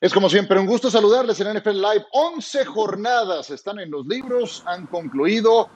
Es 0.00 0.14
como 0.14 0.30
siempre 0.30 0.58
un 0.58 0.64
gusto 0.64 0.90
saludarles 0.90 1.38
en 1.40 1.58
NFL 1.58 1.74
Live. 1.74 2.06
11 2.12 2.64
jornadas 2.64 3.50
están 3.50 3.80
en 3.80 3.90
los 3.90 4.06
libros, 4.06 4.62
han 4.64 4.86
concluido. 4.86 5.68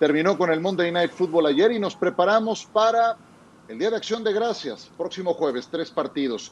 Terminó 0.00 0.36
con 0.36 0.50
el 0.50 0.60
Monday 0.60 0.90
Night 0.90 1.12
Football 1.12 1.46
ayer 1.46 1.70
y 1.70 1.78
nos 1.78 1.94
preparamos 1.94 2.66
para 2.66 3.16
el 3.68 3.78
Día 3.78 3.90
de 3.90 3.96
Acción 3.96 4.24
de 4.24 4.32
Gracias, 4.32 4.90
próximo 4.98 5.32
jueves, 5.32 5.68
tres 5.70 5.92
partidos. 5.92 6.50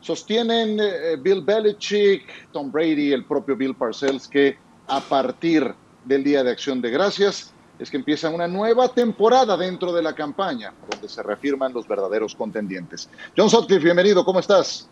Sostienen 0.00 0.78
eh, 0.78 1.16
Bill 1.20 1.42
Belichick, 1.42 2.52
Tom 2.52 2.70
Brady, 2.70 3.12
el 3.12 3.24
propio 3.24 3.56
Bill 3.56 3.74
Parcells, 3.74 4.28
que 4.28 4.56
a 4.86 5.00
partir 5.00 5.74
del 6.04 6.22
Día 6.22 6.44
de 6.44 6.52
Acción 6.52 6.80
de 6.80 6.90
Gracias 6.90 7.52
es 7.76 7.90
que 7.90 7.96
empieza 7.96 8.30
una 8.30 8.46
nueva 8.46 8.86
temporada 8.86 9.56
dentro 9.56 9.92
de 9.92 10.02
la 10.02 10.14
campaña, 10.14 10.72
donde 10.88 11.08
se 11.08 11.24
reafirman 11.24 11.72
los 11.72 11.88
verdaderos 11.88 12.36
contendientes. 12.36 13.10
John 13.36 13.50
Sutcliffe, 13.50 13.82
bienvenido, 13.82 14.24
¿cómo 14.24 14.38
estás? 14.38 14.88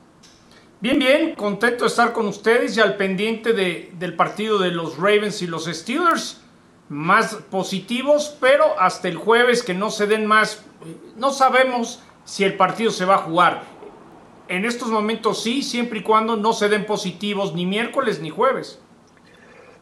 Bien, 0.86 1.00
bien, 1.00 1.34
contento 1.34 1.82
de 1.82 1.88
estar 1.88 2.12
con 2.12 2.28
ustedes 2.28 2.76
y 2.76 2.80
al 2.80 2.96
pendiente 2.96 3.52
de, 3.52 3.90
del 3.98 4.14
partido 4.14 4.56
de 4.56 4.70
los 4.70 4.96
Ravens 4.98 5.42
y 5.42 5.48
los 5.48 5.64
Steelers. 5.64 6.40
Más 6.88 7.34
positivos, 7.50 8.36
pero 8.40 8.78
hasta 8.78 9.08
el 9.08 9.16
jueves 9.16 9.64
que 9.64 9.74
no 9.74 9.90
se 9.90 10.06
den 10.06 10.26
más, 10.26 10.62
no 11.16 11.32
sabemos 11.32 11.98
si 12.24 12.44
el 12.44 12.56
partido 12.56 12.92
se 12.92 13.04
va 13.04 13.16
a 13.16 13.22
jugar. 13.22 13.64
En 14.46 14.64
estos 14.64 14.86
momentos 14.86 15.42
sí, 15.42 15.60
siempre 15.60 15.98
y 15.98 16.02
cuando 16.04 16.36
no 16.36 16.52
se 16.52 16.68
den 16.68 16.86
positivos 16.86 17.52
ni 17.52 17.66
miércoles 17.66 18.20
ni 18.20 18.30
jueves. 18.30 18.78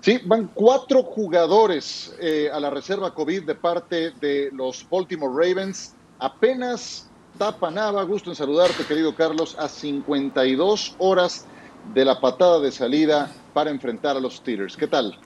Sí, 0.00 0.20
van 0.24 0.50
cuatro 0.54 1.02
jugadores 1.02 2.16
eh, 2.18 2.48
a 2.50 2.58
la 2.58 2.70
reserva 2.70 3.12
COVID 3.12 3.42
de 3.42 3.54
parte 3.54 4.12
de 4.12 4.48
los 4.54 4.88
Baltimore 4.88 5.34
Ravens. 5.36 5.94
Apenas 6.18 7.10
Tapanaba, 7.38 8.04
gusto 8.04 8.30
en 8.30 8.36
saludarte, 8.36 8.84
querido 8.84 9.12
Carlos, 9.12 9.56
a 9.58 9.68
52 9.68 10.94
horas 10.98 11.46
de 11.92 12.04
la 12.04 12.20
patada 12.20 12.60
de 12.60 12.70
salida 12.70 13.28
para 13.52 13.70
enfrentar 13.70 14.16
a 14.16 14.20
los 14.20 14.36
Steelers. 14.36 14.76
¿Qué 14.76 14.86
tal? 14.86 15.18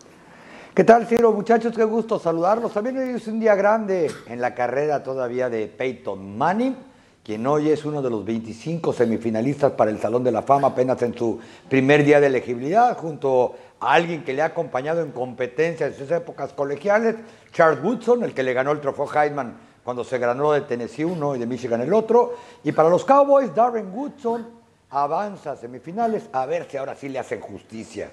¿Qué 0.75 0.85
tal, 0.85 1.07
Ciro? 1.07 1.33
Muchachos, 1.33 1.75
qué 1.77 1.85
gusto 1.85 2.19
saludarlos. 2.19 2.73
También 2.73 2.97
hoy 2.97 3.11
es 3.11 3.27
un 3.27 3.39
día 3.39 3.55
grande 3.55 4.11
en 4.27 4.41
la 4.41 4.55
carrera 4.55 5.03
todavía 5.03 5.51
de 5.51 5.67
Peyton 5.67 6.39
Manning, 6.39 6.77
quien 7.23 7.47
hoy 7.47 7.69
es 7.69 7.85
uno 7.85 8.01
de 8.01 8.09
los 8.09 8.25
25 8.25 8.95
semifinalistas 8.95 9.73
para 9.73 9.91
el 9.91 10.01
Salón 10.01 10.25
de 10.25 10.33
la 10.33 10.41
Fama, 10.41 10.69
apenas 10.69 11.03
en 11.03 11.15
su 11.15 11.39
primer 11.69 12.05
día 12.05 12.21
de 12.21 12.29
elegibilidad, 12.29 12.97
junto 12.97 13.55
a 13.81 13.93
alguien 13.93 14.25
que 14.25 14.33
le 14.33 14.41
ha 14.41 14.47
acompañado 14.47 15.03
en 15.03 15.13
competencias 15.13 15.93
en 15.93 15.99
sus 15.99 16.11
épocas 16.11 16.55
colegiales, 16.55 17.17
Charles 17.53 17.85
Woodson, 17.85 18.25
el 18.25 18.33
que 18.33 18.43
le 18.43 18.55
ganó 18.55 18.73
el 18.73 18.81
trofeo 18.81 19.07
Heisman 19.15 19.68
cuando 19.89 20.05
se 20.05 20.19
ganó 20.19 20.53
de 20.53 20.61
Tennessee 20.61 21.05
uno 21.05 21.35
y 21.35 21.39
de 21.39 21.47
Michigan 21.47 21.81
el 21.81 21.95
otro. 21.95 22.37
Y 22.63 22.73
para 22.73 22.91
los 22.91 23.07
Cowboys, 23.07 23.55
Darren 23.55 23.91
Woodson 23.91 24.47
avanza 24.91 25.53
a 25.53 25.57
semifinales, 25.57 26.29
a 26.31 26.45
ver 26.45 26.67
si 26.71 26.77
ahora 26.77 26.95
sí 26.95 27.09
le 27.09 27.19
hacen 27.19 27.41
justicia. 27.41 28.13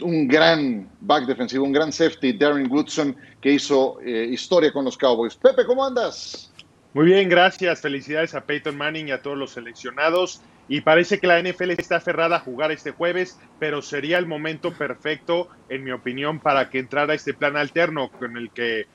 Un 0.00 0.28
gran 0.28 0.88
back 1.00 1.26
defensivo, 1.26 1.64
un 1.64 1.72
gran 1.72 1.90
safety, 1.90 2.34
Darren 2.34 2.70
Woodson, 2.70 3.16
que 3.40 3.54
hizo 3.54 3.98
eh, 4.02 4.28
historia 4.30 4.72
con 4.72 4.84
los 4.84 4.96
Cowboys. 4.96 5.34
Pepe, 5.34 5.66
¿cómo 5.66 5.84
andas? 5.84 6.52
Muy 6.92 7.06
bien, 7.06 7.28
gracias. 7.28 7.80
Felicidades 7.80 8.32
a 8.36 8.42
Peyton 8.42 8.76
Manning 8.76 9.08
y 9.08 9.10
a 9.10 9.20
todos 9.20 9.36
los 9.36 9.50
seleccionados. 9.50 10.42
Y 10.68 10.82
parece 10.82 11.18
que 11.18 11.26
la 11.26 11.42
NFL 11.42 11.70
está 11.70 11.96
aferrada 11.96 12.36
a 12.36 12.40
jugar 12.40 12.70
este 12.70 12.92
jueves, 12.92 13.36
pero 13.58 13.82
sería 13.82 14.16
el 14.18 14.26
momento 14.26 14.72
perfecto, 14.72 15.48
en 15.68 15.82
mi 15.82 15.90
opinión, 15.90 16.38
para 16.38 16.70
que 16.70 16.78
entrara 16.78 17.14
este 17.14 17.34
plan 17.34 17.56
alterno 17.56 18.12
con 18.12 18.36
el 18.36 18.50
que 18.50 18.86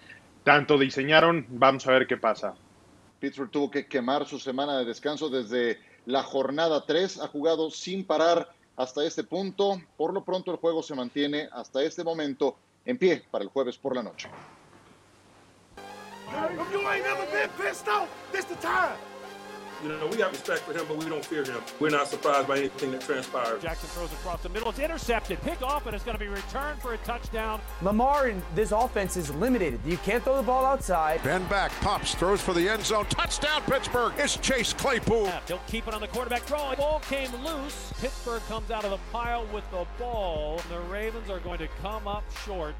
tanto 0.43 0.77
diseñaron, 0.77 1.45
vamos 1.49 1.85
a 1.87 1.91
ver 1.91 2.07
qué 2.07 2.17
pasa. 2.17 2.55
Pittsburgh 3.19 3.51
tuvo 3.51 3.71
que 3.71 3.85
quemar 3.87 4.25
su 4.25 4.39
semana 4.39 4.77
de 4.77 4.85
descanso 4.85 5.29
desde 5.29 5.79
la 6.05 6.23
jornada 6.23 6.85
3, 6.85 7.19
ha 7.21 7.27
jugado 7.27 7.69
sin 7.69 8.05
parar 8.05 8.49
hasta 8.77 9.03
este 9.03 9.23
punto. 9.23 9.81
Por 9.97 10.13
lo 10.13 10.23
pronto 10.23 10.51
el 10.51 10.57
juego 10.57 10.81
se 10.81 10.95
mantiene 10.95 11.49
hasta 11.51 11.83
este 11.83 12.03
momento 12.03 12.55
en 12.85 12.97
pie 12.97 13.23
para 13.29 13.43
el 13.43 13.49
jueves 13.49 13.77
por 13.77 13.95
la 13.95 14.03
noche. 14.03 14.29
You 19.81 19.89
know, 19.89 20.07
we 20.07 20.17
got 20.17 20.31
respect 20.31 20.61
for 20.61 20.73
him, 20.73 20.85
but 20.87 20.97
we 20.97 21.05
don't 21.05 21.23
fear 21.23 21.43
him. 21.43 21.61
We're 21.79 21.89
not 21.89 22.07
surprised 22.07 22.47
by 22.47 22.57
anything 22.57 22.91
that 22.91 23.01
transpires. 23.01 23.61
Jackson 23.61 23.87
throws 23.89 24.11
across 24.11 24.43
the 24.43 24.49
middle. 24.49 24.69
It's 24.69 24.79
intercepted. 24.79 25.41
Pick 25.41 25.61
off, 25.61 25.85
and 25.85 25.95
it's 25.95 26.03
going 26.03 26.17
to 26.17 26.23
be 26.23 26.27
returned 26.27 26.81
for 26.81 26.93
a 26.93 26.97
touchdown. 26.99 27.61
Lamar 27.81 28.27
in 28.27 28.41
this 28.55 28.73
offense 28.73 29.15
is 29.15 29.33
limited. 29.35 29.79
You 29.85 29.97
can't 29.97 30.21
throw 30.21 30.35
the 30.35 30.43
ball 30.43 30.65
outside. 30.65 31.23
Ben 31.23 31.45
back, 31.47 31.71
pops, 31.79 32.13
throws 32.13 32.41
for 32.41 32.53
the 32.53 32.67
end 32.67 32.83
zone. 32.83 33.05
Touchdown, 33.05 33.61
Pittsburgh. 33.63 34.13
It's 34.17 34.35
Chase 34.37 34.73
Claypool. 34.73 35.23
Yeah, 35.23 35.39
they'll 35.47 35.61
keep 35.67 35.87
it 35.87 35.93
on 35.93 36.01
the 36.01 36.07
quarterback 36.07 36.45
draw. 36.45 36.75
Ball 36.75 36.99
came 36.99 37.33
loose. 37.43 37.93
Pittsburgh 38.01 38.41
comes 38.49 38.71
out 38.71 38.83
of 38.83 38.91
the 38.91 38.99
pile 39.13 39.45
with 39.53 39.69
the 39.71 39.85
ball. 39.97 40.61
The 40.69 40.79
Ravens 40.81 41.29
are 41.29 41.39
going 41.39 41.59
to 41.59 41.67
come 41.81 42.05
up 42.07 42.23
short. 42.45 42.75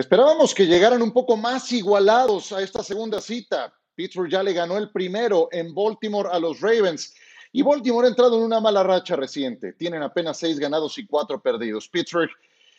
Esperábamos 0.00 0.54
que 0.54 0.66
llegaran 0.66 1.02
un 1.02 1.12
poco 1.12 1.36
más 1.36 1.70
igualados 1.72 2.52
a 2.52 2.62
esta 2.62 2.82
segunda 2.82 3.20
cita. 3.20 3.70
Pittsburgh 3.94 4.30
ya 4.30 4.42
le 4.42 4.54
ganó 4.54 4.78
el 4.78 4.90
primero 4.90 5.50
en 5.52 5.74
Baltimore 5.74 6.30
a 6.32 6.38
los 6.38 6.58
Ravens. 6.62 7.14
Y 7.52 7.60
Baltimore 7.60 8.06
ha 8.06 8.08
entrado 8.08 8.38
en 8.38 8.44
una 8.44 8.60
mala 8.60 8.82
racha 8.82 9.14
reciente. 9.14 9.74
Tienen 9.74 10.02
apenas 10.02 10.38
seis 10.38 10.58
ganados 10.58 10.96
y 10.96 11.06
cuatro 11.06 11.42
perdidos. 11.42 11.86
Pittsburgh, 11.86 12.30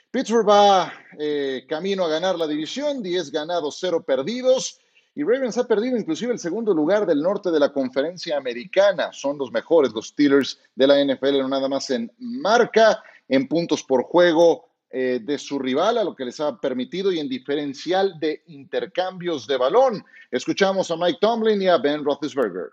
Pittsburgh 0.09 0.49
va 0.49 0.91
eh, 1.19 1.63
camino 1.69 2.05
a 2.05 2.09
ganar 2.09 2.39
la 2.39 2.47
división, 2.47 3.03
diez 3.03 3.29
ganados, 3.29 3.77
cero 3.79 4.01
perdidos. 4.01 4.79
Y 5.13 5.21
Ravens 5.21 5.59
ha 5.59 5.67
perdido 5.67 5.99
inclusive 5.99 6.33
el 6.33 6.39
segundo 6.39 6.73
lugar 6.73 7.05
del 7.05 7.21
norte 7.21 7.51
de 7.51 7.59
la 7.59 7.71
conferencia 7.71 8.35
americana. 8.35 9.13
Son 9.13 9.37
los 9.37 9.51
mejores, 9.51 9.91
los 9.91 10.07
Steelers 10.07 10.57
de 10.73 10.87
la 10.87 11.05
NFL, 11.05 11.37
no 11.37 11.49
nada 11.49 11.69
más 11.69 11.87
en 11.91 12.11
marca, 12.17 13.03
en 13.29 13.47
puntos 13.47 13.83
por 13.83 14.05
juego, 14.05 14.70
eh, 14.91 15.19
de 15.21 15.37
su 15.37 15.57
rival, 15.57 15.97
a 15.97 16.03
lo 16.03 16.15
que 16.15 16.25
les 16.25 16.39
ha 16.39 16.59
permitido 16.59 17.11
y 17.11 17.19
en 17.19 17.29
diferencial 17.29 18.19
de 18.19 18.43
intercambios 18.47 19.47
de 19.47 19.57
balón. 19.57 20.03
Escuchamos 20.31 20.91
a 20.91 20.97
Mike 20.97 21.19
Tomlin 21.21 21.61
y 21.61 21.67
a 21.67 21.77
Ben 21.77 22.03
Roethlisberger. 22.03 22.71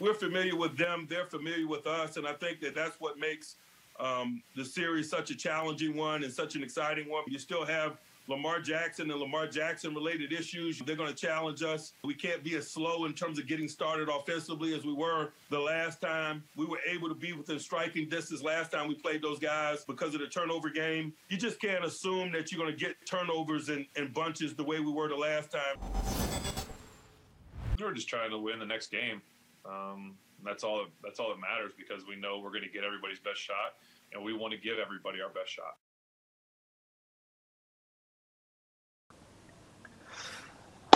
We're 0.00 0.14
familiar 0.14 0.56
with 0.56 0.76
them, 0.76 1.06
they're 1.08 1.26
familiar 1.26 1.66
with 1.66 1.86
us, 1.86 2.16
and 2.16 2.26
I 2.26 2.32
think 2.32 2.60
that 2.60 2.74
that's 2.74 2.98
what 3.00 3.18
makes 3.18 3.56
um, 4.00 4.42
the 4.56 4.64
series 4.64 5.10
such 5.10 5.30
a 5.30 5.36
challenging 5.36 5.94
one 5.94 6.24
and 6.24 6.32
such 6.32 6.56
an 6.56 6.62
exciting 6.62 7.08
one. 7.10 7.24
You 7.28 7.38
still 7.38 7.66
have 7.66 8.00
Lamar 8.30 8.60
Jackson 8.60 9.10
and 9.10 9.18
Lamar 9.18 9.48
Jackson 9.48 9.92
related 9.92 10.32
issues. 10.32 10.78
They're 10.78 10.94
going 10.94 11.12
to 11.12 11.16
challenge 11.16 11.64
us. 11.64 11.94
We 12.04 12.14
can't 12.14 12.44
be 12.44 12.54
as 12.54 12.70
slow 12.70 13.04
in 13.04 13.12
terms 13.12 13.40
of 13.40 13.48
getting 13.48 13.66
started 13.66 14.08
offensively 14.08 14.72
as 14.72 14.84
we 14.84 14.92
were 14.92 15.32
the 15.50 15.58
last 15.58 16.00
time. 16.00 16.44
We 16.56 16.64
were 16.64 16.78
able 16.88 17.08
to 17.08 17.14
be 17.14 17.32
within 17.32 17.58
striking 17.58 18.08
distance 18.08 18.40
last 18.40 18.70
time 18.70 18.86
we 18.86 18.94
played 18.94 19.20
those 19.20 19.40
guys 19.40 19.84
because 19.84 20.14
of 20.14 20.20
the 20.20 20.28
turnover 20.28 20.70
game. 20.70 21.12
You 21.28 21.38
just 21.38 21.60
can't 21.60 21.84
assume 21.84 22.30
that 22.30 22.52
you're 22.52 22.64
going 22.64 22.76
to 22.76 22.78
get 22.78 22.94
turnovers 23.04 23.68
in 23.68 23.86
bunches 24.14 24.54
the 24.54 24.64
way 24.64 24.78
we 24.78 24.92
were 24.92 25.08
the 25.08 25.16
last 25.16 25.50
time. 25.50 25.76
We're 27.80 27.94
just 27.94 28.08
trying 28.08 28.30
to 28.30 28.38
win 28.38 28.60
the 28.60 28.66
next 28.66 28.92
game. 28.92 29.22
Um, 29.64 30.14
that's 30.44 30.62
all. 30.62 30.86
That's 31.02 31.18
all 31.18 31.30
that 31.30 31.40
matters 31.40 31.72
because 31.76 32.06
we 32.06 32.14
know 32.14 32.38
we're 32.38 32.50
going 32.50 32.62
to 32.62 32.70
get 32.70 32.84
everybody's 32.84 33.18
best 33.18 33.40
shot, 33.40 33.74
and 34.12 34.22
we 34.22 34.32
want 34.32 34.52
to 34.52 34.58
give 34.58 34.78
everybody 34.78 35.20
our 35.20 35.30
best 35.30 35.50
shot. 35.50 35.76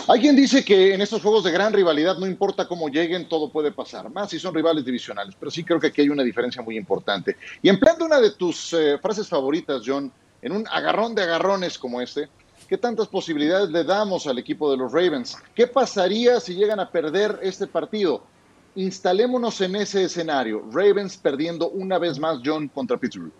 Hay 0.06 0.20
quien 0.20 0.36
dice 0.36 0.62
que 0.62 0.92
en 0.92 1.00
estos 1.00 1.22
juegos 1.22 1.44
de 1.44 1.50
gran 1.50 1.72
rivalidad 1.72 2.18
no 2.18 2.26
importa 2.26 2.68
cómo 2.68 2.88
lleguen, 2.88 3.26
todo 3.26 3.48
puede 3.48 3.72
pasar, 3.72 4.10
más 4.10 4.28
si 4.28 4.38
son 4.38 4.54
rivales 4.54 4.84
divisionales, 4.84 5.34
pero 5.38 5.50
sí 5.50 5.64
creo 5.64 5.80
que 5.80 5.86
aquí 5.86 6.02
hay 6.02 6.10
una 6.10 6.22
diferencia 6.22 6.60
muy 6.60 6.76
importante. 6.76 7.38
Y 7.62 7.70
empleando 7.70 8.04
una 8.04 8.20
de 8.20 8.32
tus 8.32 8.74
eh, 8.74 8.98
frases 9.00 9.26
favoritas, 9.26 9.82
John, 9.84 10.12
en 10.42 10.52
un 10.52 10.66
agarrón 10.70 11.14
de 11.14 11.22
agarrones 11.22 11.78
como 11.78 12.02
este, 12.02 12.28
¿qué 12.68 12.76
tantas 12.76 13.08
posibilidades 13.08 13.70
le 13.70 13.82
damos 13.82 14.26
al 14.26 14.38
equipo 14.38 14.70
de 14.70 14.76
los 14.76 14.92
Ravens? 14.92 15.38
¿Qué 15.54 15.66
pasaría 15.66 16.38
si 16.38 16.54
llegan 16.54 16.80
a 16.80 16.90
perder 16.90 17.38
este 17.42 17.66
partido? 17.66 18.22
Instalémonos 18.74 19.58
en 19.62 19.76
ese 19.76 20.04
escenario, 20.04 20.64
Ravens 20.70 21.16
perdiendo 21.16 21.70
una 21.70 21.98
vez 21.98 22.18
más, 22.18 22.40
John, 22.44 22.68
contra 22.68 22.98
Pittsburgh. 22.98 23.32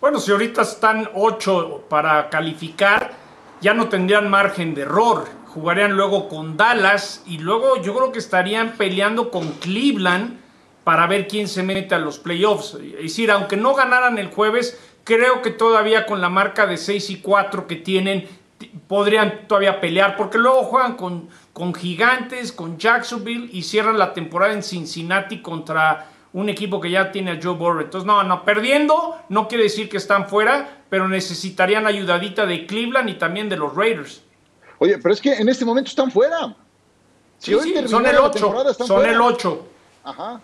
Bueno, 0.00 0.18
si 0.18 0.32
ahorita 0.32 0.62
están 0.62 1.10
ocho 1.14 1.84
para 1.90 2.30
calificar, 2.30 3.12
ya 3.60 3.74
no 3.74 3.86
tendrían 3.90 4.30
margen 4.30 4.74
de 4.74 4.82
error 4.82 5.43
jugarían 5.54 5.92
luego 5.92 6.28
con 6.28 6.56
Dallas 6.56 7.22
y 7.26 7.38
luego 7.38 7.80
yo 7.80 7.94
creo 7.94 8.10
que 8.10 8.18
estarían 8.18 8.72
peleando 8.72 9.30
con 9.30 9.52
Cleveland 9.52 10.40
para 10.82 11.06
ver 11.06 11.28
quién 11.28 11.46
se 11.46 11.62
mete 11.62 11.94
a 11.94 12.00
los 12.00 12.18
playoffs. 12.18 12.74
Es 12.74 13.02
decir, 13.02 13.30
aunque 13.30 13.56
no 13.56 13.72
ganaran 13.72 14.18
el 14.18 14.30
jueves, 14.30 14.76
creo 15.04 15.42
que 15.42 15.50
todavía 15.50 16.06
con 16.06 16.20
la 16.20 16.28
marca 16.28 16.66
de 16.66 16.76
6 16.76 17.08
y 17.10 17.16
4 17.20 17.68
que 17.68 17.76
tienen, 17.76 18.26
podrían 18.88 19.46
todavía 19.46 19.80
pelear, 19.80 20.16
porque 20.16 20.38
luego 20.38 20.64
juegan 20.64 20.96
con, 20.96 21.28
con 21.52 21.72
Gigantes, 21.72 22.50
con 22.50 22.76
Jacksonville 22.76 23.48
y 23.52 23.62
cierran 23.62 23.96
la 23.96 24.12
temporada 24.12 24.54
en 24.54 24.62
Cincinnati 24.64 25.40
contra 25.40 26.08
un 26.32 26.48
equipo 26.48 26.80
que 26.80 26.90
ya 26.90 27.12
tiene 27.12 27.30
a 27.30 27.38
Joe 27.40 27.54
Burrow. 27.54 27.82
Entonces, 27.82 28.06
no, 28.06 28.24
no, 28.24 28.44
perdiendo 28.44 29.16
no 29.28 29.46
quiere 29.46 29.64
decir 29.64 29.88
que 29.88 29.98
están 29.98 30.28
fuera, 30.28 30.82
pero 30.90 31.06
necesitarían 31.06 31.86
ayudadita 31.86 32.44
de 32.44 32.66
Cleveland 32.66 33.08
y 33.08 33.14
también 33.14 33.48
de 33.48 33.56
los 33.56 33.76
Raiders. 33.76 34.23
Oye, 34.84 34.98
pero 34.98 35.14
es 35.14 35.20
que 35.20 35.32
en 35.32 35.48
este 35.48 35.64
momento 35.64 35.88
están 35.88 36.10
fuera. 36.10 36.54
Si 37.38 37.58
sí, 37.58 37.74
sí, 37.74 37.88
son 37.88 38.04
el 38.04 38.18
8. 38.18 38.38
Son 38.74 38.86
fuera. 38.86 39.12
el 39.12 39.20
8. 39.20 39.66
Ajá. 40.04 40.40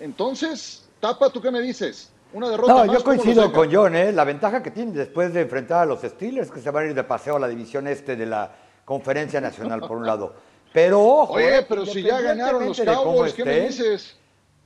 Entonces, 0.00 0.88
Tapa, 0.98 1.28
¿tú 1.28 1.42
qué 1.42 1.50
me 1.50 1.60
dices? 1.60 2.10
Una 2.32 2.48
derrota. 2.48 2.86
No, 2.86 2.92
yo 2.94 3.04
coincido 3.04 3.52
con 3.52 3.70
John, 3.70 3.94
¿eh? 3.94 4.12
La 4.12 4.24
ventaja 4.24 4.62
que 4.62 4.70
tienen 4.70 4.94
después 4.94 5.34
de 5.34 5.42
enfrentar 5.42 5.82
a 5.82 5.84
los 5.84 6.00
Steelers, 6.00 6.50
que 6.50 6.60
se 6.60 6.70
van 6.70 6.84
a 6.84 6.86
ir 6.88 6.94
de 6.94 7.04
paseo 7.04 7.36
a 7.36 7.38
la 7.38 7.48
división 7.48 7.86
este 7.86 8.16
de 8.16 8.24
la 8.24 8.50
Conferencia 8.86 9.42
Nacional, 9.42 9.80
por 9.80 9.98
un 9.98 10.06
lado. 10.06 10.32
Pero 10.72 11.04
ojo. 11.04 11.34
Oye, 11.34 11.58
eh, 11.58 11.66
pero 11.68 11.84
si 11.84 12.02
ya 12.02 12.18
ganaron 12.22 12.64
los 12.64 12.80
Cowboys, 12.80 13.34
¿qué 13.34 13.44
me 13.44 13.60
dices? 13.60 14.16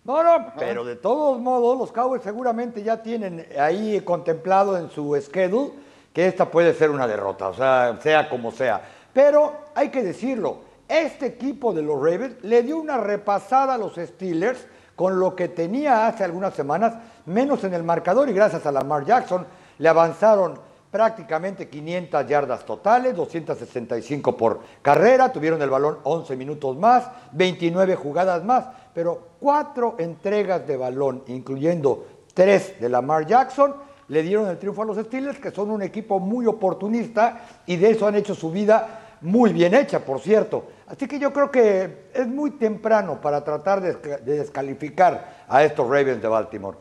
No, 0.05 0.23
no, 0.23 0.53
pero 0.57 0.85
de 0.85 0.95
todos 0.95 1.41
modos, 1.41 1.77
los 1.79 1.91
Cowboys 1.91 2.23
seguramente 2.23 2.85
ya 2.85 3.03
tienen 3.03 3.45
ahí 3.59 4.01
contemplado 4.03 4.79
en 4.79 4.89
su 4.89 5.21
schedule 5.21 5.73
que 6.15 6.29
esta 6.29 6.49
puede 6.49 6.73
ser 6.73 6.91
una 6.91 7.09
derrota, 7.09 7.49
o 7.49 7.55
sea, 7.55 7.99
sea 8.01 8.31
como 8.31 8.53
sea. 8.53 8.81
Pero 9.13 9.53
hay 9.75 9.91
que 9.91 10.03
decirlo, 10.03 10.61
este 10.89 11.27
equipo 11.27 11.75
de 11.75 11.83
los 11.83 11.97
Ravens 11.97 12.37
le 12.43 12.63
dio 12.63 12.79
una 12.79 12.99
repasada 12.99 13.75
a 13.75 13.79
los 13.79 13.97
Steelers 13.97 14.65
con 14.95 15.19
lo 15.19 15.35
que 15.35 15.49
tenía 15.49 16.07
hace 16.07 16.23
algunas 16.23 16.55
semanas, 16.55 16.95
menos 17.27 17.65
en 17.65 17.75
el 17.75 17.83
marcador, 17.83 18.29
y 18.29 18.33
gracias 18.33 18.65
a 18.65 18.71
Lamar 18.71 19.05
Jackson 19.05 19.45
le 19.79 19.89
avanzaron 19.89 20.55
prácticamente 20.93 21.69
500 21.69 22.27
yardas 22.29 22.65
totales, 22.65 23.17
265 23.17 24.37
por 24.37 24.61
carrera, 24.83 25.33
tuvieron 25.33 25.61
el 25.63 25.71
balón 25.71 25.99
11 26.05 26.37
minutos 26.37 26.77
más, 26.77 27.09
29 27.33 27.97
jugadas 27.97 28.45
más, 28.45 28.67
pero 28.95 29.31
cuatro 29.41 29.97
entregas 29.99 30.65
de 30.65 30.77
balón, 30.77 31.25
incluyendo 31.27 32.07
tres 32.33 32.81
de 32.81 32.89
Lamar 32.89 33.27
Jackson, 33.27 33.75
le 34.09 34.23
dieron 34.23 34.49
el 34.49 34.59
triunfo 34.59 34.83
a 34.83 34.87
los 34.87 34.99
Steelers, 34.99 35.39
que 35.39 35.51
son 35.51 35.71
un 35.71 35.83
equipo 35.83 36.21
muy 36.21 36.47
oportunista 36.47 37.47
y 37.67 37.77
de 37.77 37.91
eso 37.91 38.07
han 38.07 38.15
hecho 38.17 38.35
su 38.35 38.51
vida 38.51 39.17
muy 39.21 39.53
bien 39.53 39.75
hecha, 39.75 40.01
por 40.01 40.21
cierto. 40.21 40.67
Así 40.87 41.09
que 41.09 41.19
yo 41.19 41.33
creo 41.33 41.51
que 41.51 42.11
es 42.13 42.27
muy 42.27 42.53
temprano 42.53 43.21
para 43.21 43.43
tratar 43.43 43.81
de, 43.81 44.19
descalificar 44.19 45.45
a 45.49 45.65
estos 45.65 45.89
Ravens 45.89 46.21
de 46.21 46.29
Baltimore. 46.29 46.79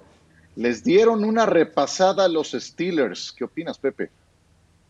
Les 0.55 0.83
dieron 0.83 1.23
una 1.23 1.45
repasada 1.45 2.25
a 2.25 2.27
los 2.27 2.51
Steelers. 2.51 3.33
¿Qué 3.35 3.45
opinas, 3.45 3.77
Pepe? 3.77 4.11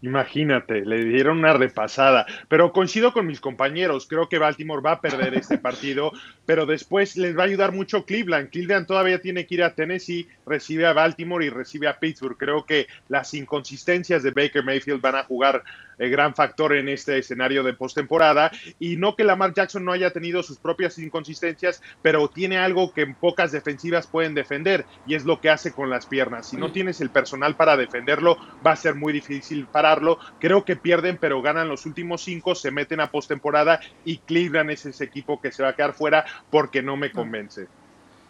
Imagínate, 0.03 0.85
le 0.85 1.05
dieron 1.05 1.39
una 1.39 1.53
repasada. 1.53 2.25
Pero 2.49 2.73
coincido 2.73 3.13
con 3.13 3.25
mis 3.25 3.39
compañeros, 3.39 4.05
creo 4.05 4.27
que 4.27 4.37
Baltimore 4.37 4.81
va 4.81 4.91
a 4.91 5.01
perder 5.01 5.33
este 5.33 5.57
partido, 5.57 6.11
pero 6.45 6.65
después 6.65 7.15
les 7.15 7.37
va 7.37 7.43
a 7.43 7.45
ayudar 7.45 7.71
mucho 7.71 8.03
Cleveland. 8.03 8.49
Cleveland 8.49 8.85
todavía 8.85 9.21
tiene 9.21 9.47
que 9.47 9.55
ir 9.55 9.63
a 9.63 9.73
Tennessee, 9.73 10.27
recibe 10.45 10.85
a 10.85 10.91
Baltimore 10.91 11.45
y 11.45 11.49
recibe 11.49 11.87
a 11.87 11.99
Pittsburgh. 11.99 12.37
Creo 12.37 12.65
que 12.65 12.87
las 13.07 13.33
inconsistencias 13.33 14.23
de 14.23 14.31
Baker 14.31 14.65
Mayfield 14.65 14.99
van 14.99 15.15
a 15.15 15.23
jugar 15.23 15.63
el 15.97 16.09
gran 16.09 16.35
factor 16.35 16.73
en 16.73 16.89
este 16.89 17.17
escenario 17.17 17.63
de 17.63 17.73
postemporada. 17.73 18.51
Y 18.79 18.97
no 18.97 19.15
que 19.15 19.23
Lamar 19.23 19.53
Jackson 19.53 19.85
no 19.85 19.91
haya 19.91 20.11
tenido 20.11 20.43
sus 20.43 20.57
propias 20.57 20.97
inconsistencias, 20.97 21.81
pero 22.01 22.27
tiene 22.27 22.57
algo 22.57 22.93
que 22.93 23.01
en 23.01 23.15
pocas 23.15 23.51
defensivas 23.51 24.07
pueden 24.07 24.33
defender 24.33 24.85
y 25.05 25.15
es 25.15 25.25
lo 25.25 25.39
que 25.41 25.49
hace 25.49 25.71
con 25.71 25.89
las 25.89 26.05
piernas. 26.05 26.47
Si 26.47 26.57
no 26.57 26.71
tienes 26.71 27.01
el 27.01 27.09
personal 27.09 27.55
para 27.55 27.77
defenderlo, 27.77 28.37
va 28.65 28.71
a 28.71 28.75
ser 28.75 28.95
muy 28.95 29.13
difícil 29.13 29.65
pararlo. 29.67 30.19
Creo 30.39 30.65
que 30.65 30.75
pierden, 30.75 31.17
pero 31.17 31.41
ganan 31.41 31.69
los 31.69 31.85
últimos 31.85 32.23
cinco, 32.23 32.55
se 32.55 32.71
meten 32.71 32.99
a 32.99 33.11
postemporada 33.11 33.79
y 34.05 34.17
Cleveland 34.17 34.71
es 34.71 34.85
ese 34.85 35.03
equipo 35.03 35.41
que 35.41 35.51
se 35.51 35.63
va 35.63 35.69
a 35.69 35.75
quedar 35.75 35.93
fuera 35.93 36.25
porque 36.49 36.81
no 36.81 36.97
me 36.97 37.11
convence. 37.11 37.67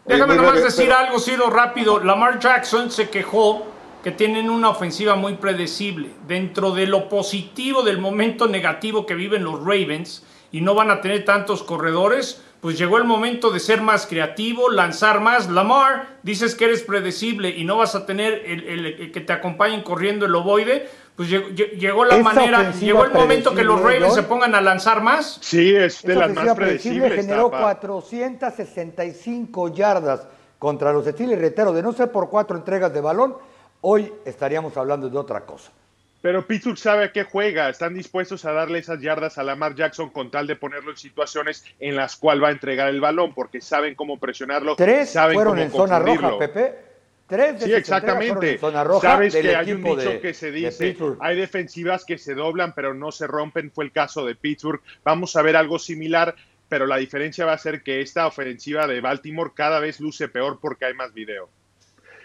Déjame 0.06 0.36
nomás 0.36 0.62
decir 0.62 0.92
algo, 0.92 1.18
Ciro, 1.18 1.48
rápido. 1.48 1.98
Lamar 1.98 2.38
Jackson 2.38 2.90
se 2.90 3.08
quejó 3.08 3.66
que 4.04 4.12
tienen 4.12 4.50
una 4.50 4.68
ofensiva 4.68 5.16
muy 5.16 5.36
predecible. 5.36 6.10
Dentro 6.28 6.72
de 6.72 6.86
lo 6.86 7.08
positivo 7.08 7.82
del 7.82 7.96
momento 7.96 8.46
negativo 8.46 9.06
que 9.06 9.14
viven 9.14 9.42
los 9.42 9.60
Ravens 9.60 10.22
y 10.52 10.60
no 10.60 10.74
van 10.74 10.90
a 10.90 11.00
tener 11.00 11.24
tantos 11.24 11.62
corredores, 11.62 12.42
pues 12.60 12.76
llegó 12.76 12.98
el 12.98 13.04
momento 13.04 13.50
de 13.50 13.60
ser 13.60 13.80
más 13.80 14.06
creativo, 14.06 14.68
lanzar 14.68 15.20
más. 15.20 15.48
Lamar, 15.48 16.18
dices 16.22 16.54
que 16.54 16.66
eres 16.66 16.82
predecible 16.82 17.48
y 17.48 17.64
no 17.64 17.78
vas 17.78 17.94
a 17.94 18.04
tener 18.04 18.42
el, 18.44 19.10
que 19.10 19.22
te 19.22 19.32
acompañen 19.32 19.82
corriendo 19.82 20.26
el 20.26 20.34
ovoide. 20.34 20.86
Pues 21.16 21.30
llegó, 21.30 22.04
la 22.04 22.18
manera, 22.18 22.72
llegó 22.72 23.04
el 23.04 23.12
momento 23.12 23.54
que 23.54 23.64
los 23.64 23.80
Ravens 23.80 24.12
se 24.12 24.24
pongan 24.24 24.54
a 24.54 24.60
lanzar 24.60 25.02
más. 25.02 25.38
Sí, 25.40 25.74
es 25.74 26.02
de 26.02 26.14
las 26.14 26.30
más 26.30 26.54
predecibles. 26.54 27.14
generó 27.14 27.50
465 27.50 29.72
yardas 29.72 30.26
contra 30.58 30.92
los 30.92 31.06
Steelers, 31.06 31.40
reitero, 31.40 31.72
de 31.72 31.82
no 31.82 31.94
ser 31.94 32.12
por 32.12 32.28
cuatro 32.28 32.54
entregas 32.56 32.92
de 32.92 33.00
balón, 33.00 33.36
hoy 33.84 34.12
estaríamos 34.24 34.76
hablando 34.76 35.08
de 35.08 35.16
otra 35.16 35.44
cosa. 35.44 35.70
Pero 36.22 36.46
Pittsburgh 36.46 36.78
sabe 36.78 37.04
a 37.04 37.12
qué 37.12 37.24
juega, 37.24 37.68
están 37.68 37.92
dispuestos 37.92 38.46
a 38.46 38.52
darle 38.52 38.78
esas 38.78 38.98
yardas 38.98 39.36
a 39.36 39.42
Lamar 39.42 39.74
Jackson 39.74 40.08
con 40.08 40.30
tal 40.30 40.46
de 40.46 40.56
ponerlo 40.56 40.90
en 40.90 40.96
situaciones 40.96 41.66
en 41.78 41.94
las 41.94 42.16
cuales 42.16 42.42
va 42.42 42.48
a 42.48 42.52
entregar 42.52 42.88
el 42.88 43.02
balón, 43.02 43.34
porque 43.34 43.60
saben 43.60 43.94
cómo 43.94 44.18
presionarlo. 44.18 44.74
Tres 44.74 45.10
saben 45.10 45.34
fueron 45.34 45.58
en 45.58 45.70
zona 45.70 45.98
roja, 45.98 46.38
Pepe. 46.38 46.74
Tres 47.26 47.60
de 47.60 47.66
sí, 47.66 47.72
exactamente. 47.74 48.52
En 48.52 48.58
zona 48.58 48.84
roja 48.84 49.12
Sabes 49.12 49.34
que 49.34 49.54
hay 49.54 49.72
un 49.72 49.82
dicho 49.82 50.20
que 50.22 50.32
se 50.32 50.50
dice, 50.50 50.96
hay 51.20 51.36
defensivas 51.36 52.06
que 52.06 52.16
se 52.16 52.34
doblan 52.34 52.72
pero 52.74 52.94
no 52.94 53.12
se 53.12 53.26
rompen, 53.26 53.70
fue 53.70 53.84
el 53.84 53.92
caso 53.92 54.24
de 54.24 54.34
Pittsburgh. 54.34 54.80
Vamos 55.04 55.36
a 55.36 55.42
ver 55.42 55.56
algo 55.56 55.78
similar, 55.78 56.34
pero 56.70 56.86
la 56.86 56.96
diferencia 56.96 57.44
va 57.44 57.52
a 57.52 57.58
ser 57.58 57.82
que 57.82 58.00
esta 58.00 58.26
ofensiva 58.26 58.86
de 58.86 59.02
Baltimore 59.02 59.50
cada 59.54 59.78
vez 59.78 60.00
luce 60.00 60.28
peor 60.28 60.58
porque 60.58 60.86
hay 60.86 60.94
más 60.94 61.12
video. 61.12 61.50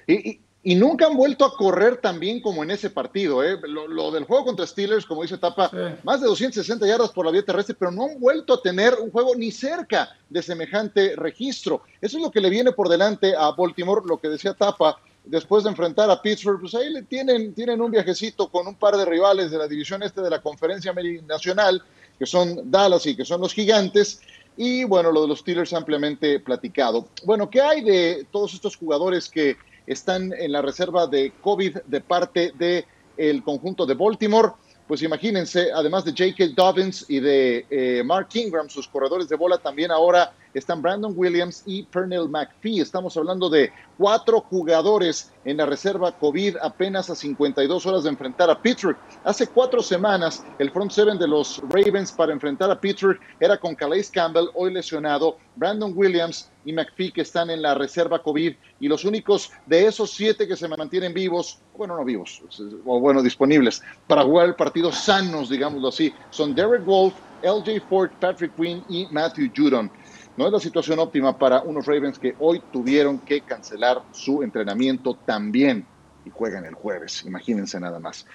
Y, 0.08 0.30
y 0.30 0.42
nunca 0.64 1.08
han 1.08 1.16
vuelto 1.16 1.46
a 1.46 1.56
correr 1.56 1.98
tan 1.98 2.20
bien 2.20 2.42
como 2.42 2.64
en 2.64 2.72
ese 2.72 2.90
partido. 2.90 3.44
¿eh? 3.44 3.58
Lo, 3.64 4.12
del 4.12 4.26
juego 4.26 4.46
contra 4.46 4.68
Steelers, 4.68 5.06
como 5.06 5.22
dice 5.22 5.38
Tapa, 5.38 5.72
más 6.04 6.20
de 6.20 6.28
260 6.28 6.86
yardas 6.86 7.12
por 7.12 7.26
la 7.26 7.32
vía 7.32 7.44
terrestre, 7.44 7.76
pero 7.80 7.92
no 7.92 8.06
han 8.06 8.20
vuelto 8.20 8.54
a 8.54 8.62
tener 8.62 8.96
un 8.96 9.10
juego 9.12 9.36
ni 9.36 9.52
cerca 9.52 10.10
de 10.30 10.42
semejante 10.42 11.16
registro. 11.16 11.82
Eso 12.02 12.18
es 12.18 12.24
lo 12.24 12.32
que 12.32 12.42
le 12.42 12.50
viene 12.50 12.72
por 12.72 12.90
delante 12.90 13.36
a 13.36 13.52
Baltimore, 13.52 14.02
lo 14.06 14.18
que 14.18 14.28
decía 14.28 14.54
Tapa, 14.54 15.00
después 15.24 15.64
de 15.64 15.70
enfrentar 15.70 16.10
a 16.10 16.22
Pittsburgh, 16.22 16.60
pues 16.60 16.76
ahí 16.76 16.92
le 16.92 17.04
tienen, 17.04 17.54
tienen 17.54 17.82
un 17.82 17.92
viajecito 17.92 18.50
con 18.50 18.68
un 18.68 18.76
par 18.76 18.98
de 18.98 19.06
rivales 19.06 19.52
de 19.52 19.58
la 19.58 19.68
división 19.68 20.04
este 20.04 20.22
de 20.22 20.30
la 20.30 20.42
conferencia 20.42 20.94
nacional, 21.28 21.82
que 22.18 22.26
son 22.26 22.70
Dallas 22.70 23.06
y 23.06 23.16
que 23.16 23.26
son 23.26 23.42
los 23.42 23.54
gigantes. 23.54 24.22
Y 24.58 24.84
bueno, 24.84 25.12
lo 25.12 25.22
de 25.22 25.30
los 25.30 25.40
Steelers 25.40 25.72
ampliamente 25.72 26.40
platicado. 26.40 27.08
Bueno, 27.24 27.50
¿qué 27.50 27.62
hay 27.62 27.82
de 27.82 28.28
todos 28.30 28.54
estos 28.54 28.76
jugadores 28.76 29.30
que 29.30 29.56
están 29.90 30.32
en 30.34 30.52
la 30.52 30.62
reserva 30.62 31.08
de 31.08 31.34
COVID 31.42 31.80
de 31.88 32.02
parte 32.02 32.54
del 32.58 32.86
el 33.18 33.44
conjunto 33.44 33.86
de 33.86 33.96
Baltimore. 33.96 34.52
Pues 34.88 35.02
imagínense, 35.02 35.72
además 35.74 36.06
de 36.06 36.12
J.K. 36.12 36.54
Dobbins 36.56 37.06
y 37.10 37.20
de 37.20 37.66
eh, 37.70 38.04
Mark 38.06 38.30
Ingram, 38.34 38.70
sus 38.70 38.88
corredores 38.88 39.28
de 39.28 39.36
bola, 39.36 39.58
también 39.58 39.92
ahora 39.92 40.32
están 40.54 40.82
Brandon 40.82 41.14
Williams 41.16 41.64
y 41.66 41.84
Pernell 41.84 42.30
McPhee. 42.30 42.82
Estamos 42.82 43.16
hablando 43.18 43.50
de 43.50 43.72
cuatro 43.98 44.42
jugadores 44.42 45.32
en 45.46 45.58
la 45.58 45.66
reserva 45.66 46.12
COVID 46.12 46.58
apenas 46.62 47.10
a 47.10 47.16
52 47.16 47.86
horas 47.86 48.04
de 48.04 48.10
enfrentar 48.10 48.50
a 48.50 48.62
Pittsburgh. 48.62 48.98
Hace 49.24 49.48
cuatro 49.48 49.82
semanas 49.82 50.44
el 50.58 50.72
front 50.72 50.92
seven 50.92 51.18
de 51.18 51.28
los 51.28 51.62
Ravens 51.70 52.12
para 52.12 52.34
enfrentar 52.34 52.72
a 52.72 52.80
Pittsburgh 52.80 53.20
era 53.40 53.58
con 53.58 53.76
Calais 53.76 54.10
Campbell, 54.10 54.48
hoy 54.56 54.74
lesionado, 54.74 55.38
Brandon 55.56 55.94
Williams 55.96 56.50
y 56.66 56.74
McPhee 56.74 57.12
que 57.12 57.22
están 57.22 57.50
en 57.50 57.62
la 57.62 57.76
reserva 57.76 58.22
COVID 58.22 58.54
y 58.80 58.88
los 58.88 59.06
únicos 59.06 59.52
de 59.66 59.86
esos 59.86 60.12
siete 60.12 60.48
que 60.48 60.56
se 60.56 60.68
mantienen 60.68 61.14
vivos, 61.14 61.60
bueno, 61.78 61.96
no 61.96 62.06
vivos, 62.06 62.42
o 62.86 63.00
bueno, 63.00 63.22
disponibles 63.22 63.82
para 64.08 64.24
jugar 64.24 64.48
el 64.48 64.56
partido 64.56 64.92
sanos, 64.92 65.50
digámoslo 65.50 65.90
así, 65.90 66.14
son 66.30 66.56
Derek 66.56 66.86
Wolf, 66.86 67.14
LJ 67.44 67.82
Ford, 67.90 68.12
Patrick 68.20 68.56
Quinn 68.56 68.84
y 68.90 69.08
Matthew 69.12 69.52
Judon. 69.56 69.90
No 70.40 70.48
es 70.48 70.54
la 70.54 70.60
situación 70.62 71.00
óptima 71.00 71.38
para 71.38 71.64
unos 71.64 71.86
Ravens 71.86 72.18
que 72.18 72.34
hoy 72.40 72.62
tuvieron 72.72 73.20
que 73.20 73.42
cancelar 73.42 74.02
su 74.14 74.42
entrenamiento 74.42 75.16
también 75.26 75.86
y 76.24 76.30
juegan 76.30 76.64
el 76.64 76.76
jueves. 76.76 77.26
Imagínense 77.26 77.78
nada 77.78 78.00
más. 78.00 78.26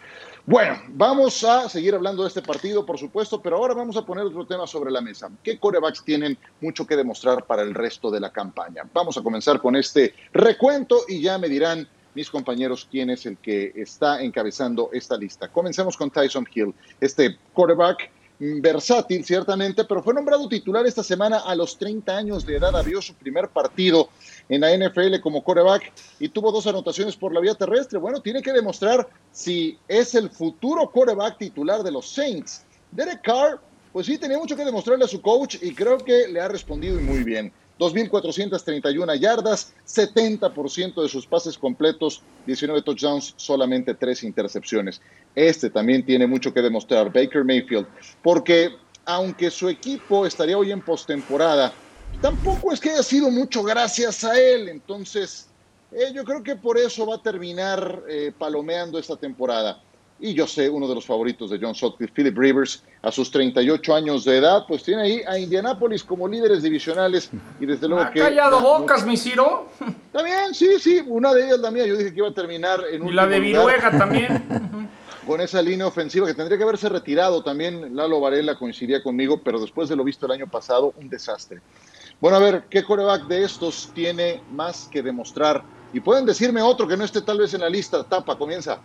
Bueno, 0.45 0.83
vamos 0.89 1.43
a 1.45 1.67
seguir 1.67 1.95
hablando 1.95 2.21
de 2.21 2.29
este 2.29 2.43
partido, 2.43 2.85
por 2.85 2.99
supuesto, 2.99 3.41
pero 3.41 3.57
ahora 3.57 3.73
vamos 3.73 3.97
a 3.97 4.05
poner 4.05 4.23
otro 4.27 4.47
tema 4.47 4.67
sobre 4.67 4.91
la 4.91 5.01
mesa. 5.01 5.31
¿Qué 5.43 5.59
corebacks 5.59 6.05
tienen 6.05 6.37
mucho 6.61 6.87
que 6.87 6.95
demostrar 6.95 7.47
para 7.47 7.63
el 7.63 7.73
resto 7.73 8.11
de 8.11 8.21
la 8.21 8.31
campaña? 8.31 8.83
Vamos 8.93 9.17
a 9.17 9.23
comenzar 9.23 9.59
con 9.59 9.75
este 9.75 10.13
recuento 10.35 11.05
y 11.09 11.23
ya 11.23 11.39
me 11.39 11.49
dirán 11.49 11.89
mis 12.15 12.29
compañeros 12.29 12.87
quién 12.91 13.09
es 13.09 13.25
el 13.25 13.39
que 13.39 13.73
está 13.77 14.23
encabezando 14.23 14.91
esta 14.93 15.17
lista. 15.17 15.49
Comencemos 15.49 15.97
con 15.97 16.11
Tyson 16.11 16.47
Hill, 16.55 16.75
este 17.01 17.39
quarterback 17.55 18.11
versátil, 18.39 19.25
ciertamente, 19.25 19.85
pero 19.85 20.03
fue 20.03 20.15
nombrado 20.15 20.49
titular 20.49 20.87
esta 20.87 21.03
semana 21.03 21.39
a 21.39 21.55
los 21.55 21.79
30 21.79 22.17
años 22.17 22.45
de 22.45 22.57
edad. 22.57 22.77
Abrió 22.77 23.01
su 23.01 23.15
primer 23.15 23.49
partido 23.49 24.09
en 24.49 24.61
la 24.61 24.77
NFL 24.77 25.21
como 25.21 25.43
coreback 25.43 25.93
y 26.19 26.29
tuvo 26.29 26.53
dos 26.53 26.67
anotaciones 26.67 27.17
por 27.17 27.33
la 27.33 27.41
vía 27.41 27.55
terrestre. 27.55 27.99
Bueno, 27.99 28.21
tiene 28.21 28.43
que 28.43 28.53
demostrar 28.53 29.09
si 29.33 29.79
es 29.89 30.15
el 30.15 30.31
futuro 30.31 30.91
coreback 30.91 31.39
titular 31.39 31.83
de 31.83 31.93
los 31.93 32.09
Saints. 32.09 32.65
Derek 32.91 33.23
Carr, 33.23 33.61
pues 33.93 34.07
sí, 34.07 34.19
tenía 34.19 34.39
mucho 34.39 34.57
que 34.57 34.65
demostrarle 34.65 35.05
a 35.05 35.09
su 35.09 35.21
coach 35.21 35.57
y 35.63 35.75
creo 35.75 35.99
que 35.99 36.29
le 36.29 36.41
ha 36.41 36.49
respondido 36.49 37.01
muy 37.01 37.23
bien. 37.23 37.53
2.431 37.79 39.19
yardas, 39.19 39.75
70% 39.85 41.03
de 41.03 41.09
sus 41.09 41.27
pases 41.27 41.59
completos, 41.59 42.25
19 42.45 42.83
touchdowns, 42.83 43.35
solamente 43.37 43.95
3 43.95 44.23
intercepciones. 44.25 45.01
Este 45.35 45.71
también 45.71 46.05
tiene 46.05 46.27
mucho 46.27 46.53
que 46.53 46.63
demostrar, 46.63 47.13
Baker 47.13 47.45
Mayfield, 47.45 47.89
porque 48.23 48.71
aunque 49.05 49.51
su 49.51 49.69
equipo 49.69 50.27
estaría 50.27 50.57
hoy 50.57 50.73
en 50.73 50.83
postemporada, 50.83 51.79
tampoco 52.21 52.73
es 52.73 52.81
que 52.81 52.91
haya 52.91 53.03
sido 53.03 53.31
mucho 53.31 53.63
gracias 53.63 54.25
a 54.25 54.39
él. 54.39 54.69
Entonces, 54.69 55.53
eh, 55.91 56.13
yo 56.15 56.25
creo 56.25 56.43
que 56.43 56.57
por 56.57 56.79
eso 56.79 57.07
va 57.07 57.17
a 57.17 57.23
terminar 57.23 58.03
eh, 58.09 58.33
palomeando 58.37 58.99
esta 58.99 59.17
temporada. 59.17 59.85
Y 60.21 60.33
yo 60.33 60.47
sé, 60.47 60.71
uno 60.71 60.87
de 60.87 60.95
los 60.95 61.05
favoritos 61.05 61.51
de 61.51 61.59
John 61.61 61.75
Sutcliffe, 61.75 62.13
Philip 62.15 62.39
Rivers, 62.39 62.83
a 63.03 63.11
sus 63.11 63.31
38 63.31 63.95
años 63.95 64.25
de 64.25 64.39
edad, 64.39 64.65
pues 64.67 64.83
tiene 64.83 65.03
ahí 65.03 65.23
a 65.27 65.39
Indianapolis 65.39 66.05
como 66.05 66.29
líderes 66.29 66.63
divisionales 66.63 67.31
y 67.61 67.67
desde 67.67 67.89
luego 67.89 68.05
ha 68.05 68.11
que... 68.11 68.21
callado 68.21 68.61
bocas, 68.61 69.05
mi 69.05 69.17
Ciro. 69.17 69.69
Bien, 70.25 70.55
sí, 70.55 70.79
sí, 70.79 71.03
una 71.07 71.35
de 71.35 71.47
ellas 71.47 71.59
la 71.59 71.71
mía, 71.71 71.85
yo 71.85 71.97
dije 71.97 72.13
que 72.13 72.19
iba 72.21 72.29
a 72.29 72.35
terminar 72.35 72.81
en 72.91 73.07
Y 73.07 73.13
la 73.13 73.27
de 73.27 73.39
lugar 73.39 73.43
Viruega 73.43 73.91
también. 73.99 74.89
con 75.27 75.41
esa 75.41 75.61
línea 75.61 75.87
ofensiva 75.87 76.27
que 76.27 76.35
tendría 76.35 76.57
que 76.57 76.65
haberse 76.65 76.89
retirado 76.89 77.43
también. 77.43 77.97
Lalo 77.97 78.21
Varela 78.21 78.57
coincidía 78.57 79.03
conmigo, 79.03 79.41
pero 79.43 79.61
después 79.61 79.89
de 79.89 79.97
lo 79.97 80.05
visto 80.05 80.27
el 80.27 80.33
año 80.33 80.47
pasado, 80.47 80.95
un 80.97 81.09
desastre. 81.09 81.61
Bueno, 82.21 82.37
a 82.37 82.41
ver, 82.41 82.65
¿qué 82.71 82.85
coreback 82.85 83.27
de 83.27 83.45
estos 83.45 83.91
tiene 83.95 84.41
más 84.53 84.89
que 84.91 85.03
demostrar? 85.03 85.63
Y 85.93 86.01
pueden 86.01 86.25
decirme 86.25 86.63
otro 86.63 86.87
que 86.87 86.97
no 86.97 87.05
esté 87.05 87.21
tal 87.21 87.39
vez 87.39 87.53
en 87.55 87.61
la 87.63 87.69
lista. 87.69 88.05
Tapa, 88.05 88.39
comienza. 88.39 88.79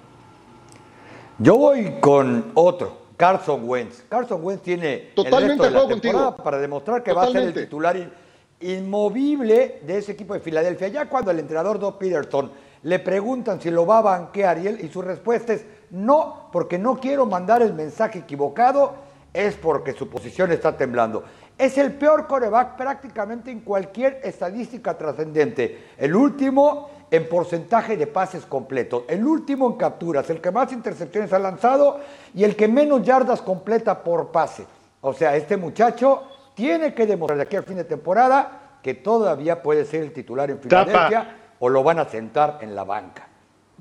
Yo 1.41 1.58
voy 1.58 1.96
con 2.01 2.51
otro, 2.53 2.98
Carson 3.15 3.62
Wentz. 3.67 4.03
Carson 4.10 4.43
Wentz 4.43 4.62
tiene 4.62 5.12
Totalmente 5.15 5.53
el 5.53 5.60
resto 5.60 5.63
de 5.63 5.72
la 5.72 6.01
temporada 6.01 6.25
contigo. 6.31 6.43
para 6.43 6.58
demostrar 6.60 7.01
que 7.01 7.13
va 7.13 7.24
a 7.24 7.27
ser 7.27 7.43
el 7.43 7.53
titular 7.53 7.96
in- 7.96 8.12
inmovible 8.60 9.79
de 9.86 9.98
ese 9.98 10.12
equipo 10.12 10.34
de 10.34 10.41
Filadelfia. 10.41 10.89
Ya 10.89 11.08
cuando 11.08 11.31
el 11.31 11.39
entrenador 11.39 11.79
Doug 11.79 11.98
Peterson 11.98 12.51
le 12.84 13.00
preguntan 13.00 13.62
si 13.62 13.72
lo 13.72 13.86
va 13.86 14.00
a 14.00 14.01
banquear 14.01 14.60
y, 14.60 14.67
él, 14.67 14.79
y 14.84 14.89
su 14.89 15.01
respuesta 15.01 15.53
es 15.53 15.65
no, 15.91 16.50
porque 16.51 16.77
no 16.77 17.00
quiero 17.00 17.25
mandar 17.25 17.62
el 17.62 17.74
mensaje 17.74 18.19
equivocado, 18.19 18.96
es 19.34 19.55
porque 19.55 19.93
su 19.93 20.10
posición 20.10 20.51
está 20.51 20.75
temblando. 20.75 21.24
Es 21.58 21.77
el 21.77 21.93
peor 21.93 22.27
coreback 22.27 22.75
prácticamente 22.77 23.50
en 23.51 23.62
cualquier 23.62 24.19
estadística 24.24 24.98
trascendente. 24.98 25.88
El 25.98 26.15
último 26.15 26.89
en 27.11 27.27
porcentaje 27.27 27.97
de 27.97 28.07
pases 28.07 28.45
completos, 28.45 29.03
el 29.07 29.25
último 29.25 29.67
en 29.67 29.73
capturas, 29.77 30.29
el 30.29 30.41
que 30.41 30.51
más 30.51 30.71
intercepciones 30.71 31.33
ha 31.33 31.39
lanzado 31.39 31.99
y 32.33 32.43
el 32.43 32.55
que 32.55 32.67
menos 32.67 33.03
yardas 33.03 33.41
completa 33.41 34.03
por 34.03 34.31
pase. 34.31 34.65
O 35.01 35.13
sea, 35.13 35.35
este 35.35 35.57
muchacho 35.57 36.23
tiene 36.53 36.93
que 36.93 37.05
demostrar 37.05 37.37
de 37.37 37.43
aquí 37.43 37.55
al 37.55 37.63
fin 37.63 37.77
de 37.77 37.85
temporada 37.85 38.79
que 38.83 38.93
todavía 38.93 39.63
puede 39.63 39.85
ser 39.85 40.03
el 40.03 40.13
titular 40.13 40.49
en. 40.49 40.59
Filadelfia 40.59 41.35
o 41.59 41.69
lo 41.69 41.83
van 41.83 41.99
a 41.99 42.05
sentar 42.05 42.59
en 42.61 42.75
la 42.75 42.83
banca. 42.83 43.28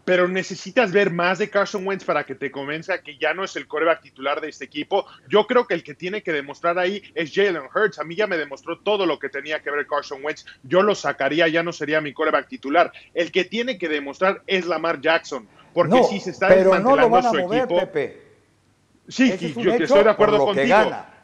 Pero 0.09 0.27
necesitas 0.27 0.91
ver 0.91 1.11
más 1.11 1.39
de 1.39 1.51
Carson 1.51 1.87
Wentz 1.87 2.03
para 2.03 2.25
que 2.25 2.35
te 2.35 2.51
convenza 2.51 3.03
que 3.03 3.19
ya 3.19 3.35
no 3.35 3.45
es 3.45 3.55
el 3.57 3.69
coreback 3.69 4.01
titular 4.01 4.41
de 4.41 4.49
este 4.49 4.65
equipo. 4.65 5.05
Yo 5.29 5.47
creo 5.47 5.67
que 5.67 5.75
el 5.75 5.83
que 5.83 5.95
tiene 5.95 6.23
que 6.23 6.33
demostrar 6.33 6.79
ahí 6.79 7.03
es 7.15 7.31
Jalen 7.35 7.69
Hurts. 7.75 7.99
A 7.99 8.05
mí 8.05 8.17
ya 8.17 8.27
me 8.27 8.39
demostró 8.39 8.79
todo 8.79 9.05
lo 9.05 9.19
que 9.19 9.29
tenía 9.29 9.61
que 9.61 9.71
ver 9.71 9.87
Carson 9.87 10.25
Wentz. 10.25 10.47
Yo 10.63 10.81
lo 10.81 10.95
sacaría, 10.95 11.47
ya 11.49 11.63
no 11.63 11.75
sería 11.75 12.01
mi 12.01 12.15
coreback 12.15 12.49
titular. 12.49 12.91
El 13.13 13.31
que 13.31 13.45
tiene 13.45 13.77
que 13.77 13.91
demostrar 13.91 14.41
es 14.47 14.65
Lamar 14.65 14.99
Jackson. 15.03 15.47
Porque 15.75 15.97
no, 15.97 16.05
si 16.05 16.21
se 16.21 16.31
está 16.31 16.49
pero 16.49 16.79
no 16.81 16.97
lo 16.97 17.03
desmantelando 17.03 17.11
van 17.11 17.27
a 17.27 17.31
su 17.31 17.41
mover, 17.41 17.59
equipo. 17.65 17.81
Pepe. 17.81 18.23
Sí, 19.09 19.31
es 19.31 19.55
yo 19.57 19.75
estoy 19.75 20.05
de 20.05 20.11
acuerdo 20.11 20.39
contigo. 20.39 20.75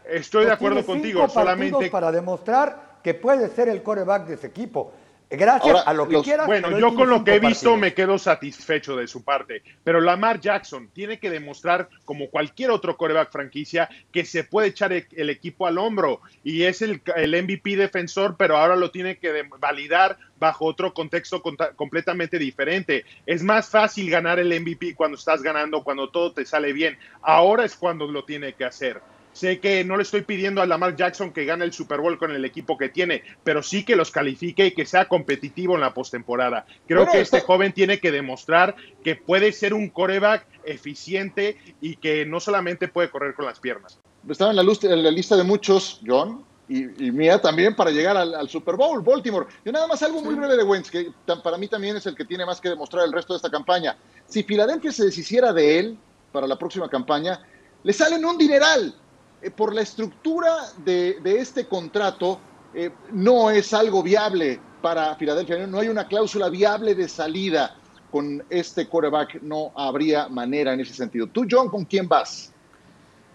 Estoy 0.04 0.40
de 0.42 0.48
Pues 0.48 0.56
acuerdo 0.56 0.84
contigo. 0.84 1.26
Solamente 1.30 1.88
para 1.88 2.12
demostrar 2.12 2.98
que 3.02 3.14
puede 3.14 3.48
ser 3.48 3.70
el 3.70 3.82
coreback 3.82 4.26
de 4.26 4.34
ese 4.34 4.48
equipo. 4.48 4.92
Gracias 5.30 5.74
Ahora, 5.74 5.80
a 5.90 5.92
lo 5.94 6.06
que 6.06 6.12
los- 6.12 6.22
quieras. 6.24 6.46
Bueno, 6.46 6.78
yo 6.78 6.94
con 6.94 7.08
lo 7.10 7.24
que 7.24 7.32
he 7.34 7.40
visto 7.40 7.70
partidos. 7.70 7.78
me 7.80 7.94
quedo 7.94 8.18
satisfecho 8.18 8.94
de 8.96 9.06
su 9.08 9.24
parte, 9.24 9.62
pero 9.82 10.00
Lamar 10.00 10.38
Jackson 10.40 10.88
tiene 10.92 11.18
que 11.18 11.28
demostrar, 11.30 11.88
como 12.04 12.28
cualquier 12.30 12.70
otro 12.70 12.96
coreback 12.96 13.32
franquicia, 13.32 13.88
que 14.12 14.24
se 14.24 14.44
puede 14.44 14.68
echar 14.68 14.92
el, 14.92 15.06
el 15.12 15.30
equipo 15.30 15.66
al 15.66 15.78
hombro 15.78 16.20
y 16.44 16.62
es 16.64 16.82
el, 16.82 17.00
el 17.16 17.34
MVP 17.42 17.76
defensor, 17.76 18.36
pero 18.38 18.56
ahora 18.56 18.76
lo 18.76 18.90
tiene 18.92 19.16
que 19.18 19.44
validar 19.58 20.18
bajo 20.38 20.66
otro 20.66 20.92
contexto 20.94 21.42
completamente 21.74 22.38
diferente. 22.38 23.04
Es 23.26 23.42
más 23.42 23.68
fácil 23.70 24.10
ganar 24.10 24.38
el 24.38 24.52
MVP 24.60 24.94
cuando 24.94 25.16
estás 25.16 25.42
ganando, 25.42 25.82
cuando 25.82 26.10
todo 26.10 26.32
te 26.32 26.44
sale 26.44 26.72
bien. 26.72 26.98
Ahora 27.22 27.64
es 27.64 27.74
cuando 27.76 28.06
lo 28.06 28.24
tiene 28.24 28.52
que 28.52 28.64
hacer. 28.64 29.00
Sé 29.34 29.58
que 29.60 29.84
no 29.84 29.96
le 29.96 30.04
estoy 30.04 30.22
pidiendo 30.22 30.62
a 30.62 30.66
Lamar 30.66 30.94
Jackson 30.96 31.32
que 31.32 31.44
gane 31.44 31.64
el 31.64 31.72
Super 31.72 32.00
Bowl 32.00 32.16
con 32.18 32.30
el 32.30 32.44
equipo 32.44 32.78
que 32.78 32.88
tiene, 32.88 33.22
pero 33.42 33.62
sí 33.62 33.84
que 33.84 33.96
los 33.96 34.10
califique 34.10 34.66
y 34.66 34.70
que 34.70 34.86
sea 34.86 35.06
competitivo 35.08 35.74
en 35.74 35.80
la 35.82 35.92
postemporada. 35.92 36.64
Creo 36.86 37.00
Bueno, 37.00 37.12
que 37.12 37.20
este 37.20 37.38
está- 37.38 37.46
joven 37.46 37.72
tiene 37.72 37.98
que 37.98 38.12
demostrar 38.12 38.76
que 39.02 39.16
puede 39.16 39.52
ser 39.52 39.74
un 39.74 39.90
coreback 39.90 40.46
eficiente 40.64 41.58
y 41.80 41.96
que 41.96 42.24
no 42.24 42.38
solamente 42.38 42.86
puede 42.88 43.10
correr 43.10 43.34
con 43.34 43.44
las 43.44 43.58
piernas. 43.58 43.98
Estaba 44.28 44.50
en 44.52 44.56
la, 44.56 44.62
luz- 44.62 44.84
en 44.84 45.02
la 45.02 45.10
lista 45.10 45.36
de 45.36 45.42
muchos, 45.42 46.00
John, 46.06 46.44
y, 46.68 47.06
y 47.06 47.10
mía 47.10 47.40
también 47.42 47.74
para 47.74 47.90
llegar 47.90 48.16
al, 48.16 48.34
al 48.34 48.48
Super 48.48 48.76
Bowl, 48.76 49.02
Baltimore. 49.02 49.46
Yo 49.64 49.72
nada 49.72 49.86
más 49.86 50.02
algo 50.02 50.22
muy 50.22 50.34
breve 50.34 50.56
de 50.56 50.62
Wentz, 50.62 50.90
que 50.90 51.10
tan- 51.26 51.42
para 51.42 51.58
mí 51.58 51.66
también 51.68 51.96
es 51.96 52.06
el 52.06 52.14
que 52.14 52.24
tiene 52.24 52.46
más 52.46 52.60
que 52.60 52.68
demostrar 52.70 53.04
el 53.04 53.12
resto 53.12 53.32
de 53.34 53.38
esta 53.38 53.50
campaña. 53.50 53.96
Si 54.26 54.44
Filadelfia 54.44 54.92
se 54.92 55.04
deshiciera 55.04 55.52
de 55.52 55.78
él 55.80 55.98
para 56.32 56.46
la 56.46 56.56
próxima 56.56 56.88
campaña, 56.88 57.40
le 57.82 57.92
salen 57.92 58.24
un 58.24 58.38
dineral. 58.38 58.94
Eh, 59.44 59.50
por 59.50 59.74
la 59.74 59.82
estructura 59.82 60.56
de, 60.78 61.18
este 61.22 61.66
contrato, 61.66 62.40
eh, 62.72 62.90
no 63.12 63.50
es 63.50 63.74
algo 63.74 64.02
viable 64.02 64.58
para 64.80 65.14
Filadelfia. 65.16 65.66
No 65.66 65.80
hay 65.80 65.88
una 65.88 66.08
cláusula 66.08 66.48
viable 66.48 66.94
de 66.94 67.08
salida. 67.08 67.76
Con 68.10 68.42
este 68.48 68.86
quarterback 68.86 69.42
no 69.42 69.72
habría 69.74 70.28
manera 70.28 70.72
en 70.72 70.80
ese 70.80 70.94
sentido. 70.94 71.26
Tú, 71.26 71.46
John, 71.50 71.68
¿con 71.68 71.84
quién 71.84 72.08
vas? 72.08 72.52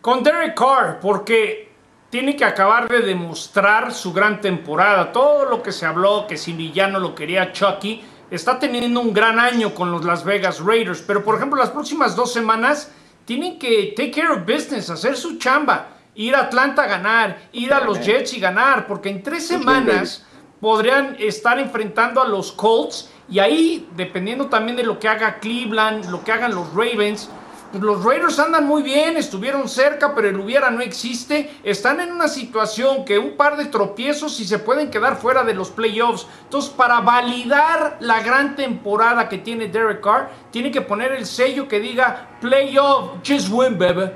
Con 0.01 0.23
Derek 0.23 0.57
Carr, 0.57 0.99
porque 1.01 1.69
tiene 2.09 2.35
que 2.35 2.45
acabar 2.45 2.87
de 2.87 3.01
demostrar 3.01 3.93
su 3.93 4.13
gran 4.13 4.41
temporada. 4.41 5.11
Todo 5.11 5.45
lo 5.45 5.61
que 5.61 5.73
se 5.73 5.85
habló, 5.85 6.25
que 6.27 6.37
si 6.37 6.53
Villano 6.53 6.97
lo 6.99 7.13
quería 7.13 7.51
Chucky, 7.51 8.01
está 8.31 8.57
teniendo 8.57 9.01
un 9.01 9.13
gran 9.13 9.37
año 9.37 9.75
con 9.75 9.91
los 9.91 10.05
Las 10.05 10.23
Vegas 10.23 10.61
Raiders. 10.61 11.03
Pero, 11.05 11.23
por 11.23 11.35
ejemplo, 11.35 11.59
las 11.59 11.69
próximas 11.69 12.15
dos 12.15 12.31
semanas 12.31 12.89
tienen 13.25 13.59
que 13.59 13.93
take 13.95 14.11
care 14.11 14.29
of 14.29 14.39
business, 14.47 14.89
hacer 14.89 15.15
su 15.15 15.37
chamba. 15.37 15.98
Ir 16.19 16.35
a 16.35 16.41
Atlanta 16.41 16.83
a 16.83 16.87
ganar, 16.87 17.37
ir 17.53 17.73
a 17.73 17.79
los 17.79 18.01
Jets 18.01 18.33
y 18.33 18.41
ganar, 18.41 18.87
porque 18.87 19.07
en 19.07 19.23
tres 19.23 19.47
semanas 19.47 20.25
podrían 20.59 21.15
estar 21.17 21.57
enfrentando 21.57 22.21
a 22.21 22.27
los 22.27 22.51
Colts 22.51 23.09
y 23.29 23.39
ahí, 23.39 23.87
dependiendo 23.95 24.47
también 24.47 24.75
de 24.75 24.83
lo 24.83 24.99
que 24.99 25.07
haga 25.07 25.39
Cleveland, 25.39 26.09
lo 26.09 26.21
que 26.21 26.33
hagan 26.33 26.53
los 26.53 26.73
Ravens, 26.73 27.29
pues 27.71 27.81
los 27.81 28.03
Raiders 28.03 28.37
andan 28.37 28.67
muy 28.67 28.83
bien, 28.83 29.15
estuvieron 29.15 29.69
cerca, 29.69 30.13
pero 30.13 30.27
el 30.27 30.37
hubiera 30.37 30.69
no 30.69 30.81
existe. 30.81 31.57
Están 31.63 32.01
en 32.01 32.11
una 32.11 32.27
situación 32.27 33.05
que 33.05 33.17
un 33.17 33.37
par 33.37 33.55
de 33.55 33.67
tropiezos 33.67 34.41
y 34.41 34.45
se 34.45 34.59
pueden 34.59 34.91
quedar 34.91 35.15
fuera 35.15 35.45
de 35.45 35.53
los 35.53 35.69
playoffs. 35.69 36.27
Entonces, 36.43 36.69
para 36.69 36.99
validar 36.99 37.95
la 38.01 38.21
gran 38.21 38.57
temporada 38.57 39.29
que 39.29 39.37
tiene 39.37 39.69
Derek 39.69 40.01
Carr, 40.01 40.31
tiene 40.51 40.69
que 40.69 40.81
poner 40.81 41.13
el 41.13 41.25
sello 41.25 41.65
que 41.69 41.79
diga 41.79 42.37
playoff, 42.41 43.19
just 43.25 43.47
win, 43.49 43.77
baby. 43.77 44.11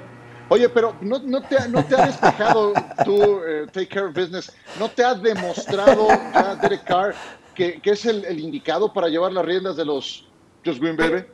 Oye, 0.50 0.70
pero 0.70 0.96
no, 1.02 1.20
no 1.20 1.42
te, 1.42 1.68
no 1.70 1.84
te 1.86 1.96
ha 1.96 2.06
despejado 2.06 2.74
tú, 3.06 3.42
eh, 3.48 3.66
Take 3.72 3.88
Care 3.88 4.08
of 4.08 4.14
Business, 4.14 4.52
no 4.80 4.90
te 4.90 5.04
ha 5.04 5.16
demostrado 5.16 6.08
ya 6.10 6.56
Derek 6.56 6.84
Carr 6.84 7.16
que, 7.56 7.80
que 7.80 7.92
es 7.92 8.06
el, 8.06 8.40
indicado 8.40 8.92
para 8.94 9.08
llevar 9.08 9.32
las 9.32 9.46
riendas 9.46 9.76
de 9.76 9.86
los 9.86 10.28
Just 10.66 10.80
Green 10.80 10.98
Baby. 10.98 11.26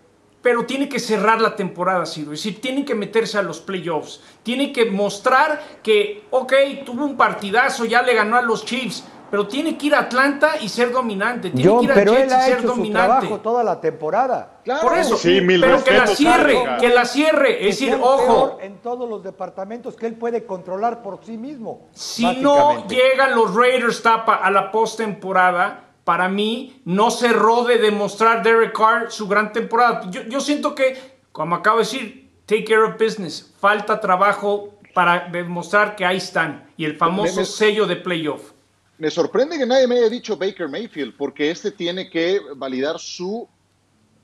pero 0.41 0.65
tiene 0.65 0.87
que 0.87 0.99
cerrar 0.99 1.41
la 1.41 1.55
temporada, 1.55 2.05
Ciro. 2.05 2.33
Es 2.33 2.43
decir, 2.43 2.61
tienen 2.61 2.85
que 2.85 2.95
meterse 2.95 3.37
a 3.37 3.41
los 3.41 3.59
playoffs. 3.59 4.21
Tiene 4.43 4.71
que 4.71 4.85
mostrar 4.85 5.61
que, 5.83 6.23
ok, 6.29 6.53
tuvo 6.85 7.05
un 7.05 7.17
partidazo, 7.17 7.85
ya 7.85 8.01
le 8.01 8.13
ganó 8.13 8.37
a 8.37 8.41
los 8.41 8.65
Chiefs, 8.65 9.03
pero 9.29 9.48
tiene 9.48 9.77
que 9.77 9.88
ir 9.88 9.95
a 9.95 10.00
Atlanta 10.00 10.53
y 10.62 10.69
ser 10.69 10.91
dominante. 10.91 11.50
Tiene 11.51 11.69
John, 11.69 11.79
que 11.79 11.86
ir 11.86 11.91
a 11.91 11.95
pero 11.95 12.12
Jets 12.13 12.24
él 12.24 12.29
y 12.29 12.33
ha 12.33 12.41
ser 12.41 12.53
hecho 12.53 12.62
su 12.62 12.67
dominante. 12.67 13.07
trabajo 13.07 13.39
toda 13.41 13.63
la 13.63 13.79
temporada. 13.81 14.59
Claro, 14.63 14.81
Por 14.88 14.98
eso, 14.98 15.17
Sí, 15.17 15.41
mil 15.41 15.62
pero 15.62 15.83
que 15.83 15.91
la 15.91 16.07
cierre, 16.07 16.57
que 16.79 16.89
la 16.89 17.05
cierre. 17.05 17.53
Es 17.69 17.77
Que 17.79 17.86
decir, 17.88 18.00
ojo, 18.01 18.57
en 18.62 18.77
todos 18.77 19.09
los 19.09 19.24
departamentos 19.24 19.95
que 19.95 20.05
él 20.07 20.15
puede 20.15 20.45
controlar 20.45 21.01
por 21.01 21.24
sí 21.24 21.38
mismo. 21.38 21.88
si 21.91 22.25
no 22.38 22.88
llegan 22.88 23.36
los 23.36 23.53
Raiders 23.55 24.01
tapa 24.01 24.36
a 24.36 24.51
la 24.51 24.71
postemporada, 24.71 25.86
para 26.03 26.27
mí 26.29 26.81
no 26.86 27.12
cerró 27.12 27.63
de 27.65 27.77
demostrar 27.77 28.41
Derek 28.43 28.75
Carr 28.77 29.12
su 29.12 29.27
gran 29.27 29.51
temporada. 29.51 30.01
Yo, 30.09 30.24
yo 30.24 30.39
siento 30.39 30.74
que, 30.74 30.98
como 31.31 31.55
acabo 31.55 31.77
de 31.77 31.83
decir, 31.83 32.31
take 32.45 32.63
care 32.63 32.81
of 32.81 32.93
business. 33.00 33.53
Falta 33.59 34.00
trabajo 34.00 34.69
para 34.93 35.27
demostrar 35.31 35.95
que 35.95 36.05
ahí 36.05 36.17
están. 36.17 36.67
Y 36.77 36.86
el 36.86 36.98
famoso 36.98 37.36
Me- 37.36 37.41
me- 37.41 37.45
sello 37.45 37.86
de 37.86 37.95
playoff. 37.98 38.53
Me 39.00 39.10
sorprende 39.10 39.58
que 39.58 39.65
nadie 39.65 39.88
me 39.88 39.96
haya 39.98 40.10
dicho 40.10 40.36
Baker 40.36 40.68
Mayfield, 40.68 41.15
porque 41.15 41.50
este 41.50 41.72
tiene 41.72 42.10
que 42.10 42.41
validar 42.56 43.00
su 43.00 43.48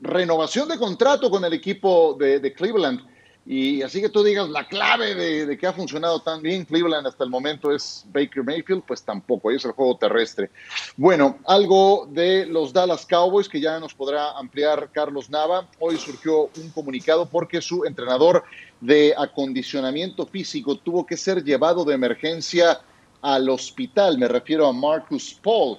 renovación 0.02 0.68
de 0.68 0.78
contrato 0.78 1.30
con 1.30 1.46
el 1.46 1.54
equipo 1.54 2.16
de, 2.20 2.42
de 2.42 2.54
Cleveland. 2.54 3.00
Y 3.46 3.84
así 3.84 4.02
que 4.02 4.10
tú 4.10 4.22
digas, 4.22 4.50
la 4.50 4.68
clave 4.68 5.16
de, 5.16 5.58
que 5.58 5.66
ha 5.66 5.72
funcionado 5.72 6.20
tan 6.20 6.42
bien 6.42 6.66
Cleveland 6.66 7.08
hasta 7.08 7.24
el 7.24 7.30
momento 7.30 7.72
es 7.72 8.04
Baker 8.12 8.44
Mayfield, 8.44 8.84
pues 8.86 9.02
tampoco, 9.02 9.50
es 9.50 9.64
el 9.64 9.72
juego 9.72 9.96
terrestre. 9.96 10.50
Bueno, 10.98 11.38
algo 11.46 12.06
de 12.12 12.46
los 12.46 12.74
Dallas 12.74 13.06
Cowboys 13.06 13.48
que 13.48 13.62
ya 13.62 13.80
nos 13.80 13.94
podrá 13.94 14.32
ampliar 14.32 14.90
Carlos 14.92 15.30
Nava. 15.30 15.70
Hoy 15.80 15.98
surgió 15.98 16.50
un 16.58 16.70
comunicado 16.74 17.30
porque 17.30 17.62
su 17.62 17.86
entrenador 17.86 18.44
de 18.82 19.14
acondicionamiento 19.16 20.26
físico 20.26 20.78
tuvo 20.80 21.06
que 21.06 21.16
ser 21.16 21.44
llevado 21.44 21.86
de 21.86 21.94
emergencia 21.94 22.82
al 23.22 23.50
hospital. 23.50 24.18
Me 24.18 24.28
refiero 24.28 24.68
a 24.68 24.74
Marcus 24.74 25.34
Paul. 25.42 25.78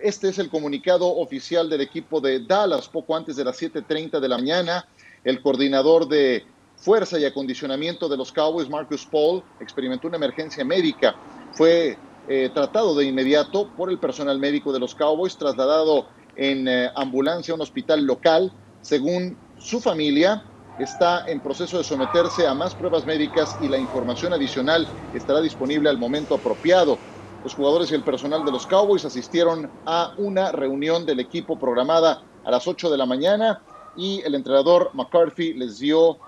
Este 0.00 0.28
es 0.28 0.38
el 0.38 0.48
comunicado 0.48 1.06
oficial 1.06 1.68
del 1.68 1.80
equipo 1.80 2.20
de 2.20 2.40
Dallas, 2.40 2.88
poco 2.88 3.14
antes 3.14 3.36
de 3.36 3.44
las 3.44 3.60
7.30 3.60 4.20
de 4.20 4.28
la 4.28 4.38
mañana. 4.38 4.86
El 5.24 5.40
coordinador 5.40 6.08
de 6.08 6.44
fuerza 6.76 7.18
y 7.18 7.24
acondicionamiento 7.24 8.08
de 8.08 8.16
los 8.16 8.32
Cowboys, 8.32 8.68
Marcus 8.68 9.06
Paul, 9.06 9.42
experimentó 9.60 10.08
una 10.08 10.16
emergencia 10.16 10.64
médica. 10.64 11.14
Fue 11.52 11.96
eh, 12.28 12.50
tratado 12.52 12.96
de 12.96 13.04
inmediato 13.04 13.68
por 13.76 13.90
el 13.90 13.98
personal 13.98 14.38
médico 14.38 14.72
de 14.72 14.80
los 14.80 14.94
Cowboys, 14.94 15.36
trasladado 15.36 16.06
en 16.34 16.66
eh, 16.66 16.90
ambulancia 16.96 17.52
a 17.52 17.54
un 17.54 17.60
hospital 17.60 18.04
local. 18.04 18.52
Según 18.80 19.36
su 19.58 19.80
familia, 19.80 20.44
está 20.78 21.24
en 21.26 21.40
proceso 21.40 21.78
de 21.78 21.84
someterse 21.84 22.46
a 22.46 22.54
más 22.54 22.74
pruebas 22.74 23.04
médicas 23.04 23.56
y 23.60 23.68
la 23.68 23.78
información 23.78 24.32
adicional 24.32 24.88
estará 25.12 25.40
disponible 25.40 25.88
al 25.88 25.98
momento 25.98 26.34
apropiado. 26.34 26.98
Los 27.42 27.54
jugadores 27.54 27.90
y 27.90 27.94
el 27.94 28.04
personal 28.04 28.44
de 28.44 28.52
los 28.52 28.66
Cowboys 28.66 29.04
asistieron 29.04 29.70
a 29.84 30.12
una 30.16 30.52
reunión 30.52 31.04
del 31.04 31.20
equipo 31.20 31.58
programada 31.58 32.22
a 32.44 32.50
las 32.50 32.66
8 32.66 32.90
de 32.90 32.98
la 32.98 33.06
mañana 33.06 33.62
y 33.96 34.22
el 34.22 34.34
entrenador 34.34 34.90
McCarthy 34.94 35.54
les 35.54 35.78
dio 35.78 36.18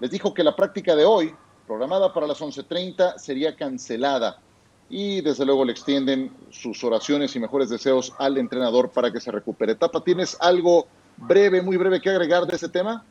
les 0.00 0.10
dijo 0.10 0.34
que 0.34 0.44
la 0.44 0.54
práctica 0.54 0.96
de 0.96 1.04
hoy, 1.04 1.34
programada 1.66 2.12
para 2.12 2.26
las 2.26 2.40
11.30, 2.40 3.16
sería 3.16 3.56
cancelada. 3.56 4.38
Y 4.88 5.22
desde 5.22 5.46
luego 5.46 5.64
le 5.64 5.72
extienden 5.72 6.30
sus 6.50 6.84
oraciones 6.84 7.34
y 7.34 7.40
mejores 7.40 7.70
deseos 7.70 8.12
al 8.18 8.36
entrenador 8.36 8.90
para 8.90 9.10
que 9.10 9.20
se 9.20 9.30
recupere. 9.30 9.74
Tapa, 9.76 10.02
¿tienes 10.02 10.36
algo 10.40 10.88
breve, 11.16 11.62
muy 11.62 11.76
breve 11.76 12.00
que 12.00 12.10
agregar 12.10 12.46
de 12.46 12.56
ese 12.56 12.68
tema? 12.68 13.04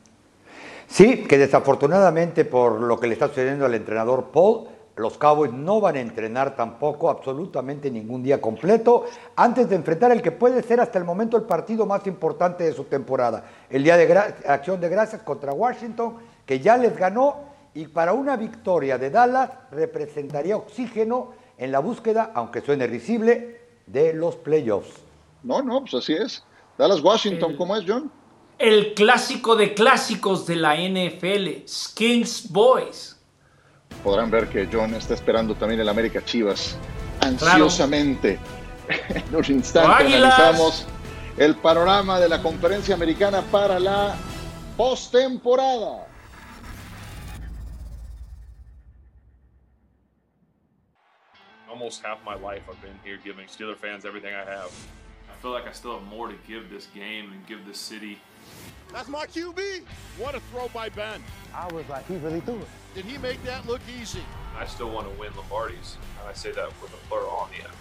Sí, 0.88 1.24
que 1.24 1.38
desafortunadamente 1.38 2.46
por 2.46 2.82
lo 2.82 3.00
que 3.00 3.08
le 3.08 3.14
está 3.14 3.28
sucediendo 3.28 3.66
al 3.66 3.74
entrenador 3.74 4.30
Paul, 4.32 4.68
los 4.96 5.18
Cowboys 5.18 5.52
no 5.52 5.82
van 5.82 5.96
a 5.96 6.02
entrenar 6.02 6.56
tampoco 6.56 7.10
absolutamente 7.10 7.90
ningún 7.90 8.22
día 8.22 8.40
completo 8.40 9.06
antes 9.36 9.68
de 9.68 9.76
enfrentar 9.76 10.12
el 10.12 10.22
que 10.22 10.32
puede 10.32 10.62
ser 10.62 10.80
hasta 10.80 11.00
el 11.00 11.06
momento 11.06 11.36
el 11.36 11.44
partido 11.44 11.86
más 11.86 12.06
importante 12.06 12.64
de 12.64 12.74
su 12.74 12.84
temporada, 12.84 13.44
el 13.70 13.84
Día 13.84 13.98
de 13.98 14.18
Acción 14.48 14.80
de 14.80 14.90
Gracias 14.90 15.24
contra 15.24 15.52
Washington 15.52 16.18
que 16.46 16.60
ya 16.60 16.78
les 16.78 16.96
ganó 16.96 17.54
y 17.74 17.88
para 17.88 18.14
una 18.14 18.38
victoria 18.38 19.00
de 19.00 19.10
Dallas 19.10 19.50
representaría 19.72 20.56
oxígeno 20.58 21.32
en 21.58 21.72
la 21.72 21.80
búsqueda, 21.80 22.32
aunque 22.36 22.62
suene 22.62 22.86
risible, 22.86 23.62
de 23.88 24.14
los 24.14 24.36
playoffs. 24.36 25.02
No, 25.44 25.62
no, 25.62 25.82
pues 25.82 25.96
así 25.96 26.14
es. 26.14 26.44
Dallas-Washington, 26.78 27.56
¿cómo 27.56 27.76
es, 27.76 27.84
John? 27.88 28.12
El 28.58 28.94
clásico 28.94 29.56
de 29.56 29.74
clásicos 29.74 30.46
de 30.46 30.56
la 30.56 30.76
NFL, 30.76 31.68
Skins 31.68 32.52
Boys. 32.52 33.20
Podrán 34.04 34.32
ver 34.32 34.50
que 34.50 34.68
John 34.72 34.94
está 34.96 35.14
esperando 35.14 35.56
también 35.56 35.80
el 35.80 35.90
América 35.90 36.24
Chivas 36.24 36.78
ansiosamente. 37.22 38.40
en 39.10 39.36
un 39.36 39.46
instante 39.48 40.14
analizamos 40.14 40.86
el 41.38 41.56
panorama 41.56 42.20
de 42.20 42.30
la 42.30 42.42
conferencia 42.42 42.96
americana 42.96 43.42
para 43.42 43.80
la 43.80 44.16
postemporada. 44.78 46.08
almost 51.74 52.04
half 52.04 52.24
my 52.24 52.36
life 52.36 52.64
I've 52.70 52.82
been 52.82 52.98
here 53.04 53.18
giving 53.18 53.48
Steeler 53.48 53.76
fans 53.76 54.06
everything 54.06 54.34
I 54.34 54.46
have. 54.46 54.72
I 55.30 55.36
feel 55.42 55.52
like 55.52 55.68
I 55.68 55.72
still 55.72 56.00
have 56.00 56.08
more 56.08 56.28
to 56.28 56.36
give 56.48 56.70
this 56.70 56.88
game 56.94 57.32
and 57.34 57.46
give 57.46 57.66
this 57.66 57.80
city. 57.80 58.22
That's 58.92 59.10
my 59.10 59.26
QB. 59.26 59.82
What 60.18 60.36
a 60.36 60.40
throw 60.52 60.68
by 60.70 60.90
Ben. 60.90 61.22
I 61.54 61.66
was 61.74 61.88
like, 61.90 62.06
he 62.08 62.18
really 62.18 62.42
threw 62.42 62.58
it. 62.58 62.68
Did 62.94 63.06
he 63.06 63.18
make 63.18 63.44
that 63.44 63.66
look 63.66 63.82
easy? 64.00 64.22
I 64.56 64.68
still 64.68 64.92
want 64.92 65.12
to 65.12 65.20
win 65.20 65.32
Lombardis, 65.34 65.98
and 66.20 66.30
I 66.30 66.34
say 66.34 66.52
that 66.52 66.68
with 66.82 66.94
a 66.94 67.08
plural 67.08 67.32
on 67.32 67.50
the 67.50 67.64
end. 67.64 67.74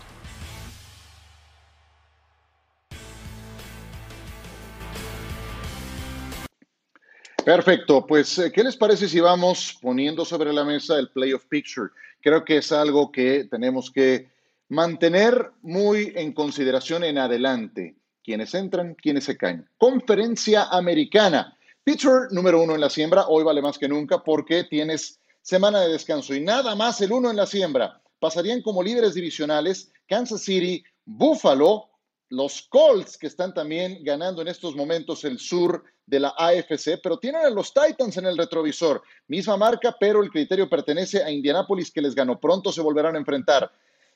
Perfecto, 7.45 8.07
pues 8.07 8.39
eh, 8.39 8.53
¿qué 8.53 8.63
les 8.63 8.77
parece 8.77 9.09
si 9.09 9.19
vamos 9.19 9.77
poniendo 9.83 10.25
sobre 10.25 10.53
la 10.53 10.65
mesa 10.65 10.97
el 10.99 11.11
playoff 11.11 11.45
picture? 11.47 11.91
Creo 12.23 12.45
que 12.45 12.59
es 12.59 12.71
algo 12.71 13.11
que 13.11 13.45
tenemos 13.51 13.91
que 13.91 14.31
mantener 14.69 15.51
muy 15.61 16.13
en 16.15 16.33
consideración 16.33 17.03
en 17.03 17.19
adelante. 17.19 17.97
Quienes 18.23 18.55
entran, 18.55 18.95
quienes 18.95 19.25
se 19.25 19.37
caen. 19.37 19.69
Conferencia 19.79 20.65
americana. 20.65 21.57
Pittsburgh 21.85 22.31
número 22.31 22.63
uno 22.63 22.75
en 22.75 22.81
la 22.81 22.91
siembra, 22.91 23.27
hoy 23.27 23.43
vale 23.43 23.61
más 23.61 23.79
que 23.79 23.89
nunca 23.89 24.23
porque 24.23 24.65
tienes 24.65 25.21
semana 25.41 25.81
de 25.81 25.93
descanso 25.93 26.35
y 26.35 26.41
nada 26.41 26.77
más 26.77 27.01
el 27.01 27.13
uno 27.13 27.31
en 27.31 27.37
la 27.37 27.47
siembra. 27.47 28.01
Pasarían 28.21 28.63
como 28.63 28.83
líderes 28.83 29.15
divisionales 29.15 29.91
Kansas 30.07 30.43
City, 30.43 30.85
Buffalo, 31.05 31.91
los 32.29 32.63
Colts 32.63 33.19
que 33.19 33.27
están 33.27 33.53
también 33.53 33.99
ganando 34.03 34.41
en 34.41 34.49
estos 34.49 34.77
momentos 34.77 35.25
el 35.25 35.39
sur 35.39 35.85
de 36.07 36.21
la 36.21 36.35
AFC, 36.39 37.01
pero 37.03 37.19
tienen 37.19 37.45
a 37.45 37.51
los 37.51 37.75
Titans 37.75 38.17
en 38.17 38.27
el 38.27 38.39
retrovisor. 38.39 39.03
Misma 39.27 39.57
marca, 39.57 39.95
pero 39.99 40.23
el 40.23 40.31
criterio 40.31 40.69
pertenece 40.69 41.23
a 41.23 41.31
Indianapolis 41.31 41.91
que 41.91 42.01
les 42.01 42.15
ganó. 42.15 42.39
Pronto 42.41 42.73
se 42.73 42.81
volverán 42.81 43.17
a 43.17 43.19
enfrentar. 43.19 43.71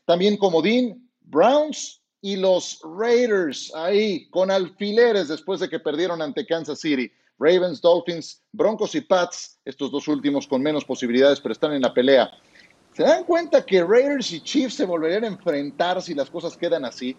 También 0.05 0.37
Comodín, 0.37 1.11
Browns 1.21 2.01
y 2.20 2.37
los 2.37 2.81
Raiders 2.83 3.72
ahí 3.74 4.29
con 4.31 4.50
alfileres 4.50 5.29
después 5.29 5.61
de 5.61 5.68
que 5.68 5.79
perdieron 5.79 6.22
ante 6.22 6.46
Kansas 6.46 6.81
City. 6.81 7.11
Ravens, 7.38 7.81
Dolphins, 7.83 8.42
Broncos 8.52 8.94
y 8.94 9.02
Pats, 9.02 9.59
estos 9.64 9.90
dos 9.90 10.09
últimos 10.09 10.46
con 10.46 10.62
menos 10.62 10.85
posibilidades, 10.85 11.40
pero 11.40 11.52
están 11.52 11.72
en 11.74 11.83
la 11.83 11.92
pelea. 11.92 12.31
¿Se 12.94 13.02
dan 13.02 13.24
cuenta 13.24 13.64
que 13.64 13.85
Raiders 13.85 14.33
y 14.33 14.40
Chiefs 14.40 14.74
se 14.74 14.87
volverían 14.87 15.24
a 15.24 15.26
enfrentar 15.26 16.00
si 16.00 16.14
las 16.14 16.31
cosas 16.31 16.57
quedan 16.57 16.87
así? 16.87 17.14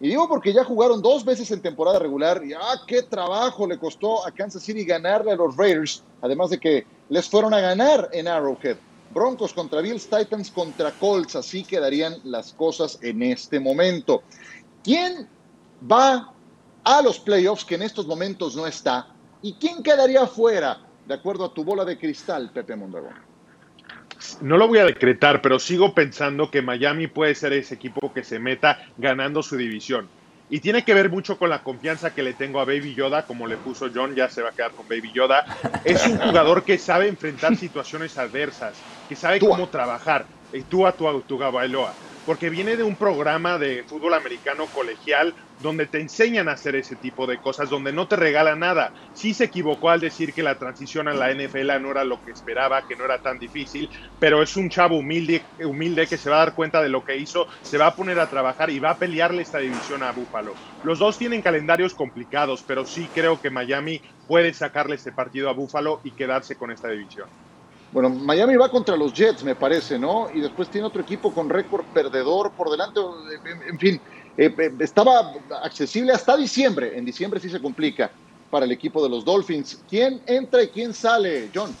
Y 0.00 0.08
digo 0.08 0.26
porque 0.26 0.52
ya 0.52 0.64
jugaron 0.64 1.02
dos 1.02 1.24
veces 1.24 1.50
en 1.50 1.60
temporada 1.60 1.98
regular 1.98 2.42
y 2.44 2.54
ah, 2.54 2.80
qué 2.86 3.02
trabajo 3.02 3.66
le 3.66 3.78
costó 3.78 4.26
a 4.26 4.32
Kansas 4.32 4.62
City 4.62 4.84
ganarle 4.84 5.32
a 5.32 5.36
los 5.36 5.56
Raiders, 5.56 6.02
además 6.22 6.50
de 6.50 6.58
que 6.58 6.86
les 7.08 7.28
fueron 7.28 7.52
a 7.52 7.60
ganar 7.60 8.08
en 8.12 8.26
Arrowhead. 8.26 8.78
Broncos 9.12 9.52
contra 9.52 9.80
Bills, 9.80 10.08
Titans 10.08 10.50
contra 10.50 10.90
Colts, 10.92 11.36
así 11.36 11.64
quedarían 11.64 12.16
las 12.24 12.52
cosas 12.52 12.98
en 13.02 13.22
este 13.22 13.60
momento. 13.60 14.22
¿Quién 14.82 15.28
va 15.90 16.32
a 16.84 17.02
los 17.02 17.18
playoffs 17.18 17.64
que 17.64 17.74
en 17.74 17.82
estos 17.82 18.06
momentos 18.06 18.56
no 18.56 18.66
está? 18.66 19.08
¿Y 19.42 19.54
quién 19.54 19.82
quedaría 19.82 20.26
fuera, 20.26 20.80
de 21.06 21.14
acuerdo 21.14 21.44
a 21.44 21.54
tu 21.54 21.64
bola 21.64 21.84
de 21.84 21.98
cristal, 21.98 22.50
Pepe 22.52 22.76
Mondragón? 22.76 23.32
no 24.40 24.56
lo 24.56 24.68
voy 24.68 24.78
a 24.78 24.84
decretar, 24.84 25.42
pero 25.42 25.58
sigo 25.58 25.94
pensando 25.94 26.50
que 26.50 26.62
Miami 26.62 27.06
puede 27.06 27.34
ser 27.34 27.52
ese 27.52 27.74
equipo 27.74 28.12
que 28.12 28.24
se 28.24 28.38
meta 28.38 28.78
ganando 28.98 29.42
su 29.42 29.56
división. 29.56 30.08
Y 30.54 30.60
tiene 30.60 30.84
que 30.84 30.92
ver 30.92 31.08
mucho 31.08 31.38
con 31.38 31.48
la 31.48 31.62
confianza 31.62 32.10
que 32.10 32.22
le 32.22 32.34
tengo 32.34 32.60
a 32.60 32.66
Baby 32.66 32.94
Yoda, 32.94 33.24
como 33.24 33.46
le 33.46 33.56
puso 33.56 33.86
John, 33.92 34.14
ya 34.14 34.28
se 34.28 34.42
va 34.42 34.50
a 34.50 34.52
quedar 34.52 34.74
con 34.74 34.86
Baby 34.86 35.10
Yoda. 35.10 35.46
Es 35.82 36.06
un 36.06 36.18
jugador 36.18 36.62
que 36.62 36.76
sabe 36.76 37.08
enfrentar 37.08 37.56
situaciones 37.56 38.18
adversas, 38.18 38.84
que 39.08 39.16
sabe 39.16 39.40
cómo 39.40 39.70
trabajar. 39.70 40.28
Y 40.52 40.64
tú 40.64 40.86
a 40.86 40.94
tu, 40.94 41.22
tu 41.22 41.38
Bailoa 41.38 41.96
porque 42.24 42.50
viene 42.50 42.76
de 42.76 42.82
un 42.82 42.96
programa 42.96 43.58
de 43.58 43.84
fútbol 43.84 44.14
americano 44.14 44.68
colegial 44.68 45.34
donde 45.56 45.86
te 45.86 46.00
enseñan 46.00 46.48
a 46.48 46.52
hacer 46.52 46.74
ese 46.76 46.96
tipo 46.96 47.26
de 47.26 47.38
cosas, 47.38 47.70
donde 47.70 47.92
no 47.92 48.08
te 48.08 48.16
regala 48.16 48.56
nada. 48.56 48.92
Sí 49.12 49.32
se 49.34 49.44
equivocó 49.44 49.90
al 49.90 50.00
decir 50.00 50.34
que 50.34 50.42
la 50.42 50.58
transición 50.58 51.08
a 51.08 51.14
la 51.14 51.30
NFL 51.32 51.80
no 51.80 51.90
era 51.90 52.04
lo 52.04 52.20
que 52.20 52.32
esperaba, 52.32 52.84
que 52.86 52.96
no 52.96 53.04
era 53.04 53.20
tan 53.20 53.38
difícil, 53.38 53.90
pero 54.18 54.42
es 54.42 54.56
un 54.56 54.70
chavo 54.70 54.98
humilde, 54.98 55.46
humilde 55.58 56.08
que 56.08 56.18
se 56.18 56.30
va 56.30 56.36
a 56.36 56.44
dar 56.46 56.54
cuenta 56.54 56.82
de 56.82 56.88
lo 56.88 57.04
que 57.04 57.16
hizo, 57.16 57.46
se 57.62 57.78
va 57.78 57.86
a 57.88 57.96
poner 57.96 58.18
a 58.18 58.28
trabajar 58.28 58.70
y 58.70 58.80
va 58.80 58.90
a 58.90 58.98
pelearle 58.98 59.42
esta 59.42 59.58
división 59.58 60.02
a 60.02 60.12
Buffalo. 60.12 60.58
Los 60.82 60.98
dos 60.98 61.18
tienen 61.18 61.42
calendarios 61.42 61.94
complicados, 61.94 62.64
pero 62.66 62.84
sí 62.84 63.10
creo 63.12 63.40
que 63.40 63.50
Miami 63.50 64.02
puede 64.26 64.52
sacarle 64.54 64.96
este 64.96 65.12
partido 65.12 65.48
a 65.48 65.54
Buffalo 65.54 66.00
y 66.04 66.14
quedarse 66.14 66.56
con 66.56 66.70
esta 66.70 66.88
división. 66.88 67.28
Bueno, 67.92 68.08
Miami 68.08 68.56
va 68.56 68.70
contra 68.70 68.96
los 68.96 69.12
Jets, 69.12 69.44
me 69.44 69.54
parece, 69.54 69.98
¿no? 69.98 70.28
Y 70.32 70.40
después 70.40 70.70
tiene 70.70 70.86
otro 70.86 71.02
equipo 71.02 71.32
con 71.32 71.50
récord 71.50 71.84
perdedor 71.92 72.50
por 72.52 72.70
delante. 72.70 73.00
En, 73.68 73.78
fin, 73.78 74.00
eh, 74.38 74.54
eh, 74.58 74.72
estaba 74.80 75.34
accesible 75.62 76.12
hasta 76.12 76.34
diciembre. 76.34 76.96
En 76.96 77.04
diciembre 77.04 77.38
sí 77.38 77.50
se 77.50 77.60
complica 77.60 78.10
para 78.48 78.64
el 78.64 78.72
equipo 78.72 79.02
de 79.02 79.10
los 79.10 79.26
Dolphins. 79.26 79.84
¿Quién 79.86 80.22
entra 80.26 80.62
y 80.62 80.68
quién 80.68 80.94
sale, 80.94 81.50
John? 81.54 81.76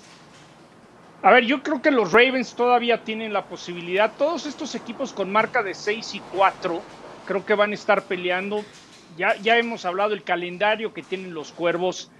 A 1.22 1.30
ver, 1.30 1.44
yo 1.46 1.62
creo 1.62 1.80
que 1.80 1.90
los 1.90 2.12
Ravens 2.12 2.54
todavía 2.54 3.02
tienen 3.04 3.32
la 3.32 3.48
posibilidad. 3.48 4.14
Todos 4.18 4.44
estos 4.44 4.74
equipos 4.74 5.14
con 5.14 5.32
marca 5.32 5.62
de 5.62 5.72
6 5.72 6.14
y 6.14 6.20
4 6.20 6.84
creo 7.24 7.46
que 7.46 7.54
van 7.54 7.70
a 7.70 7.74
estar 7.74 8.06
peleando. 8.06 8.66
Ya, 9.16 9.40
ya 9.40 9.56
hemos 9.56 9.86
hablado 9.86 10.10
del 10.10 10.24
calendario 10.24 10.92
que 10.92 11.02
tienen 11.02 11.32
los 11.32 11.52
Cuervos 11.52 12.10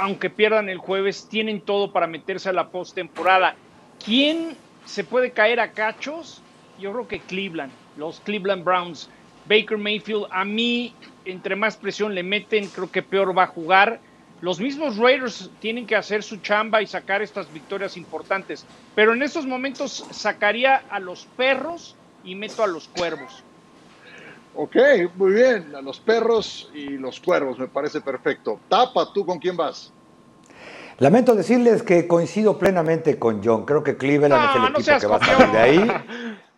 aunque 0.00 0.30
pierdan 0.30 0.68
el 0.70 0.78
jueves, 0.78 1.28
tienen 1.28 1.60
todo 1.60 1.92
para 1.92 2.06
meterse 2.06 2.48
a 2.48 2.54
la 2.54 2.70
postemporada. 2.70 3.54
¿Quién 4.02 4.56
se 4.86 5.04
puede 5.04 5.32
caer 5.32 5.60
a 5.60 5.72
cachos? 5.72 6.42
Yo 6.78 6.92
creo 6.92 7.06
que 7.06 7.20
Cleveland, 7.20 7.72
los 7.96 8.20
Cleveland 8.20 8.64
Browns. 8.64 9.10
Baker 9.44 9.76
Mayfield, 9.78 10.26
a 10.30 10.44
mí, 10.44 10.94
entre 11.24 11.54
más 11.54 11.76
presión 11.76 12.14
le 12.14 12.22
meten, 12.22 12.68
creo 12.68 12.90
que 12.90 13.02
peor 13.02 13.36
va 13.36 13.44
a 13.44 13.48
jugar. 13.48 14.00
Los 14.40 14.58
mismos 14.58 14.96
Raiders 14.96 15.50
tienen 15.58 15.86
que 15.86 15.96
hacer 15.96 16.22
su 16.22 16.38
chamba 16.38 16.80
y 16.80 16.86
sacar 16.86 17.20
estas 17.20 17.52
victorias 17.52 17.96
importantes. 17.96 18.66
Pero 18.94 19.12
en 19.12 19.22
estos 19.22 19.46
momentos 19.46 20.06
sacaría 20.10 20.76
a 20.76 20.98
los 20.98 21.26
perros 21.36 21.98
y 22.22 22.36
meto 22.36 22.62
a 22.62 22.66
los 22.66 22.88
cuervos. 22.88 23.44
Ok, 24.54 24.76
muy 25.16 25.32
bien. 25.32 25.74
A 25.74 25.80
los 25.80 26.00
perros 26.00 26.70
y 26.74 26.90
los 26.90 27.20
cuervos, 27.20 27.58
me 27.58 27.68
parece 27.68 28.00
perfecto. 28.00 28.60
Tapa, 28.68 29.12
¿tú 29.12 29.24
con 29.24 29.38
quién 29.38 29.56
vas? 29.56 29.92
Lamento 30.98 31.34
decirles 31.34 31.82
que 31.82 32.06
coincido 32.06 32.58
plenamente 32.58 33.18
con 33.18 33.42
John. 33.42 33.64
Creo 33.64 33.82
que 33.82 33.96
Cleveland 33.96 34.44
No, 34.44 34.50
es 34.50 34.56
el 34.56 34.62
no 34.62 34.68
equipo 34.68 34.98
que 34.98 35.06
va 35.06 35.16
a 35.16 35.24
salir 35.24 35.52
de 35.52 35.58
ahí. 35.58 35.90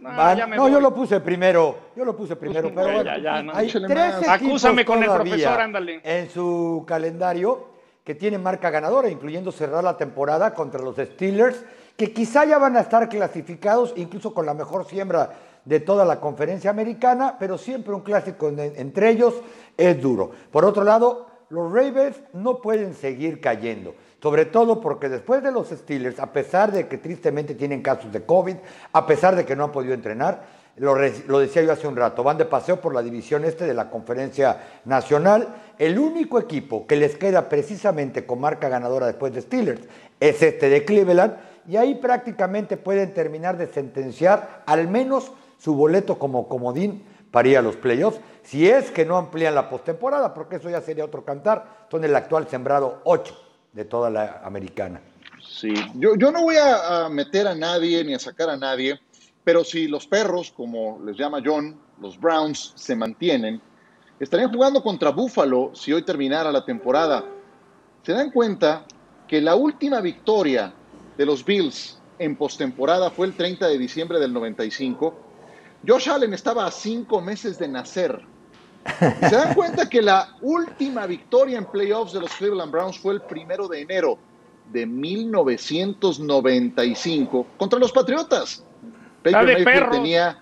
No, 0.00 0.46
no, 0.48 0.68
yo 0.68 0.81
lo 0.81 0.92
puse 0.92 1.20
primero. 1.20 1.78
Yo 1.94 2.05
lo 2.05 2.16
puse 2.16 2.35
primero, 2.35 2.72
pero 2.74 2.92
bueno. 2.92 3.05
ya, 3.05 3.18
ya, 3.18 3.42
no. 3.42 3.52
hay 3.55 3.70
tres 3.70 4.28
Acúsame 4.28 4.85
con 4.85 5.00
el 5.00 5.09
profesor, 5.09 5.61
ándale. 5.61 6.00
En 6.02 6.28
su 6.28 6.85
calendario 6.88 7.68
que 8.02 8.16
tienen 8.16 8.42
marca 8.42 8.68
ganadora, 8.70 9.09
incluyendo 9.09 9.52
cerrar 9.52 9.85
la 9.85 9.96
temporada 9.96 10.55
contra 10.55 10.83
los 10.83 10.96
Steelers, 10.96 11.64
que 11.96 12.12
quizá 12.12 12.44
ya 12.44 12.59
van 12.59 12.76
a 12.76 12.81
estar 12.81 13.09
clasificados, 13.09 13.92
incluso 13.96 14.35
con 14.35 14.44
la 14.44 14.55
mejor 14.55 14.87
siembra 14.87 15.31
de 15.64 15.81
toda 15.81 16.05
la 16.05 16.20
conferencia 16.20 16.70
americana, 16.70 17.37
pero 17.38 17.57
siempre 17.59 17.94
un 17.94 18.01
clásico 18.03 18.48
en- 18.48 18.59
entre 18.77 19.11
ellos 19.11 19.35
es 19.77 20.01
duro. 20.01 20.31
Por 20.51 20.64
otro 20.64 20.85
lado, 20.85 21.27
los 21.51 21.70
Ravens 21.72 22.20
no 22.33 22.61
pueden 22.61 22.94
seguir 22.94 23.40
cayendo. 23.40 23.94
Sobre 24.22 24.44
todo 24.46 24.81
porque 24.81 25.09
después 25.09 25.42
de 25.42 25.51
los 25.51 25.68
Steelers, 25.68 26.20
a 26.20 26.33
pesar 26.33 26.70
de 26.72 26.87
que 26.87 26.96
tristemente 26.96 27.55
tienen 27.55 27.83
casos 27.83 28.12
de 28.12 28.22
COVID, 28.25 28.57
a 28.92 29.07
pesar 29.07 29.35
de 29.37 29.44
que 29.44 29.57
no 29.57 29.64
han 29.64 29.72
podido 29.72 29.94
entrenar, 29.94 30.62
lo, 30.77 30.94
lo 30.94 31.38
decía 31.40 31.62
yo 31.62 31.72
hace 31.72 31.87
un 31.88 31.96
rato, 31.96 32.22
van 32.22 32.38
de 32.38 32.44
paseo 32.46 32.81
por 32.81 32.94
la 32.94 33.03
división 33.03 33.44
este 33.44 33.66
de 33.66 33.75
la 33.75 33.90
conferencia 33.90 34.59
nacional. 34.85 35.48
El 35.79 35.98
único 35.98 36.38
equipo 36.38 36.87
que 36.87 36.96
les 36.96 37.16
queda 37.16 37.48
precisamente 37.48 38.25
con 38.25 38.40
marca 38.40 38.68
ganadora 38.68 39.07
después 39.07 39.35
de 39.35 39.42
Steelers 39.42 39.83
es 40.20 40.40
este 40.42 40.68
de 40.70 40.85
Cleveland 40.85 41.35
y 41.68 41.77
ahí 41.77 41.96
prácticamente 41.96 42.77
pueden 42.77 43.12
terminar 43.12 43.59
de 43.59 43.66
sentenciar 43.66 44.62
al 44.66 44.88
menos 44.88 45.33
su 45.62 45.75
boleto 45.75 46.18
como 46.18 46.48
comodín 46.48 47.05
para 47.31 47.59
a 47.59 47.62
los 47.62 47.77
playoffs, 47.77 48.20
si 48.42 48.68
es 48.68 48.90
que 48.90 49.07
no 49.07 49.16
amplían 49.16 49.55
la 49.55 49.70
postemporada, 49.70 50.35
porque 50.35 50.57
eso 50.57 50.68
ya 50.68 50.81
sería 50.81 51.05
otro 51.05 51.25
cantar. 51.25 51.87
Son 51.90 52.05
el 52.05 52.14
actual 52.16 52.48
sembrado 52.48 53.01
8 53.05 53.35
de 53.72 53.85
toda 53.85 54.11
la 54.11 54.42
americana. 54.44 55.01
Sí, 55.40 55.72
yo, 55.94 56.16
yo 56.16 56.31
no 56.33 56.42
voy 56.42 56.57
a, 56.57 57.05
a 57.05 57.09
meter 57.09 57.46
a 57.46 57.55
nadie 57.55 58.05
ni 58.05 58.12
a 58.12 58.18
sacar 58.18 58.51
a 58.51 58.57
nadie, 58.57 59.01
pero 59.44 59.64
si 59.64 59.87
los 59.87 60.07
perros, 60.07 60.53
como 60.55 61.01
les 61.05 61.16
llama 61.16 61.40
John, 61.44 61.81
los 62.01 62.18
Browns, 62.20 62.72
se 62.75 62.96
mantienen, 62.96 63.61
estarían 64.18 64.53
jugando 64.53 64.83
contra 64.83 65.11
Buffalo 65.11 65.70
si 65.75 65.92
hoy 65.92 66.03
terminara 66.03 66.51
la 66.51 66.64
temporada. 66.64 67.25
¿Se 68.03 68.12
dan 68.12 68.31
cuenta 68.31 68.85
que 69.29 69.40
la 69.40 69.55
última 69.55 70.01
victoria 70.01 70.72
de 71.16 71.25
los 71.25 71.44
Bills 71.44 71.98
en 72.18 72.37
postemporada 72.37 73.11
fue 73.11 73.27
el 73.27 73.35
30 73.35 73.68
de 73.68 73.79
diciembre 73.79 74.18
del 74.18 74.33
95? 74.33 75.32
Josh 75.87 76.09
Allen 76.09 76.33
estaba 76.33 76.64
a 76.66 76.71
cinco 76.71 77.21
meses 77.21 77.59
de 77.59 77.68
nacer. 77.68 78.25
¿Se 78.99 79.35
dan 79.35 79.53
cuenta 79.55 79.88
que 79.88 80.01
la 80.01 80.37
última 80.40 81.07
victoria 81.07 81.59
en 81.59 81.64
playoffs 81.66 82.12
de 82.12 82.21
los 82.21 82.33
Cleveland 82.35 82.71
Browns 82.71 82.97
fue 82.99 83.14
el 83.14 83.23
primero 83.23 83.66
de 83.68 83.81
enero 83.81 84.16
de 84.73 84.87
1995 84.87 87.47
contra 87.57 87.81
los 87.81 87.90
Patriotas? 87.92 88.64
Baker 89.25 89.33
¡Dale, 89.33 89.55
Mayfield 89.55 89.75
perros! 89.75 89.97
tenía. 89.97 90.38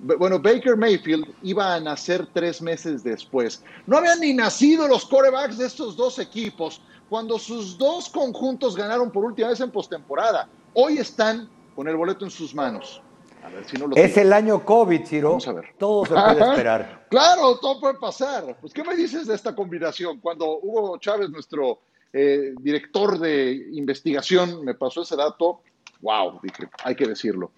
Bueno, 0.00 0.40
Baker 0.40 0.76
Mayfield 0.76 1.32
iba 1.42 1.74
a 1.74 1.80
nacer 1.80 2.26
tres 2.32 2.60
meses 2.60 3.04
después. 3.04 3.62
No 3.86 3.98
habían 3.98 4.18
ni 4.18 4.34
nacido 4.34 4.88
los 4.88 5.06
corebacks 5.06 5.58
de 5.58 5.66
estos 5.66 5.96
dos 5.96 6.18
equipos 6.18 6.82
cuando 7.08 7.38
sus 7.38 7.78
dos 7.78 8.08
conjuntos 8.08 8.74
ganaron 8.74 9.12
por 9.12 9.24
última 9.24 9.50
vez 9.50 9.60
en 9.60 9.70
postemporada. 9.70 10.48
Hoy 10.74 10.98
están 10.98 11.48
con 11.76 11.86
el 11.86 11.94
boleto 11.94 12.24
en 12.24 12.32
sus 12.32 12.52
manos. 12.52 13.00
A 13.44 13.48
ver 13.48 13.64
si 13.64 13.76
no 13.76 13.88
lo 13.88 13.96
Es 13.96 14.16
el 14.16 14.32
año 14.32 14.64
COVID, 14.64 15.04
Ciro. 15.04 15.30
Vamos 15.30 15.48
a 15.48 15.52
ver. 15.52 15.64
Todo 15.78 16.06
se 16.06 16.14
puede 16.14 16.40
esperar. 16.50 17.06
Claro, 17.10 17.58
todo 17.58 17.80
puede 17.80 17.94
pasar. 17.94 18.56
Pues, 18.60 18.72
¿qué 18.72 18.84
me 18.84 18.94
dices 18.94 19.26
de 19.26 19.34
esta 19.34 19.54
combinación? 19.54 20.20
Cuando 20.20 20.58
Hugo 20.58 20.98
Chávez, 20.98 21.30
nuestro 21.30 21.80
eh, 22.12 22.54
director 22.60 23.18
de 23.18 23.52
investigación, 23.72 24.64
me 24.64 24.74
pasó 24.74 25.02
ese 25.02 25.16
dato, 25.16 25.60
wow, 26.00 26.40
dije, 26.42 26.68
hay 26.84 26.94
que 26.94 27.06
decirlo. 27.06 27.50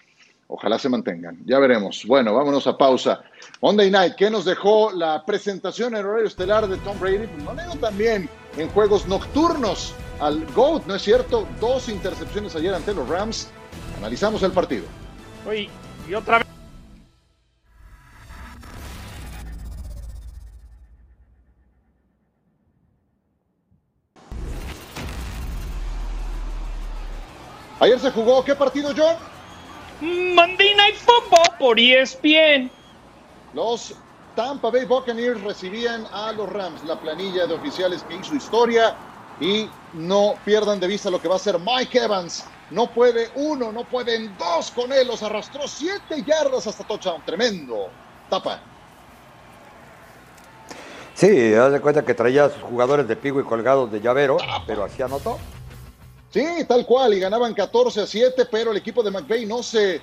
Ojalá 0.47 0.77
se 0.77 0.89
mantengan. 0.89 1.39
Ya 1.45 1.57
veremos. 1.57 2.05
Bueno, 2.05 2.33
vámonos 2.35 2.67
a 2.67 2.77
pausa. 2.77 3.23
Monday 3.61 3.89
Night, 3.89 4.13
¿qué 4.15 4.29
nos 4.29 4.45
dejó 4.45 4.91
la 4.91 5.25
presentación 5.25 5.95
en 5.95 6.05
horario 6.05 6.27
estelar 6.27 6.67
de 6.67 6.77
Tom 6.77 6.99
Brady? 6.99 7.27
Pues 7.27 7.67
no 7.67 7.75
también 7.79 8.29
en 8.55 8.69
juegos 8.69 9.07
nocturnos 9.07 9.95
al 10.19 10.45
GOAT, 10.53 10.85
¿no 10.85 10.95
es 10.95 11.01
cierto? 11.01 11.47
Dos 11.59 11.89
intercepciones 11.89 12.55
ayer 12.55 12.73
ante 12.73 12.93
los 12.93 13.09
Rams. 13.09 13.49
Analizamos 13.97 14.43
el 14.43 14.51
partido. 14.51 14.85
Oye, 15.47 15.69
y 16.07 16.13
otra 16.13 16.39
vez. 16.39 16.47
Ayer 27.79 27.99
se 27.99 28.11
jugó, 28.11 28.43
¿qué 28.43 28.55
partido, 28.55 28.93
John? 28.97 29.15
Monday 30.01 30.73
Night 30.75 30.95
Football 30.95 31.57
por 31.59 31.79
ESPN. 31.79 32.71
Los 33.53 33.93
Tampa 34.35 34.69
Bay 34.69 34.85
Buccaneers 34.85 35.41
recibían 35.41 36.05
a 36.11 36.31
los 36.31 36.49
Rams, 36.49 36.83
la 36.83 36.99
planilla 36.99 37.45
de 37.45 37.53
oficiales 37.53 38.03
que 38.03 38.15
hizo 38.15 38.35
historia 38.35 38.95
y 39.39 39.69
no 39.93 40.35
pierdan 40.43 40.79
de 40.79 40.87
vista 40.87 41.09
lo 41.09 41.21
que 41.21 41.27
va 41.27 41.35
a 41.35 41.39
ser 41.39 41.59
Mike 41.59 41.99
Evans. 41.99 42.45
No 42.71 42.91
puede 42.91 43.29
uno, 43.35 43.71
no 43.71 43.83
pueden 43.83 44.35
dos 44.37 44.71
con 44.71 44.91
él. 44.91 45.07
Los 45.07 45.21
arrastró 45.23 45.67
siete 45.67 46.23
yardas 46.23 46.65
hasta 46.67 46.83
touchdown. 46.83 47.21
Tremendo. 47.25 47.89
Tapa. 48.29 48.59
Sí, 51.13 51.53
haz 51.53 51.71
de 51.71 51.79
cuenta 51.79 52.03
que 52.03 52.13
traía 52.13 52.45
a 52.45 52.49
sus 52.49 52.61
jugadores 52.63 53.07
de 53.07 53.15
pigo 53.15 53.39
y 53.39 53.43
colgados 53.43 53.89
de 53.91 54.01
llavero, 54.01 54.37
pero 54.67 54.83
así 54.83 55.01
anotó. 55.01 55.37
Sí, 56.29 56.65
tal 56.67 56.85
cual. 56.85 57.13
Y 57.13 57.21
ganaban 57.21 57.53
14 57.53 58.01
a 58.01 58.05
7, 58.05 58.47
pero 58.51 58.71
el 58.71 58.77
equipo 58.77 59.01
de 59.01 59.11
McVay 59.11 59.45
no 59.45 59.63
se, 59.63 60.01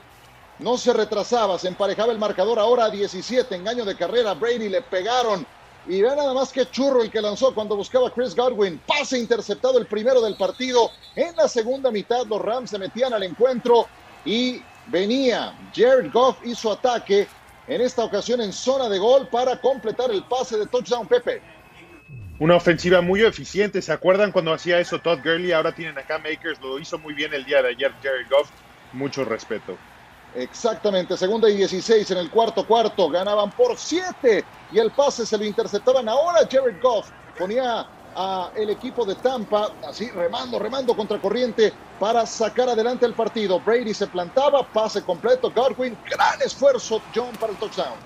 no 0.58 0.78
se 0.78 0.94
retrasaba. 0.94 1.58
Se 1.58 1.68
emparejaba 1.68 2.12
el 2.12 2.18
marcador 2.18 2.58
ahora 2.58 2.86
a 2.86 2.90
17. 2.90 3.54
Engaño 3.54 3.84
de 3.84 3.96
carrera. 3.96 4.32
Brady 4.32 4.70
le 4.70 4.80
pegaron. 4.80 5.46
Y 5.86 6.00
ve 6.00 6.08
nada 6.14 6.32
más 6.32 6.52
que 6.52 6.66
churro 6.70 7.02
el 7.02 7.10
que 7.10 7.20
lanzó 7.20 7.52
cuando 7.54 7.76
buscaba 7.76 8.10
Chris 8.12 8.34
Godwin. 8.36 8.80
Pase 8.86 9.18
interceptado 9.18 9.78
el 9.78 9.86
primero 9.86 10.20
del 10.20 10.36
partido. 10.36 10.90
En 11.16 11.34
la 11.36 11.48
segunda 11.48 11.90
mitad 11.90 12.26
los 12.26 12.40
Rams 12.40 12.70
se 12.70 12.78
metían 12.78 13.12
al 13.12 13.22
encuentro 13.24 13.86
y 14.24 14.62
venía 14.86 15.54
Jared 15.74 16.12
Goff 16.12 16.38
y 16.44 16.54
su 16.54 16.70
ataque. 16.70 17.26
En 17.66 17.80
esta 17.80 18.04
ocasión 18.04 18.40
en 18.40 18.52
zona 18.52 18.88
de 18.88 18.98
gol 18.98 19.28
para 19.28 19.60
completar 19.60 20.10
el 20.10 20.22
pase 20.24 20.56
de 20.58 20.66
touchdown 20.66 21.06
Pepe. 21.06 21.40
Una 22.38 22.56
ofensiva 22.56 23.00
muy 23.00 23.22
eficiente. 23.22 23.82
¿Se 23.82 23.92
acuerdan 23.92 24.32
cuando 24.32 24.52
hacía 24.52 24.80
eso 24.80 24.98
Todd 24.98 25.20
Gurley? 25.22 25.52
Ahora 25.52 25.74
tienen 25.74 25.96
acá 25.98 26.18
Makers. 26.18 26.60
Lo 26.60 26.78
hizo 26.78 26.98
muy 26.98 27.14
bien 27.14 27.32
el 27.34 27.44
día 27.44 27.62
de 27.62 27.68
ayer 27.68 27.92
Jared 28.02 28.26
Goff. 28.30 28.50
Mucho 28.92 29.24
respeto. 29.24 29.76
Exactamente, 30.34 31.16
segunda 31.18 31.50
y 31.50 31.56
16 31.56 32.10
en 32.10 32.18
el 32.18 32.30
cuarto 32.30 32.66
cuarto, 32.66 33.08
ganaban 33.10 33.52
por 33.52 33.76
7 33.78 34.48
y 34.70 34.78
el 34.78 34.94
pase 34.94 35.26
se 35.26 35.36
lo 35.36 35.44
interceptaban 35.44 36.08
ahora 36.08 36.48
Jared 36.50 36.78
Goff, 36.80 37.10
ponía 37.36 37.86
a 38.14 38.50
el 38.54 38.70
equipo 38.70 39.04
de 39.04 39.16
Tampa 39.16 39.76
así 39.88 40.10
remando, 40.10 40.58
remando 40.58 40.94
contra 40.96 41.20
corriente 41.20 41.74
para 41.98 42.26
sacar 42.26 42.68
adelante 42.70 43.06
el 43.06 43.14
partido. 43.14 43.60
Brady 43.62 43.94
se 43.94 44.08
plantaba, 44.08 44.70
pase 44.70 45.04
completo, 45.04 45.52
Godwin, 45.52 45.98
gran 46.02 46.40
esfuerzo, 46.44 47.04
John 47.14 47.38
para 47.38 47.52
el 47.52 47.58
touchdown. 47.58 48.00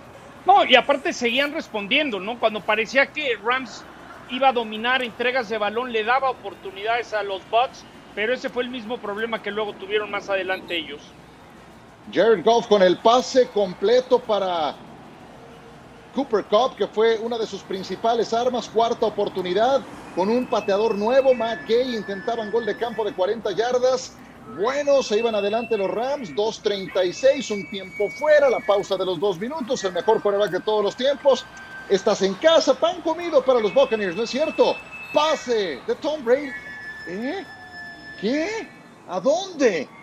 No, 0.44 0.64
y 0.64 0.76
aparte 0.76 1.12
seguían 1.12 1.52
respondiendo, 1.52 2.20
¿no? 2.20 2.38
Cuando 2.38 2.64
parecía 2.64 3.10
que 3.10 3.36
Rams 3.42 3.88
iba 4.28 4.48
a 4.48 4.52
dominar 4.52 5.02
entregas 5.02 5.48
de 5.48 5.58
balón, 5.58 5.92
le 5.92 6.04
daba 6.04 6.30
oportunidades 6.30 7.12
a 7.12 7.22
los 7.22 7.48
Bucks, 7.48 7.88
pero 8.14 8.34
ese 8.34 8.50
fue 8.50 8.62
el 8.62 8.70
mismo 8.70 9.00
problema 9.00 9.42
que 9.42 9.50
luego 9.50 9.76
tuvieron 9.76 10.10
más 10.10 10.28
adelante 10.28 10.76
ellos. 10.76 11.16
Jared 12.12 12.44
Goff 12.44 12.66
con 12.68 12.82
el 12.82 12.98
pase 12.98 13.50
completo 13.50 14.24
para 14.24 14.76
Cooper 16.14 16.44
Cup, 16.44 16.76
que 16.76 16.86
fue 16.86 17.18
una 17.18 17.36
de 17.36 17.46
sus 17.46 17.62
principales 17.62 18.32
armas, 18.32 18.68
cuarta 18.68 19.06
oportunidad, 19.06 19.80
con 20.14 20.30
un 20.30 20.48
pateador 20.48 20.96
nuevo, 20.96 21.34
Matt 21.34 21.66
Gay, 21.66 21.94
intentaban 21.94 22.50
gol 22.50 22.64
de 22.64 22.76
campo 22.76 23.04
de 23.04 23.14
40 23.14 23.52
yardas. 23.52 24.16
Bueno, 24.56 25.02
se 25.02 25.18
iban 25.18 25.34
adelante 25.34 25.76
los 25.76 25.90
Rams, 25.90 26.30
2.36, 26.30 27.50
un 27.50 27.68
tiempo 27.68 28.08
fuera, 28.08 28.48
la 28.48 28.60
pausa 28.60 28.96
de 28.96 29.04
los 29.04 29.20
dos 29.20 29.38
minutos, 29.38 29.82
el 29.84 29.92
mejor 29.92 30.22
quarterback 30.22 30.52
de 30.52 30.60
todos 30.60 30.84
los 30.84 30.96
tiempos. 30.96 31.44
Estás 31.88 32.22
en 32.22 32.34
casa, 32.36 32.78
pan 32.78 33.02
comido 33.02 33.44
para 33.44 33.60
los 33.60 33.74
Buccaneers, 33.74 34.16
¿no 34.16 34.22
es 34.22 34.30
cierto? 34.30 34.74
Pase 35.12 35.82
de 35.86 35.96
Tom 35.96 36.24
Brady, 36.24 36.52
¿Eh? 37.04 37.44
¿Qué? 38.16 38.48
¿A 39.04 39.20
dónde? 39.20 39.95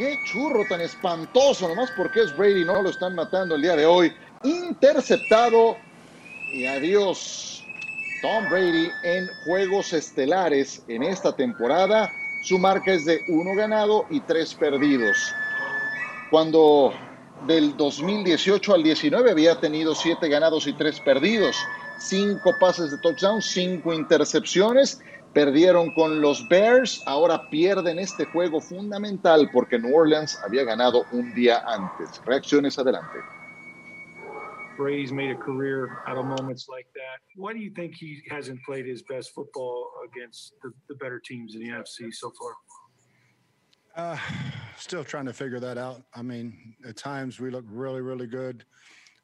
Qué 0.00 0.18
churro 0.24 0.64
tan 0.64 0.80
espantoso, 0.80 1.68
nomás 1.68 1.90
porque 1.90 2.22
es 2.22 2.34
Brady, 2.34 2.64
no 2.64 2.80
lo 2.80 2.88
están 2.88 3.14
matando 3.14 3.54
el 3.54 3.60
día 3.60 3.76
de 3.76 3.84
hoy. 3.84 4.10
Interceptado 4.44 5.76
y 6.54 6.64
adiós. 6.64 7.62
Tom 8.22 8.48
Brady 8.48 8.88
en 9.02 9.28
juegos 9.44 9.92
estelares 9.92 10.82
en 10.88 11.02
esta 11.02 11.36
temporada. 11.36 12.10
Su 12.42 12.58
marca 12.58 12.94
es 12.94 13.04
de 13.04 13.20
uno 13.28 13.54
ganado 13.54 14.06
y 14.08 14.20
tres 14.20 14.54
perdidos. 14.54 15.34
Cuando 16.30 16.94
del 17.46 17.76
2018 17.76 18.72
al 18.72 18.82
19 18.82 19.30
había 19.30 19.60
tenido 19.60 19.94
siete 19.94 20.30
ganados 20.30 20.66
y 20.66 20.72
tres 20.72 20.98
perdidos, 20.98 21.58
cinco 21.98 22.56
pases 22.58 22.90
de 22.90 22.96
touchdown, 22.96 23.42
cinco 23.42 23.92
intercepciones. 23.92 24.98
Perdieron 25.32 25.94
con 25.94 26.20
los 26.20 26.48
Bears, 26.48 27.02
ahora 27.06 27.48
pierden 27.50 28.00
este 28.00 28.24
juego 28.24 28.60
fundamental 28.60 29.48
porque 29.52 29.78
New 29.78 29.94
Orleans 29.94 30.36
había 30.44 30.64
ganado 30.64 31.04
un 31.12 31.32
día 31.34 31.62
antes. 31.66 32.20
Reacciones 32.26 32.78
adelante. 32.78 33.18
Brady's 34.76 35.12
made 35.12 35.30
a 35.30 35.36
career 35.36 35.98
out 36.08 36.16
of 36.16 36.24
moments 36.24 36.66
like 36.68 36.86
that. 36.94 37.20
Why 37.36 37.52
do 37.52 37.60
you 37.60 37.70
think 37.70 37.94
he 37.94 38.22
hasn't 38.28 38.58
played 38.64 38.86
his 38.86 39.02
best 39.02 39.32
football 39.32 39.90
against 40.04 40.54
the, 40.62 40.72
the 40.88 40.94
better 40.96 41.20
teams 41.20 41.54
in 41.54 41.60
the 41.60 41.68
NFC 41.68 42.12
so 42.12 42.32
far? 42.40 42.54
Uh, 43.94 44.18
still 44.78 45.04
trying 45.04 45.26
to 45.26 45.32
figure 45.32 45.60
that 45.60 45.78
out. 45.78 46.02
I 46.14 46.22
mean, 46.22 46.74
at 46.88 46.96
times 46.96 47.38
we 47.38 47.50
look 47.50 47.66
really, 47.68 48.00
really 48.00 48.26
good, 48.26 48.64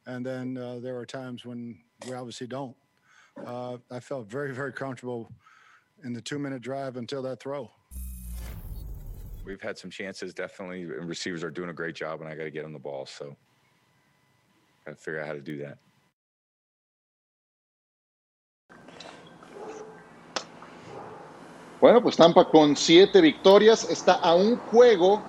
and 0.05 0.25
then 0.25 0.57
uh, 0.57 0.79
there 0.79 0.95
are 0.97 1.05
times 1.05 1.43
when 1.43 1.79
we 2.07 2.13
obviously 2.13 2.47
don't. 2.47 2.75
Uh, 3.45 3.77
I 3.91 3.99
felt 3.99 4.29
very, 4.29 4.53
very 4.53 4.71
comfortable 4.71 5.31
in 6.03 6.13
the 6.13 6.21
two-minute 6.21 6.61
drive 6.61 6.97
until 6.97 7.21
that 7.23 7.39
throw. 7.39 7.69
We've 9.45 9.61
had 9.61 9.77
some 9.77 9.89
chances, 9.89 10.33
definitely. 10.33 10.83
And 10.83 11.07
receivers 11.07 11.43
are 11.43 11.49
doing 11.49 11.69
a 11.69 11.73
great 11.73 11.95
job, 11.95 12.21
and 12.21 12.29
I 12.29 12.35
got 12.35 12.43
to 12.43 12.51
get 12.51 12.63
them 12.63 12.73
the 12.73 12.79
ball. 12.79 13.05
So, 13.05 13.35
got 14.85 14.97
to 14.97 15.01
figure 15.01 15.21
out 15.21 15.27
how 15.27 15.33
to 15.33 15.41
do 15.41 15.57
that. 15.59 15.77
Bueno, 21.79 22.01
pues 22.01 22.17
Tampa 22.17 22.43
con 22.43 22.75
siete 22.75 23.21
victorias 23.21 23.87
está 23.89 24.19
a 24.21 24.35
un 24.35 24.57
juego, 24.57 25.21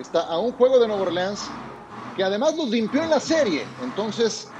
está 0.00 0.26
a 0.26 0.38
un 0.38 0.52
juego 0.52 0.80
de 0.80 0.88
Nueva 0.88 1.02
Orleans, 1.02 1.48
que 2.16 2.24
además 2.24 2.56
los 2.56 2.68
limpió 2.70 3.04
en 3.04 3.10
la 3.10 3.20
serie. 3.20 3.64
Entonces, 3.82 4.50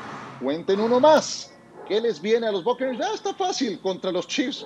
cuenten 0.40 0.79
uno 0.81 1.01
más. 1.01 1.53
¿Qué 1.88 2.01
les 2.01 2.20
viene 2.20 2.46
a 2.46 2.53
los 2.53 2.62
Buccaneers? 2.62 2.98
Ya 2.98 3.12
está 3.12 3.35
fácil 3.35 3.81
contra 3.81 4.12
los 4.12 4.29
Chiefs. 4.29 4.64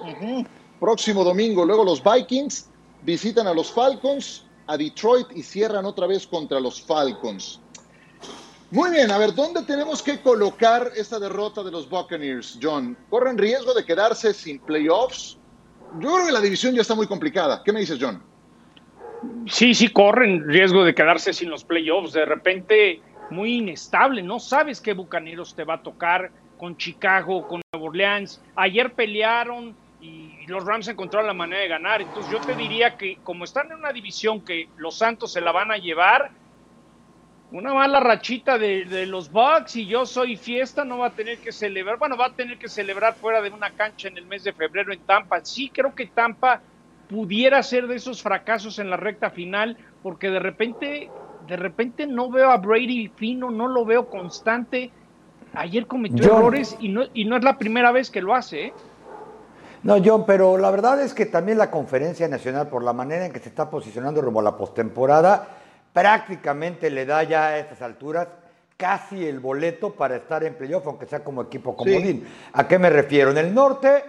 Próximo 0.80 1.24
domingo, 1.24 1.64
luego 1.64 1.84
los 1.84 2.02
Vikings 2.02 2.68
visitan 3.02 3.46
a 3.46 3.54
los 3.54 3.72
Falcons, 3.72 4.44
a 4.66 4.76
Detroit 4.76 5.28
y 5.34 5.42
cierran 5.42 5.86
otra 5.86 6.06
vez 6.06 6.26
contra 6.26 6.60
los 6.60 6.82
Falcons. 6.82 7.60
Muy 8.70 8.90
bien, 8.90 9.10
a 9.12 9.18
ver, 9.18 9.32
¿dónde 9.32 9.62
tenemos 9.62 10.02
que 10.02 10.20
colocar 10.20 10.90
esta 10.96 11.20
derrota 11.20 11.62
de 11.62 11.70
los 11.70 11.88
Buccaneers, 11.88 12.58
John? 12.60 12.96
¿Corren 13.08 13.38
riesgo 13.38 13.72
de 13.72 13.84
quedarse 13.84 14.34
sin 14.34 14.58
playoffs? 14.58 15.38
Yo 16.00 16.12
creo 16.12 16.26
que 16.26 16.32
la 16.32 16.40
división 16.40 16.74
ya 16.74 16.82
está 16.82 16.96
muy 16.96 17.06
complicada. 17.06 17.62
¿Qué 17.64 17.72
me 17.72 17.80
dices, 17.80 17.98
John? 18.00 18.20
Sí, 19.46 19.72
sí, 19.72 19.88
corren 19.88 20.46
riesgo 20.48 20.84
de 20.84 20.94
quedarse 20.94 21.32
sin 21.32 21.48
los 21.48 21.64
playoffs. 21.64 22.12
De 22.12 22.24
repente, 22.24 23.00
muy 23.30 23.58
inestable. 23.58 24.22
No 24.22 24.40
sabes 24.40 24.80
qué 24.80 24.94
bucaneros 24.94 25.54
te 25.54 25.62
va 25.64 25.74
a 25.74 25.82
tocar 25.82 26.32
con 26.58 26.76
Chicago, 26.76 27.46
con 27.46 27.60
Nueva 27.72 27.88
Orleans. 27.88 28.42
Ayer 28.56 28.92
pelearon 28.94 29.76
y 30.00 30.46
los 30.46 30.64
Rams 30.64 30.88
encontraron 30.88 31.26
la 31.26 31.34
manera 31.34 31.62
de 31.62 31.68
ganar. 31.68 32.02
Entonces, 32.02 32.30
yo 32.30 32.40
te 32.40 32.54
diría 32.54 32.96
que, 32.96 33.18
como 33.24 33.44
están 33.44 33.70
en 33.70 33.78
una 33.78 33.92
división 33.92 34.40
que 34.42 34.68
los 34.76 34.98
Santos 34.98 35.32
se 35.32 35.40
la 35.40 35.52
van 35.52 35.70
a 35.70 35.78
llevar, 35.78 36.30
una 37.52 37.72
mala 37.72 38.00
rachita 38.00 38.58
de, 38.58 38.84
de, 38.84 39.06
los 39.06 39.30
Bucks 39.30 39.76
y 39.76 39.86
yo 39.86 40.04
soy 40.04 40.36
fiesta, 40.36 40.84
no 40.84 40.98
va 40.98 41.06
a 41.06 41.10
tener 41.10 41.38
que 41.38 41.52
celebrar, 41.52 41.96
bueno, 41.96 42.16
va 42.16 42.26
a 42.26 42.32
tener 42.32 42.58
que 42.58 42.68
celebrar 42.68 43.14
fuera 43.14 43.40
de 43.40 43.50
una 43.50 43.70
cancha 43.70 44.08
en 44.08 44.18
el 44.18 44.26
mes 44.26 44.44
de 44.44 44.52
febrero 44.52 44.92
en 44.92 45.00
Tampa. 45.00 45.44
Sí, 45.44 45.70
creo 45.72 45.94
que 45.94 46.06
Tampa 46.06 46.60
pudiera 47.08 47.62
ser 47.62 47.86
de 47.86 47.96
esos 47.96 48.22
fracasos 48.22 48.78
en 48.78 48.90
la 48.90 48.96
recta 48.96 49.30
final, 49.30 49.76
porque 50.02 50.30
de 50.30 50.40
repente, 50.40 51.10
de 51.46 51.56
repente 51.56 52.06
no 52.06 52.30
veo 52.30 52.50
a 52.50 52.56
Brady 52.56 53.08
fino, 53.14 53.50
no 53.50 53.68
lo 53.68 53.84
veo 53.84 54.08
constante. 54.08 54.90
Ayer 55.54 55.86
cometió 55.86 56.24
errores 56.24 56.76
y 56.80 56.88
no, 56.88 57.04
y 57.14 57.24
no 57.24 57.36
es 57.36 57.44
la 57.44 57.56
primera 57.56 57.92
vez 57.92 58.10
que 58.10 58.20
lo 58.20 58.34
hace, 58.34 58.66
¿eh? 58.66 58.72
No, 59.86 60.02
John, 60.04 60.26
pero 60.26 60.58
la 60.58 60.72
verdad 60.72 61.00
es 61.00 61.14
que 61.14 61.26
también 61.26 61.58
la 61.58 61.70
conferencia 61.70 62.26
nacional, 62.26 62.66
por 62.66 62.82
la 62.82 62.92
manera 62.92 63.24
en 63.24 63.32
que 63.32 63.38
se 63.38 63.48
está 63.48 63.70
posicionando 63.70 64.20
rumbo 64.20 64.40
a 64.40 64.42
la 64.42 64.56
postemporada, 64.56 65.46
prácticamente 65.92 66.90
le 66.90 67.06
da 67.06 67.22
ya 67.22 67.46
a 67.46 67.58
estas 67.58 67.80
alturas 67.82 68.26
casi 68.76 69.24
el 69.24 69.38
boleto 69.38 69.94
para 69.94 70.16
estar 70.16 70.42
en 70.42 70.54
playoff, 70.54 70.88
aunque 70.88 71.06
sea 71.06 71.22
como 71.22 71.42
equipo 71.42 71.76
comodín. 71.76 72.24
Sí. 72.24 72.50
¿A 72.54 72.66
qué 72.66 72.80
me 72.80 72.90
refiero? 72.90 73.30
En 73.30 73.38
el 73.38 73.54
norte, 73.54 74.02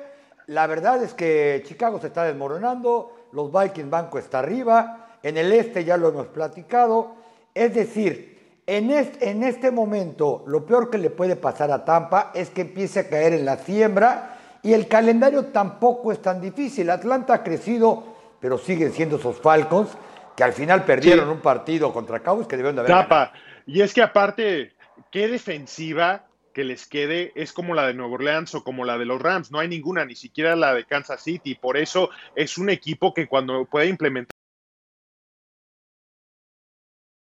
la 0.48 0.66
verdad 0.66 1.04
es 1.04 1.14
que 1.14 1.62
Chicago 1.68 2.02
se 2.02 2.08
está 2.08 2.24
desmoronando, 2.24 3.28
los 3.32 3.52
Vikings 3.52 3.92
Banco 3.92 4.18
está 4.18 4.40
arriba, 4.40 5.10
en 5.22 5.38
el 5.38 5.54
este 5.54 5.86
ya 5.86 5.96
lo 5.96 6.10
hemos 6.10 6.26
platicado. 6.26 7.14
Es 7.54 7.76
decir, 7.76 8.62
en 8.66 8.90
este, 8.90 9.30
en 9.30 9.44
este 9.44 9.70
momento 9.70 10.44
lo 10.48 10.66
peor 10.66 10.90
que 10.90 10.98
le 10.98 11.12
puede 11.12 11.36
pasar 11.36 11.70
a 11.70 11.86
Tampa 11.86 12.32
es 12.34 12.50
que 12.50 12.62
empiece 12.62 13.02
a 13.02 13.10
caer 13.10 13.34
en 13.34 13.46
la 13.46 13.58
siembra 13.58 14.34
y 14.68 14.74
el 14.74 14.90
calendario 14.90 15.46
tampoco 15.46 16.12
es 16.12 16.22
tan 16.22 16.42
difícil. 16.42 16.90
Atlanta 16.90 17.36
ha 17.36 17.42
crecido, 17.42 18.04
pero 18.42 18.58
siguen 18.58 18.92
siendo 18.92 19.16
esos 19.16 19.38
Falcons 19.38 19.90
que 20.36 20.44
al 20.44 20.52
final 20.52 20.84
perdieron 20.84 21.28
sí. 21.28 21.32
un 21.32 21.40
partido 21.40 21.94
contra 21.94 22.20
Cowboys 22.20 22.50
que 22.50 22.58
debieron 22.58 22.76
de 22.76 22.82
haber 22.82 22.92
Tapa. 22.92 23.32
Y 23.66 23.80
es 23.80 23.94
que 23.94 24.02
aparte, 24.02 24.74
qué 25.10 25.30
defensiva 25.30 26.26
que 26.54 26.66
les 26.66 26.86
quede 26.86 27.32
es 27.36 27.54
como 27.54 27.76
la 27.76 27.88
de 27.88 27.94
Nueva 27.94 28.16
Orleans 28.16 28.56
o 28.56 28.64
como 28.66 28.84
la 28.84 28.98
de 28.98 29.06
los 29.06 29.22
Rams. 29.22 29.52
No 29.52 29.60
hay 29.60 29.70
ninguna, 29.70 30.04
ni 30.04 30.16
siquiera 30.16 30.54
la 30.58 30.74
de 30.74 30.84
Kansas 30.84 31.24
City. 31.24 31.56
Por 31.56 31.78
eso 31.78 32.10
es 32.36 32.58
un 32.58 32.70
equipo 32.70 33.14
que 33.14 33.26
cuando 33.26 33.64
puede 33.64 33.88
implementar 33.88 34.37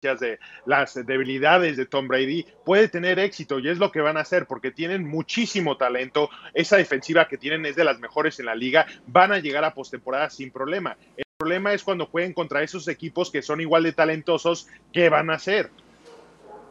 de 0.01 0.39
las 0.65 0.93
debilidades 1.05 1.75
de 1.75 1.85
Tom 1.85 2.07
Brady 2.07 2.45
puede 2.63 2.87
tener 2.87 3.19
éxito 3.19 3.59
y 3.59 3.67
es 3.67 3.79
lo 3.79 3.91
que 3.91 3.99
van 3.99 4.15
a 4.15 4.21
hacer 4.21 4.45
porque 4.45 4.71
tienen 4.71 5.05
muchísimo 5.05 5.75
talento. 5.75 6.29
Esa 6.53 6.77
defensiva 6.77 7.27
que 7.27 7.37
tienen 7.37 7.65
es 7.65 7.75
de 7.75 7.83
las 7.83 7.99
mejores 7.99 8.39
en 8.39 8.45
la 8.45 8.55
liga. 8.55 8.85
Van 9.07 9.33
a 9.33 9.39
llegar 9.39 9.65
a 9.65 9.73
postemporada 9.73 10.29
sin 10.29 10.51
problema. 10.51 10.95
El 11.17 11.25
problema 11.37 11.73
es 11.73 11.83
cuando 11.83 12.05
jueguen 12.05 12.33
contra 12.33 12.63
esos 12.63 12.87
equipos 12.87 13.29
que 13.29 13.41
son 13.41 13.59
igual 13.59 13.83
de 13.83 13.91
talentosos, 13.91 14.67
¿qué 14.93 15.09
van 15.09 15.29
a 15.29 15.33
hacer? 15.33 15.69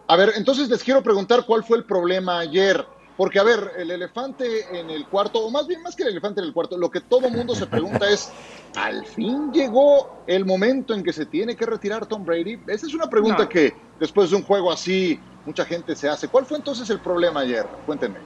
A 0.06 0.16
ver, 0.16 0.32
entonces 0.36 0.70
les 0.70 0.82
quiero 0.82 1.02
preguntar 1.02 1.44
cuál 1.46 1.64
fue 1.64 1.76
el 1.76 1.84
problema 1.84 2.38
ayer. 2.38 2.82
Porque, 3.18 3.40
a 3.40 3.42
ver, 3.42 3.72
el 3.76 3.90
elefante 3.90 4.78
en 4.78 4.90
el 4.90 5.04
cuarto, 5.06 5.40
o 5.40 5.50
más 5.50 5.66
bien 5.66 5.82
más 5.82 5.96
que 5.96 6.04
el 6.04 6.10
elefante 6.10 6.40
en 6.40 6.46
el 6.46 6.52
cuarto, 6.52 6.78
lo 6.78 6.88
que 6.88 7.00
todo 7.00 7.28
mundo 7.28 7.52
se 7.52 7.66
pregunta 7.66 8.08
es, 8.08 8.30
¿al 8.78 9.04
fin 9.04 9.52
llegó 9.52 10.22
el 10.26 10.44
momento 10.44 10.94
en 10.94 11.02
que 11.02 11.12
se 11.12 11.26
tiene 11.26 11.56
que 11.56 11.66
retirar 11.66 12.06
Tom 12.06 12.24
Brady? 12.24 12.60
Esa 12.66 12.86
es 12.86 12.94
una 12.94 13.08
pregunta 13.08 13.44
no. 13.44 13.48
que 13.48 13.74
después 13.98 14.30
de 14.30 14.36
un 14.36 14.42
juego 14.42 14.70
así, 14.70 15.18
mucha 15.44 15.64
gente 15.64 15.96
se 15.96 16.08
hace. 16.08 16.28
¿Cuál 16.28 16.46
fue 16.46 16.58
entonces 16.58 16.88
el 16.90 17.00
problema 17.00 17.40
ayer? 17.40 17.66
Cuéntenme, 17.86 18.18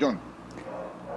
John. 0.00 0.18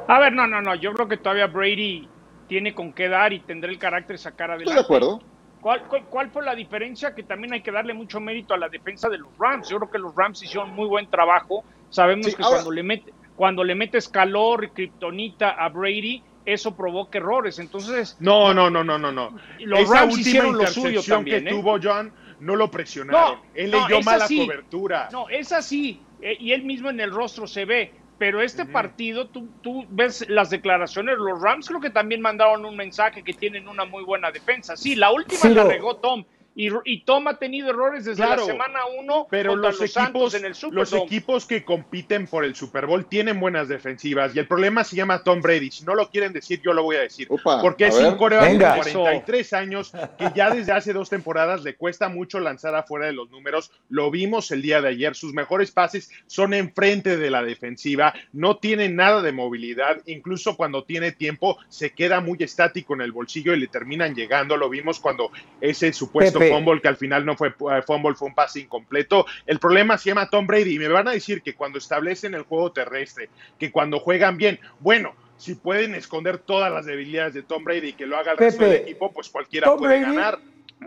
A 0.08 0.20
ver, 0.20 0.34
no, 0.34 0.46
no, 0.46 0.62
no, 0.62 0.76
yo 0.76 0.94
creo 0.94 1.08
que 1.08 1.18
todavía 1.18 1.48
Brady 1.48 2.08
tiene 2.48 2.76
con 2.76 2.94
qué 2.94 3.10
dar 3.10 3.34
y 3.34 3.40
tendrá 3.40 3.72
el 3.72 3.80
carácter 3.80 4.18
de 4.18 4.22
sacar 4.22 4.52
adelante. 4.52 4.80
Estoy 4.80 4.84
de 4.84 4.86
acuerdo. 4.86 5.22
¿Cuál, 5.62 5.82
cuál, 5.88 6.06
¿Cuál, 6.06 6.30
fue 6.30 6.44
la 6.44 6.54
diferencia? 6.54 7.16
Que 7.16 7.24
también 7.24 7.54
hay 7.54 7.62
que 7.62 7.72
darle 7.72 7.96
mucho 7.96 8.20
mérito 8.20 8.54
a 8.54 8.58
la 8.58 8.70
defensa 8.70 9.10
de 9.10 9.18
los 9.18 9.36
Rams. 9.40 9.68
Yo 9.68 9.78
creo 9.78 9.90
que 9.90 9.98
los 9.98 10.16
Rams 10.16 10.44
hicieron 10.44 10.76
muy 10.76 10.88
buen 10.88 11.10
trabajo. 11.10 11.64
Sabemos 11.90 12.28
sí, 12.28 12.36
que 12.36 12.44
ahora... 12.44 12.58
cuando, 12.58 12.72
le 12.72 12.84
mete, 12.84 13.14
cuando 13.36 13.64
le 13.64 13.74
metes 13.74 14.08
calor 14.08 14.66
y 14.66 14.70
kriptonita 14.70 15.50
a 15.50 15.70
Brady, 15.70 16.22
eso 16.46 16.76
provoca 16.76 17.18
errores. 17.18 17.60
Entonces. 17.60 18.18
No, 18.20 18.54
no, 18.54 18.70
no, 18.70 18.84
no, 18.84 18.98
no, 18.98 19.12
no. 19.12 19.38
Los 19.60 19.80
Esa 19.82 19.94
Rams 19.94 20.14
última 20.14 20.30
hicieron 20.30 20.58
lo 20.58 20.68
suyo 20.68 21.02
también. 21.04 21.44
que 21.44 21.50
¿eh? 21.50 21.54
tuvo 21.54 21.78
John, 21.82 22.14
no 22.40 22.56
lo 22.56 22.70
presionaron. 22.72 23.36
No, 23.40 23.46
él 23.54 23.72
no, 23.72 23.88
leyó 23.88 24.02
mala 24.02 24.28
sí. 24.28 24.46
cobertura. 24.46 25.10
No, 25.12 25.30
es 25.30 25.52
así. 25.52 26.02
eh, 26.22 26.38
y 26.40 26.52
él 26.54 26.64
mismo 26.64 26.90
en 26.90 27.00
el 27.00 27.12
rostro 27.12 27.48
se 27.48 27.66
ve. 27.66 27.94
Pero 28.18 28.42
este 28.42 28.64
partido, 28.66 29.28
tú, 29.28 29.50
tú 29.62 29.86
ves 29.90 30.26
las 30.30 30.50
declaraciones, 30.50 31.18
los 31.18 31.42
Rams 31.42 31.68
creo 31.68 31.82
que 31.82 31.90
también 31.90 32.22
mandaron 32.22 32.64
un 32.64 32.78
mensaje 32.78 33.24
que 33.24 33.34
tienen 33.34 33.68
una 33.68 33.84
muy 33.84 34.06
buena 34.06 34.32
defensa. 34.32 34.78
Sí, 34.78 34.96
la 34.96 35.12
última 35.12 35.42
Sí, 35.42 35.50
la 35.50 35.66
regó 35.66 35.98
Tom, 35.98 36.24
Y, 36.58 36.70
y 36.86 37.02
Tom 37.04 37.28
ha 37.28 37.38
tenido 37.38 37.70
errores 37.70 38.06
desde 38.06 38.24
Claro, 38.24 38.42
la 38.42 38.54
semana 38.54 38.80
1 38.98 39.28
Pero 39.30 39.58
los, 39.58 39.78
los, 39.78 39.92
Santos 39.92 40.34
equipos, 40.34 40.64
en 40.64 40.70
el 40.70 40.76
los 40.76 40.94
equipos 40.94 41.46
que 41.46 41.66
compiten 41.66 42.28
por 42.28 42.46
el 42.46 42.56
Super 42.56 42.86
Bowl 42.86 43.06
tienen 43.06 43.42
buenas 43.42 43.68
defensivas 43.68 44.34
y 44.34 44.40
el 44.40 44.48
problema 44.48 44.86
se 44.86 44.96
llama 44.96 45.22
Tom 45.22 45.42
Brady. 45.42 45.70
Si 45.70 45.84
no 45.84 45.96
lo 45.96 46.10
quieren 46.10 46.32
decir, 46.32 46.62
yo 46.64 46.72
lo 46.72 46.84
voy 46.84 46.96
a 46.96 47.02
decir. 47.02 47.28
Porque 47.28 47.86
a 47.86 47.88
es 47.90 47.98
ver. 47.98 48.08
un 48.08 48.18
coreback 48.18 48.46
de 48.46 48.54
Venga. 48.54 48.76
43 48.76 49.54
años 49.54 49.92
que 50.18 50.32
ya 50.34 50.50
desde 50.50 50.72
hace 50.72 50.94
dos 50.94 51.10
temporadas 51.10 51.64
le 51.64 51.76
cuesta 51.76 52.08
mucho 52.08 52.40
lanzar 52.40 52.74
afuera 52.74 53.08
de 53.08 53.14
los 53.14 53.30
números. 53.30 53.72
Lo 53.90 54.10
vimos 54.10 54.50
el 54.52 54.62
día 54.62 54.82
de 54.82 54.90
ayer. 54.90 55.14
Sus 55.16 55.34
mejores 55.34 55.72
pases 55.72 56.10
son 56.28 56.54
enfrente 56.54 57.18
de 57.18 57.30
la 57.30 57.44
defensiva. 57.44 58.14
No 58.32 58.58
tiene 58.58 58.88
nada 58.88 59.22
de 59.22 59.34
movilidad. 59.34 60.02
Incluso 60.06 60.56
cuando 60.56 60.86
tiene 60.86 61.12
tiempo 61.12 61.58
se 61.68 61.92
queda 61.92 62.22
muy 62.22 62.38
estático 62.40 62.94
en 62.94 63.02
el 63.02 63.12
bolsillo 63.12 63.54
y 63.54 63.60
le 63.60 63.68
terminan 63.68 64.16
llegando. 64.16 64.56
Lo 64.56 64.70
vimos 64.70 65.02
cuando 65.02 65.32
ese 65.60 65.92
supuesto 65.92 66.40
Fumble 66.50 66.82
que 66.82 66.88
al 66.88 66.98
final 66.98 67.26
no 67.26 67.36
fue 67.36 67.50
eh, 67.50 67.82
fumble, 67.86 68.16
fue 68.16 68.28
un 68.28 68.36
pase 68.36 68.62
incompleto. 68.62 69.26
El 69.46 69.60
problema 69.60 69.98
se 69.98 70.10
llama 70.10 70.30
Tom 70.30 70.48
Brady 70.48 70.76
y 70.76 70.80
me 70.80 70.88
van 70.88 71.08
a 71.08 71.12
decir 71.12 71.42
que 71.42 71.56
cuando 71.56 71.78
establecen 71.78 72.34
el 72.34 72.44
juego 72.44 72.72
terrestre, 72.72 73.30
que 73.58 73.72
cuando 73.72 74.00
juegan 74.00 74.38
bien, 74.38 74.60
bueno, 74.80 75.14
si 75.38 75.56
pueden 75.56 75.96
esconder 75.96 76.38
todas 76.38 76.72
las 76.72 76.86
debilidades 76.86 77.34
de 77.34 77.44
Tom 77.44 77.64
Brady 77.64 77.90
y 77.90 77.94
que 77.94 78.06
lo 78.06 78.18
haga 78.18 78.34
el 78.34 78.38
resto 78.38 78.64
del 78.64 78.82
equipo, 78.82 79.12
pues 79.12 79.30
cualquiera 79.30 79.68
Tom 79.68 79.80
puede 79.80 80.00
Brady 80.00 80.16
ganar. 80.16 80.40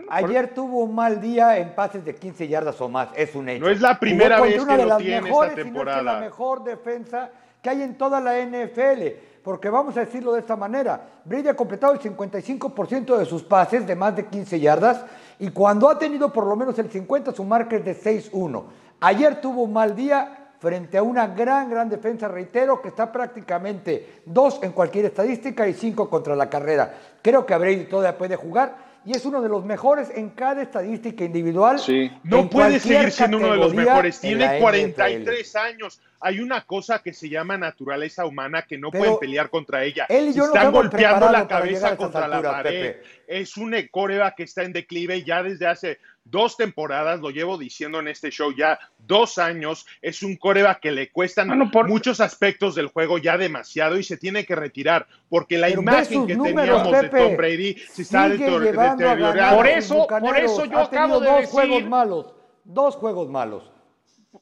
Ayer 0.09 0.53
tuvo 0.53 0.83
un 0.83 0.95
mal 0.95 1.19
día 1.19 1.57
en 1.57 1.73
pases 1.75 2.05
de 2.05 2.15
15 2.15 2.47
yardas 2.47 2.79
o 2.79 2.89
más, 2.89 3.09
es 3.15 3.35
un 3.35 3.49
hecho. 3.49 3.65
No 3.65 3.71
es 3.71 3.81
la 3.81 3.99
primera 3.99 4.39
vez 4.39 4.63
que 4.63 4.85
lo 4.85 4.97
tiene 4.97 5.17
esta 5.17 5.21
mejores, 5.21 5.29
si 5.29 5.31
no 5.31 5.43
es 5.43 5.49
que 5.49 5.63
temporada. 5.63 6.01
la 6.01 6.19
mejor 6.19 6.63
defensa 6.63 7.31
que 7.61 7.69
hay 7.69 7.81
en 7.81 7.97
toda 7.97 8.19
la 8.19 8.39
NFL. 8.39 9.27
Porque 9.43 9.69
vamos 9.69 9.95
a 9.97 10.01
decirlo 10.01 10.33
de 10.33 10.41
esta 10.41 10.55
manera, 10.55 11.01
Brady 11.23 11.47
ha 11.47 11.55
completado 11.55 11.93
el 11.93 11.99
55% 11.99 13.17
de 13.17 13.25
sus 13.25 13.41
pases 13.43 13.87
de 13.87 13.95
más 13.95 14.15
de 14.15 14.25
15 14.25 14.59
yardas 14.59 15.05
y 15.39 15.49
cuando 15.51 15.89
ha 15.89 15.97
tenido 15.97 16.31
por 16.31 16.45
lo 16.45 16.55
menos 16.55 16.77
el 16.79 16.91
50 16.91 17.33
su 17.33 17.43
marca 17.43 17.77
es 17.77 17.85
de 17.85 17.95
6-1. 17.95 18.63
Ayer 18.99 19.39
tuvo 19.39 19.63
un 19.63 19.73
mal 19.73 19.95
día 19.95 20.51
frente 20.59 20.97
a 20.97 21.03
una 21.03 21.27
gran, 21.27 21.69
gran 21.69 21.87
defensa, 21.89 22.27
reitero, 22.27 22.81
que 22.81 22.89
está 22.89 23.11
prácticamente 23.11 24.21
dos 24.25 24.59
en 24.61 24.73
cualquier 24.73 25.05
estadística 25.05 25.67
y 25.67 25.73
cinco 25.73 26.09
contra 26.09 26.35
la 26.35 26.49
carrera. 26.49 26.93
Creo 27.21 27.45
que 27.45 27.55
Brady 27.55 27.85
todavía 27.85 28.17
puede 28.17 28.35
jugar 28.35 28.88
y 29.05 29.15
es 29.15 29.25
uno 29.25 29.41
de 29.41 29.49
los 29.49 29.65
mejores 29.65 30.11
en 30.13 30.29
cada 30.29 30.61
estadística 30.61 31.23
individual. 31.23 31.79
Sí. 31.79 32.11
No 32.23 32.49
puede 32.49 32.79
seguir 32.79 33.11
siendo 33.11 33.37
uno 33.37 33.51
de 33.51 33.57
los 33.57 33.73
mejores. 33.73 34.19
Tiene 34.19 34.57
NFL. 34.57 34.61
43 34.61 35.55
años. 35.55 36.01
Hay 36.19 36.39
una 36.41 36.65
cosa 36.65 37.01
que 37.01 37.13
se 37.13 37.29
llama 37.29 37.57
naturaleza 37.57 38.25
humana 38.25 38.63
que 38.63 38.77
no 38.77 38.91
Pero 38.91 39.03
pueden 39.03 39.19
pelear 39.19 39.49
contra 39.49 39.83
ella. 39.83 40.05
él 40.09 40.27
y 40.27 40.33
Se 40.33 40.39
yo 40.39 40.45
están 40.45 40.71
golpeando 40.71 41.31
la 41.31 41.47
cabeza 41.47 41.95
contra 41.95 42.27
la 42.27 42.41
pared. 42.41 42.93
Pepe. 42.93 43.03
Es 43.27 43.55
un 43.55 43.73
coreba 43.89 44.35
que 44.35 44.43
está 44.43 44.63
en 44.63 44.73
declive 44.73 45.23
ya 45.23 45.43
desde 45.43 45.67
hace 45.67 45.99
dos 46.29 46.57
temporadas, 46.57 47.19
lo 47.19 47.29
llevo 47.29 47.57
diciendo 47.57 47.99
en 47.99 48.07
este 48.07 48.29
show 48.31 48.51
ya 48.55 48.79
dos 48.97 49.37
años. 49.37 49.85
Es 50.01 50.23
un 50.23 50.35
coreba 50.35 50.79
que 50.79 50.91
le 50.91 51.09
cuestan 51.11 51.47
Bueno, 51.47 51.71
por- 51.71 51.87
muchos 51.87 52.19
aspectos 52.21 52.75
del 52.75 52.87
juego 52.87 53.17
ya 53.17 53.37
demasiado 53.37 53.97
y 53.97 54.03
se 54.03 54.17
tiene 54.17 54.45
que 54.45 54.55
retirar 54.55 55.07
porque 55.29 55.57
la 55.57 55.67
Pero 55.67 55.81
imagen 55.81 56.27
que 56.27 56.35
números, 56.35 56.83
teníamos 56.83 57.01
de. 57.01 57.09
Tom 57.09 57.37
Brady 57.37 57.73
se 57.75 58.01
está 58.03 58.29
deteriorando. 58.29 59.55
Por 59.55 59.67
eso- 59.67 60.07
por 60.07 60.37
eso 60.37 60.65
yo 60.65 60.79
acabo 60.79 61.19
de 61.19 61.27
dos 61.27 61.39
decir- 61.41 61.51
juegos 61.51 61.83
malos, 61.85 62.33
dos 62.63 62.95
juegos 62.95 63.29
malos. 63.29 63.71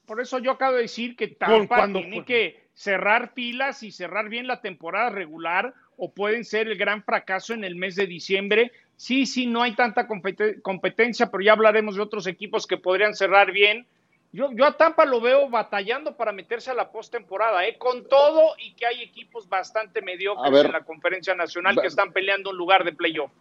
Por 0.05 0.19
eso 0.21 0.39
yo 0.39 0.51
acabo 0.51 0.75
de 0.75 0.81
decir 0.83 1.15
que 1.15 1.27
Tampa 1.29 1.77
cuando- 1.77 1.99
tiene 1.99 2.25
que 2.25 2.67
cerrar 2.73 3.31
filas 3.33 3.81
y 3.83 3.91
cerrar 3.91 4.29
bien 4.29 4.45
la 4.47 4.61
temporada 4.61 5.09
regular 5.09 5.73
o 5.97 6.13
pueden 6.13 6.45
ser 6.45 6.67
el 6.67 6.77
gran 6.77 7.03
fracaso 7.03 7.53
en 7.53 7.63
el 7.63 7.75
mes 7.75 7.95
de 7.95 8.05
diciembre. 8.05 8.71
Sí, 8.97 9.25
sí, 9.27 9.45
no 9.45 9.61
hay 9.61 9.75
tanta 9.75 10.07
compete- 10.07 10.61
competencia, 10.61 11.29
pero 11.29 11.43
ya 11.43 11.53
hablaremos 11.53 11.95
de 11.95 12.01
otros 12.01 12.25
equipos 12.27 12.65
que 12.65 12.77
podrían 12.77 13.15
cerrar 13.15 13.51
bien. 13.51 13.85
Yo, 14.33 14.51
yo 14.51 14.65
a 14.65 14.75
Tampa 14.75 15.05
lo 15.05 15.21
veo 15.21 15.49
batallando 15.49 16.17
para 16.17 16.31
meterse 16.33 16.71
a 16.71 16.73
la 16.73 16.91
postemporada, 16.91 17.65
¿eh? 17.65 17.77
con 17.77 18.07
todo 18.09 18.55
y 18.57 18.73
que 18.73 18.85
hay 18.85 19.01
equipos 19.03 19.47
bastante 19.47 20.01
mediocres 20.01 20.51
ver. 20.51 20.65
en 20.65 20.71
la 20.73 20.83
conferencia 20.83 21.33
nacional 21.35 21.79
que 21.79 21.87
están 21.87 22.11
peleando 22.11 22.49
un 22.49 22.57
lugar 22.57 22.83
de 22.83 22.91
playoff. 22.91 23.31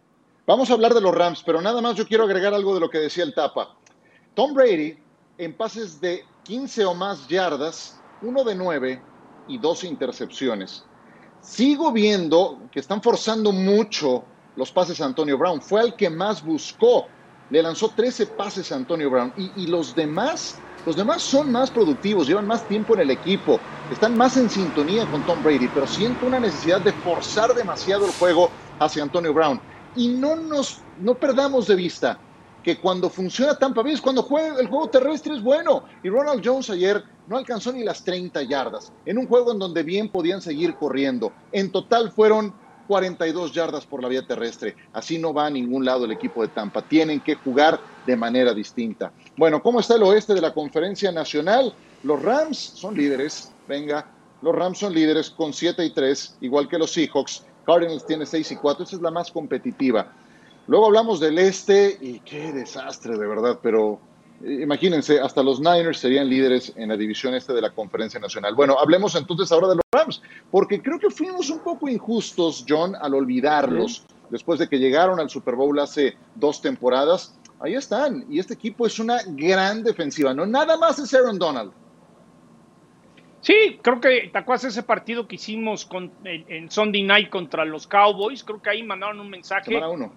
Vamos 0.45 0.69
a 0.69 0.73
hablar 0.73 0.93
de 0.93 1.01
los 1.01 1.13
Rams, 1.13 1.43
pero 1.43 1.59
nada 1.59 1.81
más 1.81 1.95
yo 1.95 2.07
quiero 2.07 2.23
agregar 2.23 2.53
algo 2.53 2.73
de 2.73 2.79
lo 2.79 2.89
que 2.89 2.99
decía 2.99 3.25
el 3.25 3.33
Tapa. 3.33 3.75
Tom 4.33 4.53
Brady, 4.53 4.97
en 5.37 5.53
pases 5.57 5.99
de 5.99 6.23
15 6.43 6.85
o 6.85 6.93
más 6.93 7.27
yardas, 7.27 8.01
uno 8.21 8.43
de 8.43 8.55
9 8.55 9.01
y 9.49 9.57
dos 9.57 9.83
intercepciones. 9.83 10.85
Sigo 11.41 11.91
viendo 11.91 12.61
que 12.71 12.79
están 12.79 13.01
forzando 13.01 13.51
mucho 13.51 14.23
los 14.57 14.71
pases 14.71 14.99
a 14.99 15.05
Antonio 15.05 15.37
Brown. 15.37 15.61
Fue 15.61 15.79
al 15.79 15.95
que 15.95 16.09
más 16.09 16.43
buscó. 16.43 17.05
Le 17.49 17.61
lanzó 17.61 17.89
13 17.89 18.25
pases 18.25 18.71
a 18.71 18.75
Antonio 18.75 19.09
Brown. 19.09 19.31
Y, 19.37 19.51
y 19.55 19.67
los 19.67 19.95
demás, 19.95 20.59
los 20.85 20.97
demás 20.97 21.21
son 21.21 21.51
más 21.51 21.71
productivos, 21.71 22.27
llevan 22.27 22.47
más 22.47 22.67
tiempo 22.67 22.93
en 22.95 23.01
el 23.01 23.11
equipo, 23.11 23.61
están 23.89 24.17
más 24.17 24.35
en 24.35 24.49
sintonía 24.49 25.05
con 25.05 25.25
Tom 25.25 25.41
Brady, 25.41 25.69
pero 25.69 25.87
siento 25.87 26.25
una 26.25 26.41
necesidad 26.41 26.81
de 26.81 26.91
forzar 26.91 27.53
demasiado 27.53 28.05
el 28.05 28.11
juego 28.13 28.49
hacia 28.79 29.03
Antonio 29.03 29.33
Brown. 29.33 29.61
Y 29.95 30.09
no 30.09 30.35
nos, 30.35 30.81
no 30.99 31.15
perdamos 31.15 31.67
de 31.67 31.75
vista 31.75 32.19
que 32.63 32.77
cuando 32.79 33.09
funciona 33.09 33.57
Tampa 33.57 33.81
Bay 33.81 33.93
es 33.93 34.01
cuando 34.01 34.23
juega, 34.23 34.59
el 34.59 34.67
juego 34.67 34.89
terrestre 34.89 35.35
es 35.35 35.41
bueno. 35.41 35.85
Y 36.03 36.09
Ronald 36.09 36.41
Jones 36.43 36.69
ayer 36.69 37.01
no 37.27 37.37
alcanzó 37.37 37.71
ni 37.71 37.83
las 37.83 38.03
30 38.03 38.43
yardas, 38.43 38.91
en 39.05 39.17
un 39.17 39.27
juego 39.27 39.53
en 39.53 39.59
donde 39.59 39.83
bien 39.83 40.09
podían 40.09 40.41
seguir 40.41 40.75
corriendo. 40.75 41.31
En 41.53 41.71
total 41.71 42.11
fueron 42.11 42.53
42 42.87 43.51
yardas 43.51 43.85
por 43.85 44.01
la 44.01 44.07
vía 44.07 44.25
terrestre. 44.25 44.75
Así 44.93 45.17
no 45.17 45.33
va 45.33 45.47
a 45.47 45.49
ningún 45.49 45.85
lado 45.85 46.05
el 46.05 46.11
equipo 46.11 46.41
de 46.41 46.47
Tampa. 46.47 46.81
Tienen 46.81 47.19
que 47.19 47.35
jugar 47.35 47.79
de 48.05 48.15
manera 48.15 48.53
distinta. 48.53 49.11
Bueno, 49.35 49.61
¿cómo 49.61 49.79
está 49.79 49.95
el 49.95 50.03
oeste 50.03 50.33
de 50.33 50.41
la 50.41 50.53
conferencia 50.53 51.11
nacional? 51.11 51.73
Los 52.03 52.21
Rams 52.21 52.57
son 52.57 52.95
líderes. 52.95 53.51
Venga, 53.67 54.07
los 54.41 54.55
Rams 54.55 54.79
son 54.79 54.93
líderes 54.93 55.29
con 55.29 55.53
7 55.53 55.83
y 55.83 55.93
3, 55.93 56.37
igual 56.41 56.67
que 56.67 56.77
los 56.77 56.91
Seahawks. 56.91 57.43
Cardinals 57.65 58.05
tiene 58.05 58.25
6 58.25 58.51
y 58.51 58.55
4. 58.55 58.83
Esta 58.83 58.95
es 58.95 59.01
la 59.01 59.11
más 59.11 59.31
competitiva. 59.31 60.11
Luego 60.67 60.87
hablamos 60.87 61.19
del 61.19 61.37
este 61.37 61.97
y 61.99 62.19
qué 62.19 62.51
desastre 62.51 63.17
de 63.17 63.25
verdad, 63.25 63.59
pero 63.61 63.99
imagínense, 64.43 65.19
hasta 65.19 65.41
los 65.43 65.59
Niners 65.59 65.99
serían 65.99 66.29
líderes 66.29 66.73
en 66.75 66.89
la 66.89 66.97
división 66.97 67.33
este 67.33 67.53
de 67.53 67.61
la 67.61 67.71
conferencia 67.71 68.19
nacional. 68.19 68.55
Bueno, 68.55 68.77
hablemos 68.79 69.15
entonces 69.15 69.51
ahora 69.51 69.67
de 69.69 69.75
los 69.75 69.83
Rams, 69.91 70.21
porque 70.51 70.81
creo 70.81 70.99
que 70.99 71.09
fuimos 71.09 71.49
un 71.49 71.59
poco 71.59 71.87
injustos, 71.89 72.65
John, 72.67 72.95
al 72.95 73.13
olvidarlos 73.13 74.05
después 74.29 74.59
de 74.59 74.67
que 74.67 74.77
llegaron 74.77 75.19
al 75.19 75.29
Super 75.29 75.55
Bowl 75.55 75.77
hace 75.79 76.15
dos 76.35 76.61
temporadas. 76.61 77.39
Ahí 77.59 77.73
están, 77.73 78.25
y 78.29 78.39
este 78.39 78.53
equipo 78.53 78.85
es 78.85 78.99
una 78.99 79.17
gran 79.25 79.83
defensiva, 79.83 80.33
no 80.33 80.45
nada 80.45 80.77
más 80.77 80.99
es 80.99 81.13
Aaron 81.13 81.39
Donald. 81.39 81.71
Sí, 83.41 83.79
creo 83.81 84.01
que 84.01 84.29
¿te 84.31 84.37
acuerdas 84.37 84.65
ese 84.65 84.83
partido 84.83 85.27
que 85.27 85.35
hicimos 85.35 85.85
con, 85.85 86.11
en, 86.23 86.45
en 86.49 86.71
Sunday 86.71 87.03
Night 87.03 87.29
contra 87.29 87.65
los 87.65 87.87
Cowboys? 87.87 88.43
Creo 88.43 88.61
que 88.61 88.69
ahí 88.69 88.83
mandaron 88.83 89.19
un 89.19 89.29
mensaje 89.29 89.65
Semana 89.65 89.89
uno. 89.89 90.11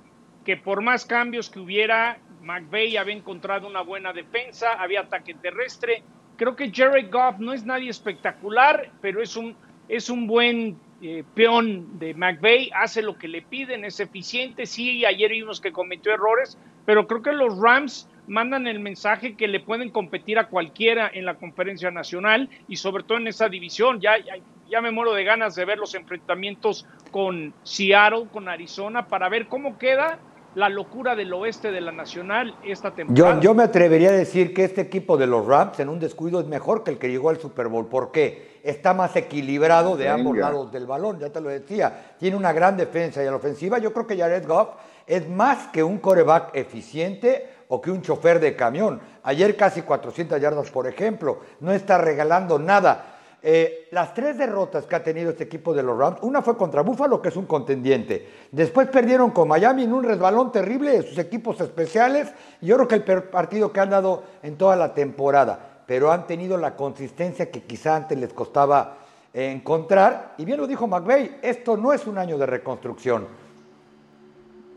Que 0.51 0.57
por 0.57 0.83
más 0.83 1.07
cambios 1.07 1.49
que 1.49 1.61
hubiera, 1.61 2.19
McVay 2.43 2.97
había 2.97 3.15
encontrado 3.15 3.69
una 3.69 3.83
buena 3.83 4.13
defensa, 4.13 4.73
había 4.73 5.03
ataque 5.03 5.33
terrestre. 5.33 6.03
Creo 6.37 6.57
que 6.57 6.73
Jared 6.75 7.09
Goff 7.09 7.39
no 7.39 7.53
es 7.53 7.65
nadie 7.65 7.89
espectacular, 7.89 8.91
pero 9.01 9.23
es 9.23 9.37
un, 9.37 9.55
es 9.89 10.11
un 10.11 10.27
buen 10.27 10.77
eh, 11.03 11.23
peón 11.37 12.01
de 12.01 12.15
McVay, 12.15 12.69
hace 12.75 13.01
lo 13.01 13.17
que 13.17 13.29
le 13.29 13.43
piden, 13.43 13.85
es 13.85 14.01
eficiente. 14.01 14.67
Sí, 14.67 15.05
ayer 15.05 15.31
vimos 15.31 15.61
que 15.61 15.71
cometió 15.71 16.13
errores, 16.13 16.59
pero 16.85 17.07
creo 17.07 17.23
que 17.23 17.31
los 17.31 17.57
Rams 17.57 18.09
mandan 18.27 18.67
el 18.67 18.81
mensaje 18.81 19.37
que 19.37 19.47
le 19.47 19.61
pueden 19.61 19.91
competir 19.91 20.37
a 20.41 20.49
cualquiera 20.49 21.09
en 21.15 21.27
la 21.27 21.37
conferencia 21.37 21.93
nacional 21.93 22.51
y 22.67 22.75
sobre 22.75 23.05
todo 23.05 23.19
en 23.19 23.29
esa 23.29 23.49
división. 23.49 24.01
Ya, 24.01 24.19
ya, 24.19 24.35
ya 24.69 24.81
me 24.81 24.91
muero 24.91 25.15
de 25.15 25.23
ganas 25.23 25.55
de 25.55 25.65
ver 25.65 25.79
los 25.79 25.95
enfrentamientos 25.95 26.87
con 27.13 27.55
Seattle, 27.63 28.27
con 28.33 28.49
Arizona, 28.49 29.07
para 29.07 29.29
ver 29.29 29.47
cómo 29.47 29.79
queda 29.79 30.19
la 30.55 30.69
locura 30.69 31.15
del 31.15 31.33
oeste 31.33 31.71
de 31.71 31.81
la 31.81 31.93
nacional 31.93 32.57
esta 32.65 32.93
temporada. 32.93 33.35
John, 33.35 33.41
yo 33.41 33.55
me 33.55 33.63
atrevería 33.63 34.09
a 34.09 34.13
decir 34.13 34.53
que 34.53 34.65
este 34.65 34.81
equipo 34.81 35.17
de 35.17 35.27
los 35.27 35.47
Rams 35.47 35.79
en 35.81 35.89
un 35.89 36.01
descuido 36.01 36.41
es 36.41 36.47
mejor 36.47 36.83
que 36.83 36.91
el 36.91 36.99
que 36.99 37.09
llegó 37.09 37.31
al 37.31 37.39
Super 37.39 37.69
Bowl. 37.69 37.87
¿Por 37.87 38.11
qué? 38.11 38.59
Está 38.63 38.93
más 38.93 39.15
equilibrado 39.17 39.97
de 39.97 40.05
Venga. 40.05 40.15
ambos 40.15 40.37
lados 40.37 40.73
del 40.73 40.87
balón, 40.87 41.19
ya 41.19 41.31
te 41.31 41.41
lo 41.41 41.49
decía. 41.49 42.15
Tiene 42.19 42.37
una 42.37 42.53
gran 42.53 42.77
defensa 42.77 43.23
y 43.23 43.27
a 43.27 43.31
la 43.31 43.37
ofensiva 43.37 43.79
yo 43.79 43.93
creo 43.93 44.07
que 44.07 44.19
Jared 44.19 44.47
Goff 44.47 44.71
es 45.07 45.29
más 45.29 45.69
que 45.69 45.83
un 45.83 45.99
coreback 45.99 46.55
eficiente 46.55 47.49
o 47.69 47.81
que 47.81 47.91
un 47.91 48.03
chofer 48.03 48.41
de 48.41 48.57
camión. 48.57 49.01
Ayer 49.23 49.57
casi 49.57 49.83
400 49.83 50.41
yardas, 50.41 50.71
por 50.71 50.87
ejemplo. 50.87 51.41
No 51.61 51.73
está 51.73 51.99
regalando 51.99 52.59
nada. 52.59 53.20
Eh, 53.43 53.89
las 53.91 54.13
tres 54.13 54.37
derrotas 54.37 54.85
que 54.85 54.97
ha 54.97 55.03
tenido 55.03 55.31
este 55.31 55.45
equipo 55.45 55.73
de 55.73 55.83
los 55.83 55.97
Rams, 55.97 56.19
una 56.23 56.43
fue 56.43 56.57
contra 56.57 56.83
Buffalo, 56.83 57.23
que 57.23 57.31
es 57.31 57.37
un 57.37 57.47
contendiente. 57.47 58.29
Después 58.53 58.89
perdieron 58.89 59.31
con 59.31 59.49
Miami 59.49 59.85
en 59.85 59.95
un 59.95 60.05
resbalón 60.05 60.53
terrible 60.53 60.93
de 60.93 61.03
sus 61.03 61.17
equipos 61.19 61.61
especiales. 61.61 62.29
Y 62.61 62.67
yo 62.67 62.77
creo 62.77 62.89
que 62.89 62.95
el 62.97 63.05
peor 63.05 63.31
partido 63.31 63.73
que 63.73 63.81
han 63.81 63.91
dado 63.91 64.25
en 64.43 64.57
toda 64.57 64.77
la 64.77 64.93
temporada. 64.93 65.83
Pero 65.87 66.13
han 66.13 66.27
tenido 66.27 66.57
la 66.57 66.77
consistencia 66.77 67.51
que 67.51 67.63
quizá 67.63 67.97
antes 67.97 68.19
les 68.19 68.33
costaba 68.33 68.99
encontrar. 69.33 70.35
Y 70.37 70.45
bien 70.45 70.59
lo 70.59 70.67
dijo 70.67 70.87
McVay, 70.87 71.39
esto 71.43 71.77
no 71.77 71.93
es 71.93 72.07
un 72.07 72.19
año 72.19 72.37
de 72.37 72.47
reconstrucción. 72.47 73.27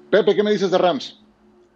Pepe, 0.09 0.35
¿qué 0.35 0.43
me 0.43 0.51
dices 0.51 0.71
de 0.71 0.77
Rams? 0.77 1.22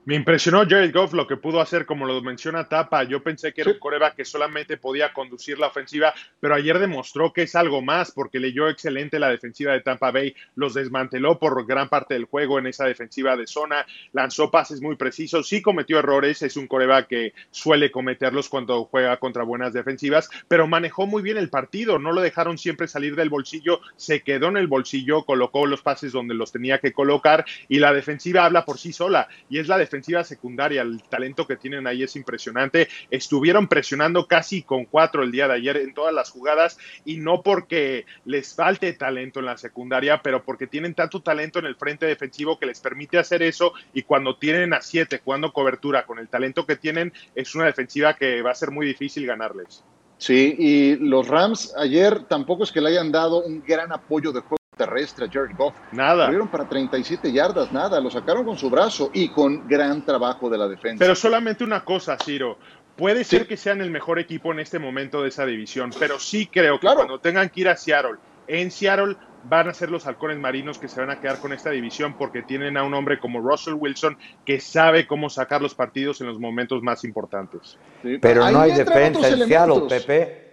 Me 0.08 0.16
impresionó 0.16 0.60
Jared 0.60 0.94
Goff 0.94 1.12
lo 1.12 1.28
que 1.28 1.36
pudo 1.36 1.60
hacer, 1.60 1.86
como 1.86 2.06
lo 2.06 2.22
menciona 2.22 2.70
Tapa. 2.70 3.04
Yo 3.04 3.22
pensé 3.22 3.52
que 3.52 3.60
era 3.60 3.72
un 3.72 3.78
coreback 3.78 4.16
que 4.16 4.24
solamente 4.24 4.78
podía 4.78 5.12
conducir 5.12 5.60
la 5.60 5.68
ofensiva, 5.68 6.14
pero 6.40 6.56
ayer 6.56 6.80
demostró 6.80 7.34
que 7.34 7.42
es 7.42 7.56
algo 7.56 7.82
más 7.82 8.12
porque 8.12 8.40
leyó 8.40 8.70
excelente 8.70 9.20
la 9.20 9.28
defensiva 9.28 9.74
de 9.74 9.82
Tampa 9.82 10.12
Bay, 10.12 10.34
los 10.56 10.76
desmanteló 10.76 11.40
por 11.40 11.68
gran 11.68 11.90
parte 11.90 12.14
del 12.14 12.24
juego 12.24 12.58
en 12.58 12.68
esa 12.68 12.86
defensiva 12.86 13.36
de 13.36 13.48
zona, 13.48 13.86
lanzó 14.14 14.50
pases 14.50 14.82
muy 14.82 14.96
precisos, 14.96 15.50
sí 15.50 15.62
cometió 15.62 16.00
errores, 16.00 16.42
es 16.42 16.56
un 16.56 16.68
coreback 16.68 17.08
que 17.08 17.34
suele 17.52 17.92
cometerlos 17.92 18.48
cuando 18.48 18.86
juega 18.86 19.18
contra 19.18 19.44
buenas 19.44 19.74
defensivas, 19.74 20.30
pero 20.48 20.68
manejó 20.68 21.06
muy 21.06 21.22
bien 21.22 21.36
el 21.36 21.50
partido, 21.50 22.00
no 22.00 22.14
lo 22.14 22.22
dejaron 22.22 22.58
siempre 22.58 22.88
salir 22.88 23.18
del 23.18 23.30
bolsillo, 23.30 23.82
se 23.98 24.22
quedó 24.22 24.48
en 24.48 24.56
el 24.56 24.68
bolsillo, 24.68 25.26
colocó 25.26 25.66
los 25.66 25.82
pases 25.82 26.14
donde 26.14 26.34
los 26.34 26.54
tenía 26.54 26.80
que 26.80 26.94
colocar 26.94 27.44
y 27.68 27.80
la 27.80 27.92
defensiva 27.92 28.46
habla 28.46 28.64
por 28.64 28.78
sí 28.78 28.94
sola 28.94 29.28
y 29.50 29.60
es 29.60 29.68
la 29.68 29.78
defensiva 29.78 29.97
secundaria, 30.24 30.82
el 30.82 31.04
talento 31.04 31.48
que 31.48 31.56
tienen 31.56 31.88
ahí 31.88 32.04
es 32.04 32.16
impresionante. 32.16 32.88
Estuvieron 33.10 33.68
presionando 33.68 34.28
casi 34.28 34.64
con 34.64 34.86
cuatro 34.86 35.24
el 35.24 35.32
día 35.32 35.48
de 35.48 35.56
ayer 35.56 35.78
en 35.78 35.94
todas 35.94 36.14
las 36.14 36.30
jugadas 36.30 36.78
y 37.06 37.18
no 37.18 37.42
porque 37.44 38.06
les 38.26 38.56
falte 38.56 38.94
talento 38.94 39.40
en 39.40 39.46
la 39.46 39.58
secundaria, 39.58 40.22
pero 40.22 40.44
porque 40.44 40.68
tienen 40.68 40.94
tanto 40.94 41.22
talento 41.22 41.60
en 41.60 41.66
el 41.66 41.76
frente 41.76 42.06
defensivo 42.06 42.60
que 42.60 42.66
les 42.66 42.80
permite 42.80 43.18
hacer 43.18 43.42
eso 43.42 43.74
y 43.94 44.04
cuando 44.04 44.38
tienen 44.38 44.74
a 44.74 44.82
siete 44.82 45.22
jugando 45.24 45.54
cobertura 45.54 46.06
con 46.06 46.20
el 46.20 46.28
talento 46.28 46.66
que 46.66 46.76
tienen, 46.76 47.14
es 47.36 47.56
una 47.56 47.66
defensiva 47.66 48.16
que 48.16 48.42
va 48.42 48.52
a 48.52 48.56
ser 48.56 48.72
muy 48.72 48.86
difícil 48.86 49.26
ganarles. 49.26 49.84
Sí, 50.18 50.56
y 50.58 50.96
los 50.96 51.28
Rams 51.28 51.74
ayer 51.78 52.24
tampoco 52.24 52.64
es 52.64 52.72
que 52.72 52.82
le 52.82 52.90
hayan 52.90 53.12
dado 53.12 53.44
un 53.44 53.64
gran 53.64 53.92
apoyo 53.92 54.32
de 54.32 54.40
juego 54.40 54.57
terrestre 54.78 55.26
a 55.26 55.30
Jared 55.30 55.56
Goff. 55.58 55.76
Nada. 55.92 56.26
Corrieron 56.26 56.48
para 56.48 56.70
37 56.70 57.32
yardas, 57.32 57.72
nada. 57.72 58.00
Lo 58.00 58.10
sacaron 58.10 58.46
con 58.46 58.58
su 58.58 58.70
brazo 58.70 59.10
y 59.14 59.30
con 59.30 59.68
gran 59.68 60.06
trabajo 60.06 60.50
de 60.50 60.58
la 60.58 60.68
defensa. 60.68 61.00
Pero 61.00 61.16
solamente 61.16 61.64
una 61.64 61.84
cosa, 61.84 62.18
Ciro. 62.24 62.58
Puede 62.96 63.24
ser 63.24 63.48
que 63.48 63.58
sean 63.58 63.82
el 63.82 63.92
mejor 63.92 64.18
equipo 64.18 64.52
en 64.52 64.60
este 64.60 64.80
momento 64.80 65.22
de 65.22 65.30
esa 65.30 65.46
división, 65.46 65.92
pero 66.00 66.18
sí 66.18 66.48
creo 66.48 66.80
que 66.80 66.88
cuando 66.88 67.20
tengan 67.20 67.50
que 67.50 67.62
ir 67.62 67.70
a 67.70 67.76
Seattle, 67.76 68.16
en 68.48 68.72
Seattle 68.72 69.16
van 69.44 69.70
a 69.70 69.74
ser 69.74 69.92
los 69.92 70.08
halcones 70.08 70.40
marinos 70.40 70.78
que 70.80 70.88
se 70.88 71.00
van 71.00 71.12
a 71.12 71.20
quedar 71.20 71.40
con 71.40 71.54
esta 71.54 71.70
división 71.70 72.16
porque 72.18 72.42
tienen 72.42 72.76
a 72.76 72.84
un 72.84 72.94
hombre 72.94 73.20
como 73.20 73.40
Russell 73.40 73.76
Wilson 73.76 74.18
que 74.46 74.60
sabe 74.60 75.06
cómo 75.06 75.30
sacar 75.30 75.62
los 75.62 75.76
partidos 75.76 76.22
en 76.22 76.28
los 76.28 76.40
momentos 76.40 76.82
más 76.82 77.04
importantes. 77.04 77.78
Pero 78.22 78.50
no 78.50 78.62
hay 78.62 78.74
defensa 78.74 79.30
en 79.30 79.48
Seattle, 79.48 79.82
Pepe. 79.88 80.47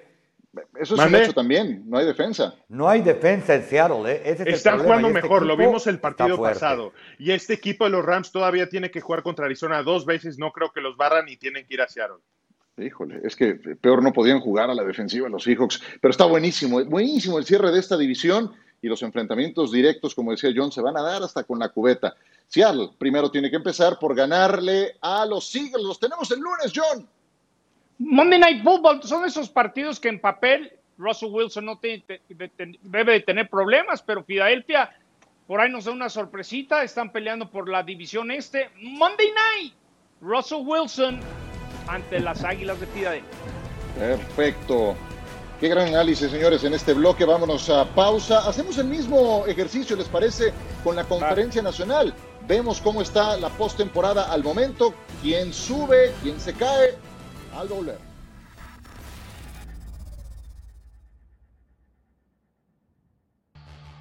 Eso 0.78 0.94
es 0.94 1.00
un 1.00 1.14
hecho 1.14 1.32
también, 1.32 1.82
no 1.86 1.98
hay 1.98 2.06
defensa. 2.06 2.54
No 2.68 2.88
hay 2.88 3.02
defensa 3.02 3.54
en 3.54 3.62
Seattle, 3.64 4.12
¿eh? 4.12 4.36
Están 4.46 4.80
jugando 4.80 5.08
este 5.08 5.22
mejor, 5.22 5.44
lo 5.44 5.56
vimos 5.56 5.86
el 5.86 5.98
partido 5.98 6.40
pasado. 6.40 6.92
Y 7.18 7.32
este 7.32 7.54
equipo 7.54 7.84
de 7.84 7.90
los 7.90 8.04
Rams 8.04 8.32
todavía 8.32 8.68
tiene 8.68 8.90
que 8.90 9.00
jugar 9.00 9.22
contra 9.22 9.46
Arizona 9.46 9.82
dos 9.82 10.04
veces, 10.04 10.38
no 10.38 10.52
creo 10.52 10.70
que 10.72 10.80
los 10.80 10.96
barran 10.96 11.28
y 11.28 11.36
tienen 11.36 11.66
que 11.66 11.74
ir 11.74 11.82
a 11.82 11.88
Seattle. 11.88 12.18
Híjole, 12.76 13.20
es 13.22 13.36
que 13.36 13.54
peor 13.54 14.02
no 14.02 14.12
podían 14.12 14.40
jugar 14.40 14.68
a 14.68 14.74
la 14.74 14.82
defensiva 14.82 15.28
los 15.28 15.44
Seahawks, 15.44 15.80
pero 16.00 16.10
está 16.10 16.24
buenísimo, 16.24 16.84
buenísimo 16.84 17.38
el 17.38 17.44
cierre 17.44 17.70
de 17.70 17.78
esta 17.78 17.96
división 17.96 18.52
y 18.82 18.88
los 18.88 19.02
enfrentamientos 19.02 19.70
directos, 19.70 20.14
como 20.14 20.32
decía 20.32 20.50
John, 20.54 20.72
se 20.72 20.82
van 20.82 20.96
a 20.96 21.02
dar 21.02 21.22
hasta 21.22 21.44
con 21.44 21.58
la 21.58 21.68
cubeta. 21.68 22.16
Seattle 22.48 22.90
primero 22.98 23.30
tiene 23.30 23.48
que 23.48 23.56
empezar 23.56 23.98
por 23.98 24.14
ganarle 24.14 24.96
a 25.00 25.24
los 25.24 25.54
Eagles. 25.54 25.84
Los 25.84 26.00
tenemos 26.00 26.30
el 26.32 26.40
lunes, 26.40 26.72
John. 26.74 27.08
Monday 27.98 28.38
Night 28.38 28.62
Football 28.62 29.02
son 29.02 29.24
esos 29.24 29.48
partidos 29.48 30.00
que 30.00 30.08
en 30.08 30.20
papel 30.20 30.72
Russell 30.98 31.30
Wilson 31.30 31.64
no 31.64 31.80
debe 31.80 33.12
de 33.12 33.20
tener 33.20 33.48
problemas, 33.48 34.02
pero 34.02 34.24
Filadelfia 34.24 34.90
por 35.46 35.60
ahí 35.60 35.70
nos 35.70 35.84
da 35.84 35.92
una 35.92 36.08
sorpresita, 36.08 36.82
están 36.82 37.12
peleando 37.12 37.50
por 37.50 37.68
la 37.68 37.82
división 37.82 38.30
este. 38.30 38.70
Monday 38.80 39.30
Night, 39.32 39.74
Russell 40.20 40.62
Wilson 40.64 41.20
ante 41.86 42.18
las 42.20 42.42
Águilas 42.44 42.80
de 42.80 42.86
Filadelfia. 42.86 43.30
Perfecto. 43.98 44.96
Qué 45.60 45.68
gran 45.68 45.88
análisis, 45.88 46.30
señores, 46.30 46.64
en 46.64 46.74
este 46.74 46.94
bloque. 46.94 47.24
Vámonos 47.24 47.68
a 47.70 47.84
pausa. 47.94 48.48
Hacemos 48.48 48.78
el 48.78 48.86
mismo 48.86 49.44
ejercicio, 49.46 49.94
¿les 49.96 50.08
parece? 50.08 50.52
Con 50.82 50.96
la 50.96 51.04
conferencia 51.04 51.62
nacional. 51.62 52.14
Vemos 52.46 52.80
cómo 52.80 53.02
está 53.02 53.36
la 53.36 53.50
postemporada 53.50 54.32
al 54.32 54.42
momento, 54.42 54.94
quién 55.22 55.52
sube, 55.52 56.12
quién 56.22 56.40
se 56.40 56.52
cae 56.54 56.94
al 57.54 57.68
volver. 57.68 57.98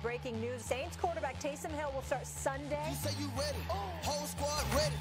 Breaking 0.02 0.40
news: 0.42 0.62
Saints 0.62 0.98
quarterback 0.98 1.40
Taysom 1.40 1.72
Hill 1.72 1.92
will 1.94 2.02
start 2.02 2.28
Sunday. 2.28 2.84
You 2.90 2.96
say 2.96 3.12
you 3.20 3.30
ready? 3.38 3.58
Oh. 3.70 3.76
Whole 4.04 4.28
squad 4.28 4.66
ready. 4.76 4.96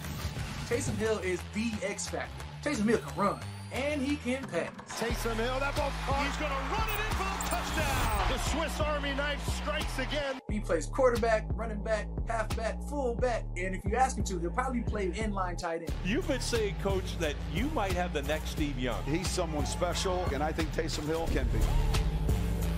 Taysom 0.69 0.97
Hill 0.97 1.19
is 1.19 1.41
the 1.55 1.73
X 1.85 2.09
factor. 2.09 2.45
Taysom 2.63 2.89
Hill 2.89 2.99
can 2.99 3.17
run 3.21 3.41
and 3.73 4.03
he 4.03 4.17
can 4.17 4.45
pass. 4.45 4.71
Taysom 5.01 5.35
Hill, 5.37 5.59
that 5.61 5.75
ball 5.77 5.91
caught. 6.07 6.27
He's 6.27 6.37
going 6.37 6.51
to 6.51 6.59
run 6.71 6.89
it 6.89 7.01
in 7.01 7.15
for 7.17 7.25
the 7.25 7.49
touchdown. 7.49 8.33
The 8.33 8.39
Swiss 8.39 8.81
Army 8.81 9.15
knife 9.15 9.47
strikes 9.57 9.99
again. 9.99 10.41
He 10.51 10.61
plays 10.61 10.87
quarterback, 10.87 11.47
running 11.55 11.83
back, 11.83 12.09
halfback, 12.29 12.83
fullback, 12.89 13.45
and 13.57 13.75
if 13.75 13.85
you 13.85 13.97
ask 13.97 14.17
him 14.17 14.25
to, 14.25 14.39
he'll 14.39 14.51
probably 14.51 14.83
play 14.83 15.11
inline 15.11 15.57
tight 15.57 15.81
end. 15.83 15.93
You've 16.05 16.29
been 16.29 16.41
saying, 16.41 16.77
Coach, 16.83 17.19
that 17.19 17.35
you 17.55 17.67
might 17.75 17.93
have 17.93 18.13
the 18.13 18.23
next 18.23 18.51
Steve 18.51 18.79
Young. 18.79 19.03
He's 19.05 19.29
someone 19.29 19.67
special, 19.67 20.25
and 20.33 20.43
I 20.43 20.53
think 20.53 20.73
Taysom 20.73 21.07
Hill 21.07 21.27
can 21.33 21.47
be. 21.49 21.59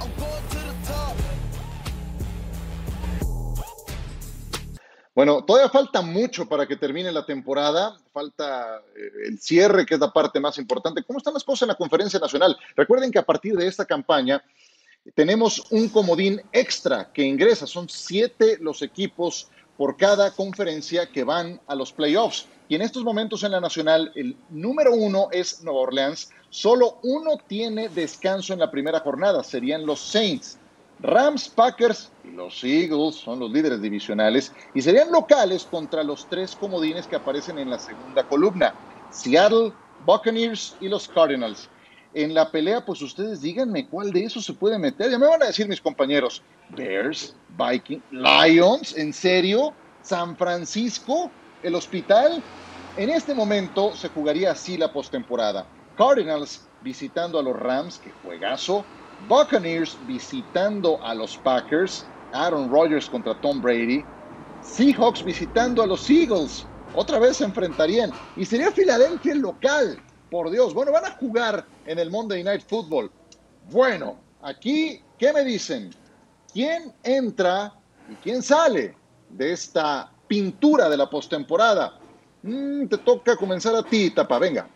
I'm 0.00 0.10
going 0.16 0.48
to 0.50 0.58
the 0.58 0.74
top. 0.84 1.16
Bueno, 5.14 5.44
todavía 5.44 5.70
falta 5.70 6.02
mucho 6.02 6.48
para 6.48 6.66
que 6.66 6.74
termine 6.76 7.12
la 7.12 7.24
temporada, 7.24 7.96
falta 8.12 8.82
eh, 8.96 9.28
el 9.28 9.38
cierre, 9.38 9.86
que 9.86 9.94
es 9.94 10.00
la 10.00 10.12
parte 10.12 10.40
más 10.40 10.58
importante. 10.58 11.04
¿Cómo 11.04 11.18
están 11.18 11.34
las 11.34 11.44
cosas 11.44 11.62
en 11.62 11.68
la 11.68 11.76
conferencia 11.76 12.18
nacional? 12.18 12.56
Recuerden 12.74 13.12
que 13.12 13.20
a 13.20 13.24
partir 13.24 13.54
de 13.54 13.68
esta 13.68 13.84
campaña 13.84 14.42
tenemos 15.14 15.70
un 15.70 15.88
comodín 15.88 16.42
extra 16.50 17.12
que 17.12 17.22
ingresa, 17.22 17.66
son 17.66 17.88
siete 17.88 18.58
los 18.60 18.82
equipos 18.82 19.48
por 19.76 19.96
cada 19.96 20.32
conferencia 20.32 21.06
que 21.06 21.22
van 21.22 21.60
a 21.68 21.76
los 21.76 21.92
playoffs. 21.92 22.48
Y 22.68 22.74
en 22.74 22.82
estos 22.82 23.04
momentos 23.04 23.44
en 23.44 23.52
la 23.52 23.60
nacional, 23.60 24.10
el 24.16 24.36
número 24.50 24.94
uno 24.94 25.28
es 25.30 25.62
Nueva 25.62 25.80
Orleans, 25.80 26.30
solo 26.50 26.98
uno 27.02 27.38
tiene 27.46 27.88
descanso 27.88 28.52
en 28.52 28.60
la 28.60 28.70
primera 28.70 29.00
jornada, 29.00 29.44
serían 29.44 29.86
los 29.86 30.00
Saints. 30.00 30.58
Rams, 30.98 31.48
Packers 31.48 32.12
y 32.22 32.30
los 32.30 32.62
Eagles 32.62 33.16
son 33.16 33.40
los 33.40 33.50
líderes 33.50 33.80
divisionales 33.80 34.52
y 34.72 34.80
serían 34.80 35.10
locales 35.10 35.66
contra 35.66 36.04
los 36.04 36.28
tres 36.28 36.54
comodines 36.54 37.06
que 37.06 37.16
aparecen 37.16 37.58
en 37.58 37.68
la 37.68 37.78
segunda 37.78 38.24
columna, 38.24 38.76
Seattle, 39.10 39.72
Buccaneers 39.98 40.76
y 40.80 40.88
los 40.88 41.08
Cardinals. 41.08 41.68
En 42.12 42.32
la 42.32 42.50
pelea, 42.50 42.84
pues 42.84 43.02
ustedes 43.02 43.40
díganme 43.40 43.88
cuál 43.88 44.12
de 44.12 44.24
esos 44.24 44.44
se 44.44 44.52
puede 44.54 44.78
meter. 44.78 45.10
Ya 45.10 45.18
me 45.18 45.26
van 45.26 45.42
a 45.42 45.46
decir 45.46 45.66
mis 45.66 45.80
compañeros, 45.80 46.44
Bears, 46.68 47.36
Vikings, 47.48 48.04
Lions, 48.10 48.96
¿en 48.96 49.12
serio? 49.12 49.76
San 50.00 50.36
Francisco, 50.36 51.34
el 51.60 51.74
hospital. 51.74 52.44
En 52.94 53.10
este 53.10 53.34
momento 53.34 53.96
se 53.96 54.10
jugaría 54.10 54.52
así 54.52 54.76
la 54.76 54.92
postemporada. 54.92 55.68
Cardinals 55.96 56.70
visitando 56.78 57.38
a 57.38 57.42
los 57.42 57.56
Rams, 57.56 57.98
que 57.98 58.12
juegazo. 58.12 58.86
Buccaneers 59.18 60.04
visitando 60.04 61.02
a 61.02 61.14
los 61.14 61.38
Packers, 61.38 62.10
Aaron 62.30 62.70
Rodgers 62.70 63.08
contra 63.08 63.34
Tom 63.40 63.60
Brady, 63.60 64.04
Seahawks 64.60 65.22
visitando 65.22 65.82
a 65.82 65.86
los 65.86 66.08
Eagles, 66.08 66.66
otra 66.92 67.18
vez 67.18 67.38
se 67.38 67.44
enfrentarían, 67.44 68.18
y 68.34 68.44
sería 68.44 68.70
Filadelfia 68.72 69.32
el 69.32 69.40
local, 69.40 70.02
por 70.30 70.50
Dios, 70.50 70.74
bueno, 70.74 70.90
van 70.92 71.04
a 71.04 71.12
jugar 71.12 71.68
en 71.84 71.98
el 71.98 72.10
Monday 72.10 72.42
Night 72.42 72.62
Football. 72.68 73.12
Bueno, 73.62 74.24
aquí, 74.40 75.00
¿qué 75.16 75.32
me 75.32 75.44
dicen? 75.44 75.94
¿Quién 76.52 76.92
entra 77.02 77.72
y 78.06 78.16
quién 78.16 78.42
sale 78.42 78.96
de 79.28 79.52
esta 79.52 80.12
pintura 80.26 80.88
de 80.88 80.96
la 80.96 81.08
postemporada? 81.08 82.00
Mm, 82.42 82.88
te 82.88 82.98
toca 82.98 83.36
comenzar 83.36 83.74
a 83.76 83.88
ti, 83.88 84.10
Tapa, 84.10 84.38
venga. 84.38 84.70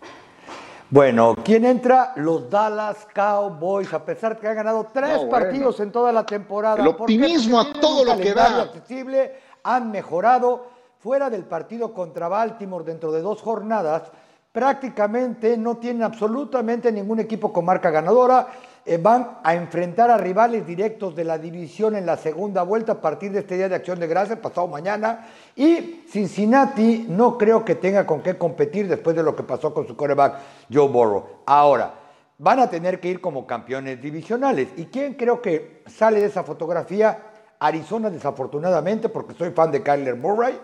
Bueno, 0.91 1.37
¿quién 1.45 1.67
entra? 1.67 2.13
Los 2.17 2.49
Dallas 2.49 3.07
Cowboys, 3.15 3.93
a 3.93 4.03
pesar 4.03 4.35
de 4.35 4.41
que 4.41 4.49
han 4.49 4.57
ganado 4.57 4.87
tres 4.91 5.23
No, 5.23 5.29
partidos 5.29 5.79
en 5.81 5.93
toda 5.93 6.13
la 6.13 6.25
temporada. 6.25 6.81
El 6.81 6.89
optimismo 6.89 7.61
a 7.61 7.73
todo 7.75 8.05
lo 8.05 8.17
que 8.17 8.33
da. 8.33 8.63
accesible, 8.63 9.35
han 9.65 9.91
mejorado. 9.91 10.79
Fuera 11.01 11.31
del 11.31 11.45
partido 11.45 11.93
contra 11.93 12.27
Baltimore 12.27 12.85
dentro 12.85 13.13
de 13.13 13.21
dos 13.23 13.41
jornadas, 13.41 14.11
prácticamente 14.51 15.57
no 15.57 15.77
tienen 15.77 16.03
absolutamente 16.03 16.91
ningún 16.91 17.21
equipo 17.21 17.53
con 17.53 17.65
marca 17.67 17.91
ganadora. 17.91 18.49
Eh, 18.91 18.97
van 18.97 19.41
a 19.43 19.55
enfrentar 19.55 20.11
a 20.11 20.17
rivales 20.17 20.67
directos 20.67 21.15
de 21.15 21.23
la 21.23 21.37
división 21.37 21.95
en 21.95 22.07
la 22.07 22.17
segunda 22.17 22.63
vuelta 22.63 22.93
a 22.93 23.01
partir 23.03 23.31
de 23.31 23.41
este 23.41 23.57
día 23.57 23.69
de 23.69 23.75
acción 23.75 24.01
de 24.01 24.07
gracias, 24.07 24.39
pasado 24.39 24.67
mañana. 24.67 25.27
Y 25.55 26.05
Cincinnati 26.09 27.05
no 27.07 27.37
creo 27.37 27.67
que 27.67 27.75
tenga 27.75 28.07
con 28.07 28.23
qué 28.23 28.39
competir 28.39 28.89
después 28.89 29.15
de 29.15 29.23
lo 29.23 29.37
que 29.37 29.43
pasó 29.43 29.75
con 29.75 29.87
su 29.87 29.95
quarterback 29.95 30.37
Joe 30.73 30.89
Burrow. 30.89 31.43
Ahora, 31.45 31.93
van 32.39 32.61
a 32.61 32.71
tener 32.71 32.99
que 32.99 33.09
ir 33.09 33.21
como 33.21 33.47
campeones 33.47 34.01
divisionales. 34.01 34.69
¿Y 34.79 34.87
quién 34.87 35.13
creo 35.13 35.43
que 35.43 35.83
sale 35.85 36.21
de 36.21 36.27
esa 36.29 36.43
fotografía? 36.43 37.25
Arizona, 37.59 38.09
desafortunadamente, 38.09 39.11
porque 39.11 39.35
soy 39.35 39.51
fan 39.51 39.71
de 39.71 39.83
Kyler 39.83 40.17
Murray. 40.17 40.59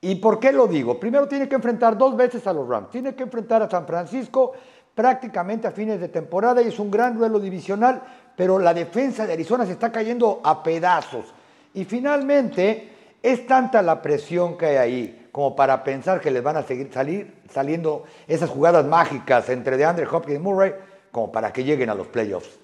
¿Y 0.00 0.16
por 0.16 0.40
qué 0.40 0.50
lo 0.50 0.66
digo? 0.66 0.98
Primero 0.98 1.28
tiene 1.28 1.48
que 1.48 1.54
enfrentar 1.54 1.96
dos 1.96 2.16
veces 2.16 2.44
a 2.48 2.52
los 2.52 2.66
Rams. 2.66 2.90
Tiene 2.90 3.14
que 3.14 3.22
enfrentar 3.22 3.62
a 3.62 3.70
San 3.70 3.86
Francisco 3.86 4.54
prácticamente 5.00 5.66
a 5.66 5.70
fines 5.70 5.98
de 5.98 6.08
temporada 6.08 6.60
y 6.60 6.68
es 6.68 6.78
un 6.78 6.90
gran 6.90 7.16
duelo 7.16 7.40
divisional, 7.40 8.02
pero 8.36 8.58
la 8.58 8.74
defensa 8.74 9.26
de 9.26 9.32
Arizona 9.32 9.64
se 9.64 9.72
está 9.72 9.90
cayendo 9.90 10.42
a 10.44 10.62
pedazos. 10.62 11.24
Y 11.72 11.86
finalmente 11.86 12.90
es 13.22 13.46
tanta 13.46 13.80
la 13.80 14.02
presión 14.02 14.58
que 14.58 14.66
hay 14.66 14.76
ahí 14.76 15.28
como 15.32 15.56
para 15.56 15.82
pensar 15.82 16.20
que 16.20 16.30
les 16.30 16.42
van 16.42 16.58
a 16.58 16.64
seguir 16.64 16.90
salir, 16.92 17.32
saliendo 17.48 18.04
esas 18.28 18.50
jugadas 18.50 18.84
mágicas 18.84 19.48
entre 19.48 19.78
DeAndre 19.78 20.06
Hopkins 20.06 20.36
y 20.36 20.38
Murray 20.38 20.74
como 21.10 21.32
para 21.32 21.50
que 21.50 21.64
lleguen 21.64 21.88
a 21.88 21.94
los 21.94 22.08
playoffs. 22.08 22.58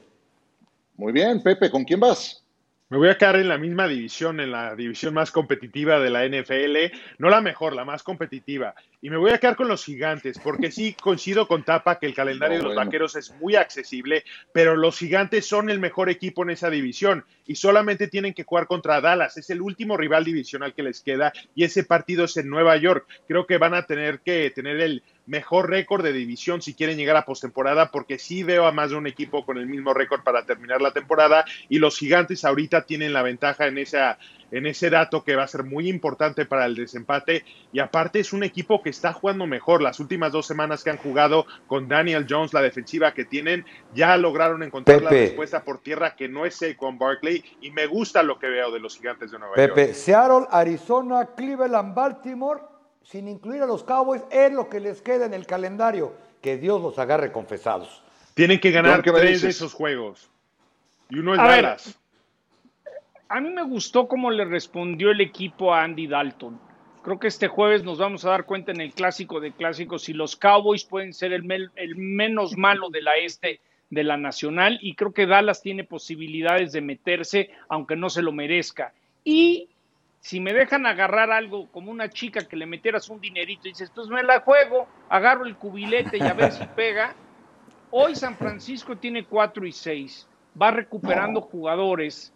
Muy 0.96 1.14
bien, 1.14 1.42
Pepe, 1.42 1.70
¿con 1.70 1.84
quién 1.84 2.00
vas? 2.00 2.44
Me 2.90 2.98
voy 2.98 3.08
a 3.08 3.16
quedar 3.16 3.36
en 3.36 3.48
la 3.48 3.56
misma 3.56 3.88
división, 3.88 4.40
en 4.40 4.52
la 4.52 4.76
división 4.76 5.14
más 5.14 5.32
competitiva 5.32 5.98
de 5.98 6.10
la 6.10 6.24
NFL, 6.24 6.94
no 7.18 7.30
la 7.30 7.40
mejor, 7.40 7.72
la 7.72 7.86
más 7.86 8.02
competitiva. 8.02 8.74
Y 9.02 9.10
me 9.10 9.18
voy 9.18 9.30
a 9.30 9.38
quedar 9.38 9.56
con 9.56 9.68
los 9.68 9.84
gigantes, 9.84 10.38
porque 10.42 10.70
sí 10.70 10.94
coincido 11.00 11.46
con 11.46 11.64
Tapa 11.64 11.98
que 11.98 12.06
el 12.06 12.14
calendario 12.14 12.56
No, 12.56 12.58
de 12.58 12.64
los 12.64 12.74
bueno. 12.74 12.86
vaqueros 12.86 13.14
es 13.16 13.32
muy 13.40 13.54
accesible, 13.54 14.24
pero 14.52 14.74
los 14.74 14.98
gigantes 14.98 15.46
son 15.46 15.68
el 15.70 15.78
mejor 15.78 16.08
equipo 16.08 16.42
en 16.42 16.50
esa 16.50 16.70
división 16.70 17.24
y 17.46 17.56
solamente 17.56 18.08
tienen 18.08 18.34
que 18.34 18.44
jugar 18.44 18.66
contra 18.66 19.00
Dallas. 19.00 19.36
Es 19.36 19.50
el 19.50 19.60
último 19.60 19.96
rival 19.96 20.24
divisional 20.24 20.74
que 20.74 20.82
les 20.82 21.02
queda 21.02 21.32
y 21.54 21.64
ese 21.64 21.84
partido 21.84 22.24
es 22.24 22.36
en 22.38 22.48
Nueva 22.48 22.76
York. 22.78 23.06
Creo 23.28 23.46
que 23.46 23.58
van 23.58 23.74
a 23.74 23.86
tener 23.86 24.20
que 24.20 24.50
tener 24.50 24.80
el 24.80 25.02
mejor 25.26 25.68
récord 25.70 26.02
de 26.04 26.12
división 26.12 26.62
si 26.62 26.74
quieren 26.74 26.96
llegar 26.96 27.16
a 27.16 27.24
postemporada, 27.24 27.90
porque 27.90 28.18
sí 28.18 28.44
veo 28.44 28.66
a 28.66 28.72
más 28.72 28.90
de 28.90 28.96
un 28.96 29.06
equipo 29.06 29.44
con 29.44 29.58
el 29.58 29.66
mismo 29.66 29.92
récord 29.92 30.22
para 30.22 30.46
terminar 30.46 30.80
la 30.80 30.92
temporada 30.92 31.44
y 31.68 31.78
los 31.78 31.98
gigantes 31.98 32.44
ahorita 32.44 32.82
tienen 32.86 33.12
la 33.12 33.22
ventaja 33.22 33.66
en 33.66 33.78
esa 33.78 34.18
en 34.50 34.66
ese 34.66 34.90
dato 34.90 35.24
que 35.24 35.36
va 35.36 35.44
a 35.44 35.48
ser 35.48 35.64
muy 35.64 35.88
importante 35.88 36.46
para 36.46 36.66
el 36.66 36.74
desempate. 36.74 37.44
Y 37.72 37.80
aparte 37.80 38.20
es 38.20 38.32
un 38.32 38.42
equipo 38.42 38.82
que 38.82 38.90
está 38.90 39.12
jugando 39.12 39.46
mejor. 39.46 39.82
Las 39.82 40.00
últimas 40.00 40.32
dos 40.32 40.46
semanas 40.46 40.84
que 40.84 40.90
han 40.90 40.96
jugado 40.96 41.46
con 41.66 41.88
Daniel 41.88 42.26
Jones 42.28 42.52
la 42.52 42.62
defensiva 42.62 43.12
que 43.14 43.24
tienen 43.24 43.64
ya 43.94 44.16
lograron 44.16 44.62
encontrar 44.62 45.02
la 45.02 45.10
Pepe. 45.10 45.26
respuesta 45.26 45.64
por 45.64 45.78
tierra 45.78 46.14
que 46.16 46.28
no 46.28 46.46
es 46.46 46.56
Saquon 46.56 46.98
Barkley. 46.98 47.44
Y 47.60 47.70
me 47.70 47.86
gusta 47.86 48.22
lo 48.22 48.38
que 48.38 48.48
veo 48.48 48.70
de 48.70 48.80
los 48.80 48.96
gigantes 48.96 49.30
de 49.30 49.38
Nueva 49.38 49.54
Pepe, 49.54 49.86
York. 49.86 49.94
Seattle, 49.94 50.46
Arizona, 50.50 51.28
Cleveland, 51.36 51.94
Baltimore, 51.94 52.60
sin 53.02 53.28
incluir 53.28 53.62
a 53.62 53.66
los 53.66 53.84
Cowboys, 53.84 54.22
es 54.30 54.52
lo 54.52 54.68
que 54.68 54.80
les 54.80 55.00
queda 55.02 55.26
en 55.26 55.34
el 55.34 55.46
calendario. 55.46 56.12
Que 56.40 56.56
Dios 56.56 56.80
los 56.80 56.98
agarre 56.98 57.32
confesados. 57.32 58.02
tienen 58.34 58.60
que 58.60 58.70
ganar 58.70 58.96
John, 58.96 59.02
¿qué 59.02 59.12
me 59.12 59.20
tres 59.20 59.42
de 59.42 59.48
esos 59.48 59.72
juegos. 59.72 60.30
Y 61.08 61.18
uno 61.18 61.34
es 61.34 61.40
A 61.40 61.46
ver, 61.46 61.62
Dallas 61.62 61.98
A 63.28 63.40
mí 63.40 63.50
me 63.50 63.62
gustó 63.64 64.06
cómo 64.06 64.30
le 64.30 64.44
respondió 64.44 65.10
el 65.10 65.20
equipo 65.20 65.74
a 65.74 65.82
Andy 65.82 66.06
Dalton. 66.06 66.60
Creo 67.02 67.18
que 67.18 67.28
este 67.28 67.48
jueves 67.48 67.84
nos 67.84 67.98
vamos 67.98 68.24
a 68.24 68.30
dar 68.30 68.46
cuenta 68.46 68.72
en 68.72 68.80
el 68.80 68.92
clásico 68.92 69.40
de 69.40 69.52
clásicos 69.52 70.02
si 70.04 70.12
los 70.12 70.36
Cowboys 70.36 70.84
pueden 70.84 71.12
ser 71.12 71.32
el, 71.32 71.44
mel- 71.44 71.70
el 71.76 71.96
menos 71.96 72.56
malo 72.56 72.88
de 72.90 73.02
la 73.02 73.16
este 73.16 73.60
de 73.90 74.02
la 74.02 74.16
nacional 74.16 74.78
y 74.82 74.94
creo 74.96 75.12
que 75.12 75.26
Dallas 75.26 75.62
tiene 75.62 75.84
posibilidades 75.84 76.72
de 76.72 76.80
meterse 76.80 77.50
aunque 77.68 77.94
no 77.94 78.10
se 78.10 78.22
lo 78.22 78.32
merezca. 78.32 78.92
Y 79.24 79.68
si 80.20 80.40
me 80.40 80.52
dejan 80.52 80.86
agarrar 80.86 81.30
algo 81.30 81.70
como 81.70 81.92
una 81.92 82.08
chica 82.10 82.40
que 82.46 82.56
le 82.56 82.66
metieras 82.66 83.08
un 83.08 83.20
dinerito 83.20 83.68
y 83.68 83.72
dices, 83.72 83.90
pues 83.94 84.08
me 84.08 84.24
la 84.24 84.40
juego, 84.40 84.88
agarro 85.08 85.46
el 85.46 85.54
cubilete 85.56 86.18
y 86.18 86.22
a 86.22 86.32
ver 86.32 86.50
si 86.50 86.64
pega. 86.76 87.14
Hoy 87.90 88.16
San 88.16 88.36
Francisco 88.36 88.96
tiene 88.96 89.24
4 89.24 89.64
y 89.66 89.72
6, 89.72 90.28
va 90.60 90.72
recuperando 90.72 91.40
jugadores, 91.40 92.32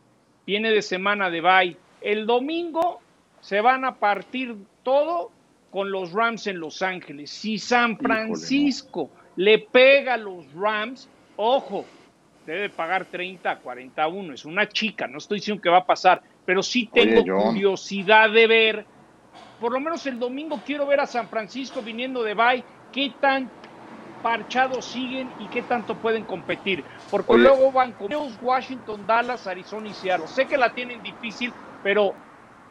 viene 0.47 0.71
de 0.71 0.83
semana 0.83 1.31
de 1.31 1.41
bye. 1.41 1.77
El 2.01 2.27
domingo 2.27 3.01
se 3.41 3.61
van 3.61 3.85
a 3.85 3.97
partir 3.97 4.57
todo 4.83 5.31
con 5.71 5.91
los 5.91 6.13
Rams 6.13 6.47
en 6.47 6.61
Los 6.61 6.83
Ángeles. 6.83 7.31
Si 7.31 7.59
San 7.59 7.97
Francisco 7.97 9.11
le 9.37 9.59
pega 9.59 10.15
a 10.15 10.17
los 10.17 10.53
Rams, 10.53 11.09
ojo, 11.37 11.85
debe 12.47 12.69
pagar 12.69 13.05
30 13.05 13.51
a 13.51 13.59
41. 13.59 14.35
Es 14.35 14.45
una 14.45 14.69
chica, 14.69 15.07
no 15.07 15.19
estoy 15.19 15.39
diciendo 15.39 15.63
que 15.63 15.71
va 15.71 15.79
a 15.79 15.87
pasar, 15.87 16.23
pero 16.45 16.63
sí 16.63 16.89
tengo 16.93 17.21
Oye, 17.21 17.31
curiosidad 17.31 18.31
de 18.31 18.47
ver. 18.47 18.87
Por 19.61 19.73
lo 19.73 19.81
menos 19.81 20.05
el 20.07 20.19
domingo 20.19 20.61
quiero 20.65 20.87
ver 20.87 21.01
a 21.01 21.07
San 21.07 21.29
Francisco 21.29 21.83
viniendo 21.83 22.23
de 22.23 22.35
bye, 22.35 22.65
qué 22.93 23.13
tan 23.21 23.51
parchados 24.21 24.87
siguen 24.87 25.33
y 25.39 25.49
qué 25.49 25.63
tanto 25.63 26.01
pueden 26.01 26.25
competir. 26.25 26.85
Porque 27.11 27.33
Oye. 27.35 27.43
luego 27.45 27.73
van 27.73 27.93
con 27.95 28.09
Washington, 28.41 29.07
Dallas, 29.07 29.47
Arizona 29.47 29.89
y 29.89 29.95
Seattle. 29.95 30.27
Sé 30.29 30.47
que 30.47 30.57
la 30.57 30.73
tienen 30.73 31.03
difícil, 31.03 31.55
pero 31.83 32.17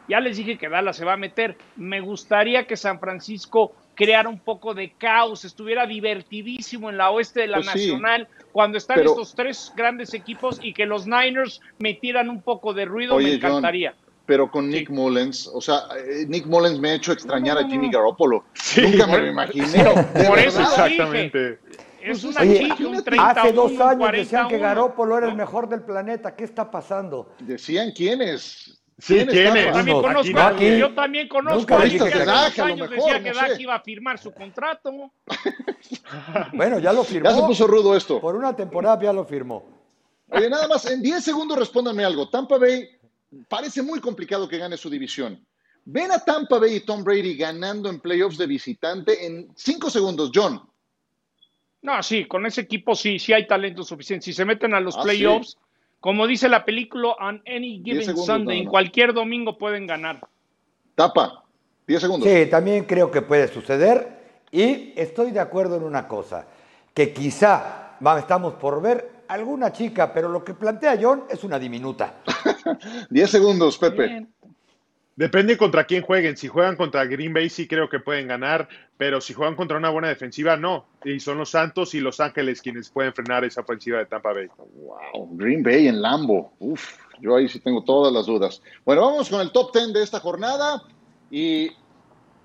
ya 0.08 0.20
les 0.20 0.38
dije 0.38 0.58
que 0.58 0.70
Dallas 0.70 0.98
se 0.98 1.06
va 1.06 1.14
a 1.14 1.18
meter. 1.18 1.58
Me 1.76 2.02
gustaría 2.02 2.66
que 2.66 2.76
San 2.76 3.00
Francisco 3.00 3.76
creara 3.94 4.30
un 4.30 4.40
poco 4.40 4.74
de 4.74 4.94
caos, 4.96 5.44
estuviera 5.44 5.86
divertidísimo 5.86 6.90
en 6.90 6.98
la 6.98 7.12
oeste 7.12 7.42
de 7.42 7.48
la 7.48 7.58
Pues 7.58 7.68
sí, 7.68 7.88
Nacional 7.88 8.28
cuando 8.52 8.78
están 8.78 8.96
pero- 8.98 9.10
estos 9.12 9.36
tres 9.36 9.72
grandes 9.76 10.14
equipos 10.14 10.58
y 10.64 10.74
que 10.74 10.86
los 10.86 11.06
Niners 11.06 11.60
metieran 11.80 12.30
un 12.30 12.42
poco 12.42 12.74
de 12.74 12.86
ruido, 12.86 13.16
Oye, 13.16 13.26
me 13.26 13.32
John, 13.34 13.38
encantaría. 13.52 13.96
Pero 14.30 14.52
con 14.52 14.70
Nick 14.70 14.92
Mullens, 14.92 15.48
o 15.52 15.60
sea, 15.60 15.88
eh, 15.98 16.24
Nick 16.28 16.46
Mullens 16.46 16.80
me 16.80 16.92
ha 16.92 16.94
hecho 16.94 17.12
extrañar 17.12 17.56
No, 17.56 17.62
a 17.62 17.64
no, 17.64 17.70
Jimmy. 17.72 17.90
Garoppolo. 17.90 18.44
Sí, 18.54 18.82
Nunca 18.82 19.08
me 19.08 19.18
lo 19.18 19.26
imaginé. 19.26 19.84
Por 20.28 20.38
eso 20.38 20.62
exactamente 20.62 21.58
Es 22.00 22.24
una 22.24 22.42
Oye, 22.42 22.60
chica, 22.60 22.88
un 22.88 22.94
hace 22.94 23.02
31, 23.02 23.54
dos 23.54 23.72
un 23.72 23.82
años 23.82 24.12
decían 24.12 24.48
que 24.48 24.60
41. 24.60 24.62
Garópolo 24.62 25.18
era 25.18 25.30
el 25.30 25.36
mejor 25.36 25.68
del 25.68 25.82
planeta. 25.82 26.36
¿Qué 26.36 26.44
está 26.44 26.70
pasando? 26.70 27.34
Decían 27.40 27.92
quiénes. 27.92 28.80
Sí, 29.00 29.26
¿quiénes? 29.26 29.66
Yo 29.66 29.72
también 29.72 30.02
conozco, 30.04 30.40
aquí 30.40 30.78
yo 30.78 30.94
también 30.94 31.28
conozco 31.28 31.60
Nunca 31.62 31.76
a 31.78 31.82
alguien 31.82 32.04
que 32.04 32.14
hace 32.14 32.26
dos 32.26 32.60
años 32.60 32.90
mejor, 32.92 32.96
decía 32.98 33.18
no 33.18 33.24
que 33.24 33.32
Dak 33.32 33.60
iba 33.60 33.76
a 33.76 33.80
firmar 33.80 34.20
su 34.20 34.32
contrato. 34.32 34.92
Bueno, 36.54 36.78
ya 36.78 36.94
lo 36.94 37.04
firmó. 37.04 37.30
Ya 37.30 37.36
se 37.36 37.42
puso 37.42 37.66
rudo 37.66 37.96
esto. 37.96 38.20
Por 38.20 38.36
una 38.36 38.56
temporada 38.56 39.02
ya 39.02 39.14
lo 39.14 39.26
firmó. 39.26 39.64
Oye, 40.32 40.50
nada 40.50 40.68
más, 40.68 40.86
en 40.86 41.02
10 41.02 41.24
segundos 41.24 41.58
respóndanme 41.58 42.04
algo. 42.04 42.30
Tampa 42.30 42.58
Bay 42.58 42.99
parece 43.48 43.82
muy 43.82 44.00
complicado 44.00 44.48
que 44.48 44.58
gane 44.58 44.78
su 44.78 44.90
división. 44.90 45.46
Ven 45.86 46.12
a 46.12 46.20
Tampa 46.20 46.60
Bay 46.60 46.76
y 46.76 46.80
Tom 46.82 47.04
Brady 47.04 47.36
ganando 47.36 47.90
en 47.90 48.00
playoffs 48.00 48.38
de 48.38 48.48
visitante 48.48 49.26
en 49.26 49.52
5 49.56 49.90
segundos, 49.90 50.32
John. 50.34 50.62
No, 51.82 52.04
sí, 52.04 52.26
con 52.26 52.46
ese 52.46 52.62
equipo 52.62 52.96
sí, 52.96 53.18
sí 53.20 53.34
hay 53.34 53.48
talento 53.48 53.84
suficiente. 53.84 54.26
Si 54.26 54.34
se 54.34 54.46
meten 54.46 54.74
a 54.74 54.82
los 54.82 54.98
Ah, 54.98 55.04
playoffs, 55.04 55.58
como 56.00 56.28
dice 56.28 56.50
la 56.50 56.66
película, 56.66 57.10
on 57.20 57.42
any 57.48 57.82
given 57.84 58.04
segundos 58.04 58.26
Sunday, 58.26 58.60
en 58.60 58.66
cualquier 58.66 59.14
domingo 59.14 59.58
pueden 59.58 59.88
ganar. 59.88 60.20
Tapa, 60.96 61.46
10 61.88 62.02
segundos. 62.02 62.30
Sí, 62.30 62.46
también 62.48 62.84
creo 62.84 63.10
que 63.10 63.22
puede 63.22 63.48
suceder. 63.48 64.20
Y 64.52 64.94
estoy 65.00 65.32
de 65.32 65.40
acuerdo 65.40 65.78
en 65.78 65.84
una 65.84 66.08
cosa, 66.08 66.48
que 66.94 67.14
quizá 67.14 67.98
estamos 68.18 68.56
por 68.56 68.82
ver 68.82 69.19
alguna 69.30 69.72
chica, 69.72 70.12
pero 70.14 70.28
lo 70.28 70.44
que 70.44 70.54
plantea 70.54 70.98
John 71.02 71.24
es 71.30 71.44
una 71.44 71.58
diminuta. 71.58 72.16
10 73.10 73.30
segundos, 73.30 73.78
Pepe. 73.78 74.08
Bien. 74.08 74.34
Depende 75.20 75.58
contra 75.58 75.84
quién 75.84 76.02
jueguen. 76.02 76.38
Si 76.38 76.48
juegan 76.48 76.78
contra 76.78 77.04
Green 77.04 77.34
Bay, 77.34 77.50
sí 77.50 77.68
creo 77.68 77.90
que 77.90 78.00
pueden 78.00 78.30
ganar, 78.30 78.70
pero 78.96 79.20
si 79.20 79.34
juegan 79.34 79.56
contra 79.56 79.78
una 79.78 79.90
buena 79.90 80.08
defensiva, 80.08 80.56
no. 80.56 80.86
Y 81.04 81.20
son 81.20 81.38
los 81.38 81.50
Santos 81.50 81.94
y 81.94 82.00
Los 82.00 82.22
Ángeles 82.22 82.62
quienes 82.62 82.90
pueden 82.90 83.14
frenar 83.14 83.44
esa 83.44 83.60
ofensiva 83.60 84.00
de 84.00 84.06
Tampa 84.06 84.32
Bay. 84.32 84.48
Wow, 84.58 85.36
Green 85.36 85.62
Bay 85.62 85.90
en 85.90 86.02
Lambo. 86.02 86.54
Uf, 86.60 86.96
yo 87.20 87.36
ahí 87.36 87.50
sí 87.50 87.60
tengo 87.60 87.84
todas 87.84 88.14
las 88.14 88.28
dudas. 88.28 88.62
Bueno, 88.86 89.02
vamos 89.02 89.30
con 89.30 89.42
el 89.42 89.52
top 89.52 89.74
10 89.74 89.92
de 89.92 90.04
esta 90.04 90.22
jornada 90.22 90.84
y 91.30 91.70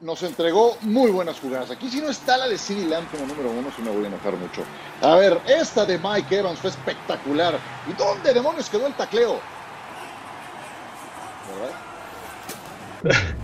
nos 0.01 0.23
entregó 0.23 0.77
muy 0.83 1.11
buenas 1.11 1.39
jugadas. 1.41 1.71
Aquí 1.71 1.89
si 1.89 2.01
no 2.01 2.11
está 2.11 2.37
la 2.37 2.49
de 2.49 2.59
CeeDee 2.59 2.87
Lamb 2.89 3.11
como 3.11 3.27
número 3.27 3.51
uno, 3.51 3.71
sí 3.75 3.83
me 3.83 3.91
voy 3.91 4.05
a 4.05 4.09
enojar 4.09 4.35
mucho. 4.35 4.63
A 5.01 5.17
ver, 5.17 5.41
esta 5.47 5.85
de 5.85 5.99
Mike 5.99 6.39
Evans 6.39 6.59
fue 6.59 6.71
espectacular. 6.71 7.59
¿Y 7.89 7.93
dónde 7.95 8.35
demonios 8.35 8.69
quedó 8.69 8.87
el 8.87 8.95
tacleo? 8.95 9.41
¿Verdad? 13.03 13.23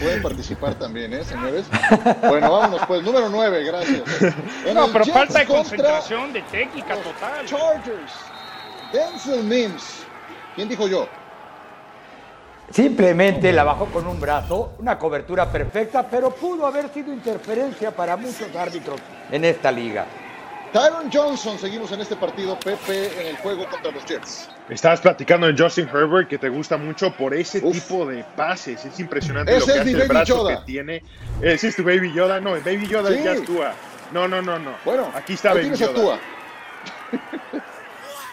Pueden 0.00 0.22
participar 0.22 0.74
también, 0.76 1.12
¿eh, 1.12 1.24
señores? 1.24 1.66
Bueno, 2.22 2.52
vámonos 2.52 2.86
pues. 2.86 3.02
Número 3.02 3.28
9, 3.28 3.64
gracias. 3.64 4.02
En 4.64 4.74
No, 4.74 4.84
el 4.84 4.92
pero 4.92 5.04
Jets 5.04 5.16
falta 5.18 5.38
de 5.40 5.46
concentración, 5.46 6.32
de 6.32 6.42
técnica 6.42 6.94
total. 6.98 7.44
Chargers. 7.46 8.12
Denzel 8.92 9.42
Mims. 9.42 10.04
¿Quién 10.54 10.68
dijo 10.68 10.86
yo? 10.86 11.08
Simplemente 12.70 13.52
la 13.52 13.64
bajó 13.64 13.86
con 13.86 14.06
un 14.06 14.20
brazo, 14.20 14.74
una 14.78 14.98
cobertura 14.98 15.50
perfecta, 15.50 16.06
pero 16.08 16.30
pudo 16.30 16.66
haber 16.66 16.88
sido 16.92 17.12
interferencia 17.12 17.90
para 17.90 18.16
muchos 18.16 18.54
árbitros 18.54 19.00
en 19.30 19.44
esta 19.44 19.72
liga. 19.72 20.04
Tyron 20.72 21.10
Johnson, 21.10 21.58
seguimos 21.58 21.90
en 21.92 22.02
este 22.02 22.14
partido, 22.14 22.58
Pepe, 22.60 23.22
en 23.22 23.26
el 23.28 23.36
juego 23.38 23.64
contra 23.70 23.90
los 23.90 24.04
Jets. 24.04 24.50
Estabas 24.68 25.00
platicando 25.00 25.46
de 25.50 25.54
Justin 25.56 25.88
Herbert, 25.88 26.28
que 26.28 26.36
te 26.36 26.50
gusta 26.50 26.76
mucho 26.76 27.10
por 27.16 27.32
ese 27.32 27.60
Uf. 27.64 27.72
tipo 27.72 28.04
de 28.04 28.22
pases. 28.36 28.84
Es 28.84 29.00
impresionante 29.00 29.56
Ese 29.56 29.60
lo 29.60 29.66
que 29.66 29.78
es 29.78 29.84
mi 29.86 29.92
hace 29.92 30.02
el 30.02 30.08
Baby 30.08 30.08
brazo 30.08 30.36
Yoda. 30.36 30.58
que 30.58 30.64
tiene. 30.66 31.02
Ese 31.40 31.68
es 31.68 31.76
tu 31.76 31.82
Baby 31.82 32.12
Yoda. 32.12 32.38
No, 32.40 32.54
el 32.54 32.62
Baby 32.62 32.86
Yoda 32.86 33.10
Sí. 33.10 33.22
ya 33.24 33.32
actúa. 33.32 33.72
No, 34.12 34.28
no, 34.28 34.42
no, 34.42 34.58
no. 34.58 34.72
Bueno, 34.84 35.10
aquí 35.14 35.32
está 35.32 35.54
Baby 35.54 35.74
Yoda. 35.74 36.18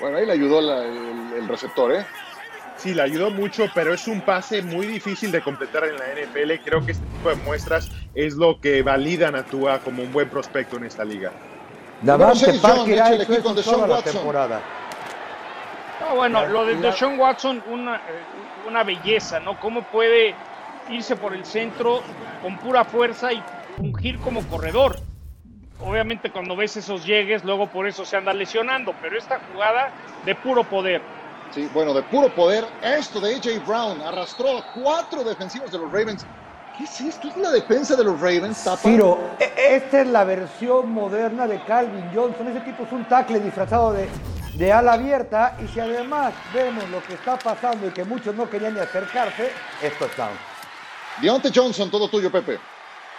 Bueno, 0.02 0.18
ahí 0.18 0.26
le 0.26 0.34
ayudó 0.34 0.60
la- 0.60 0.84
el, 0.84 1.34
el 1.38 1.48
receptor, 1.48 1.94
¿eh? 1.94 2.06
Sí, 2.86 2.94
le 2.94 3.02
ayudó 3.02 3.32
mucho, 3.32 3.66
pero 3.74 3.96
es 3.96 4.08
un 4.08 4.22
pase 4.22 4.62
muy 4.62 4.86
difícil 4.86 5.32
de 5.32 5.42
completar 5.42 5.86
en 5.86 5.96
la 5.98 6.06
NFL. 6.06 6.52
Creo 6.64 6.86
que 6.86 6.92
este 6.92 7.04
tipo 7.18 7.30
de 7.30 7.36
muestras 7.38 7.90
es 8.14 8.36
lo 8.36 8.60
que 8.62 8.84
validan 8.84 9.36
a 9.36 9.44
Tua 9.44 9.80
como 9.80 10.04
un 10.04 10.14
buen 10.14 10.30
prospecto 10.30 10.78
en 10.78 10.84
esta 10.84 11.04
liga. 11.04 11.32
Davante 12.04 12.54
Parker 12.62 13.02
ha 13.02 13.16
hecho 13.16 13.34
eso 13.34 13.42
con 13.44 13.56
toda 13.56 13.88
la 13.88 14.04
temporada. 14.04 14.62
No, 16.00 16.16
bueno, 16.16 16.42
La- 16.44 16.48
lo 16.48 16.64
de 16.68 16.76
Deshaun 16.76 17.20
Watson, 17.20 17.64
una, 17.72 17.96
eh, 17.96 18.00
una 18.68 18.84
belleza, 18.84 19.40
¿no? 19.40 19.60
Cómo 19.60 19.82
puede 19.82 20.36
irse 20.92 21.16
por 21.16 21.34
el 21.34 21.44
centro 21.44 22.04
con 22.44 22.56
pura 22.60 22.86
fuerza 22.86 23.34
y 23.34 23.42
fungir 23.78 24.20
como 24.20 24.44
corredor. 24.44 25.00
Obviamente 25.80 26.30
cuando 26.30 26.56
ves 26.56 26.78
esos 26.78 27.04
llegues, 27.04 27.44
luego 27.44 27.66
por 27.66 27.88
eso 27.88 28.06
se 28.06 28.16
anda 28.16 28.32
lesionando, 28.32 28.94
pero 29.02 29.18
esta 29.18 29.40
jugada 29.52 29.90
de 30.24 30.36
puro 30.36 30.64
poder. 30.64 31.02
Sí, 31.56 31.70
bueno, 31.74 31.93
de 31.93 32.03
puro 32.03 32.28
poder, 32.36 32.66
esto 32.82 33.22
de 33.22 33.34
AJ 33.36 33.66
Brown 33.66 34.01
arrastró 34.01 34.58
a 34.58 34.74
cuatro 34.74 35.24
defensivos 35.24 35.72
de 35.72 35.78
los 35.78 35.89
Ravens. 35.89 36.26
¿Qué 36.78 36.84
es 36.84 36.99
esto? 36.99 37.30
¿Es 37.30 37.38
la 37.38 37.49
defensa 37.49 37.95
de 37.95 38.03
los 38.03 38.20
Ravens? 38.20 38.62
Tapa? 38.62 38.76
Ciro, 38.82 39.18
e- 39.39 39.78
esta 39.78 40.01
es 40.01 40.08
la 40.08 40.26
versión 40.26 40.91
moderna 40.91 41.47
de 41.47 41.64
Calvin 41.64 42.12
Johnson. 42.14 42.49
Ese 42.49 42.60
tipo 42.60 42.84
es 42.84 42.91
un 42.91 43.06
tackle 43.06 43.39
disfrazado 43.39 43.93
de, 43.93 44.10
de 44.56 44.74
ala 44.74 44.93
abierta. 44.93 45.56
Y 45.64 45.70
si 45.70 45.80
además 45.80 46.34
vemos 46.53 46.89
lo 46.89 47.01
que 47.03 47.14
está 47.14 47.39
pasando 47.39 47.88
y 47.88 47.91
que 47.91 48.03
muchos 48.03 48.36
no 48.36 48.49
querían 48.49 48.74
ni 48.74 48.82
acercarse, 48.82 49.49
esto 49.82 50.06
es 50.08 50.18
down. 50.18 50.38
Deontay 51.22 51.53
Johnson, 51.56 51.89
todo 51.89 52.10
tuyo, 52.10 52.30
Pepe. 52.30 52.60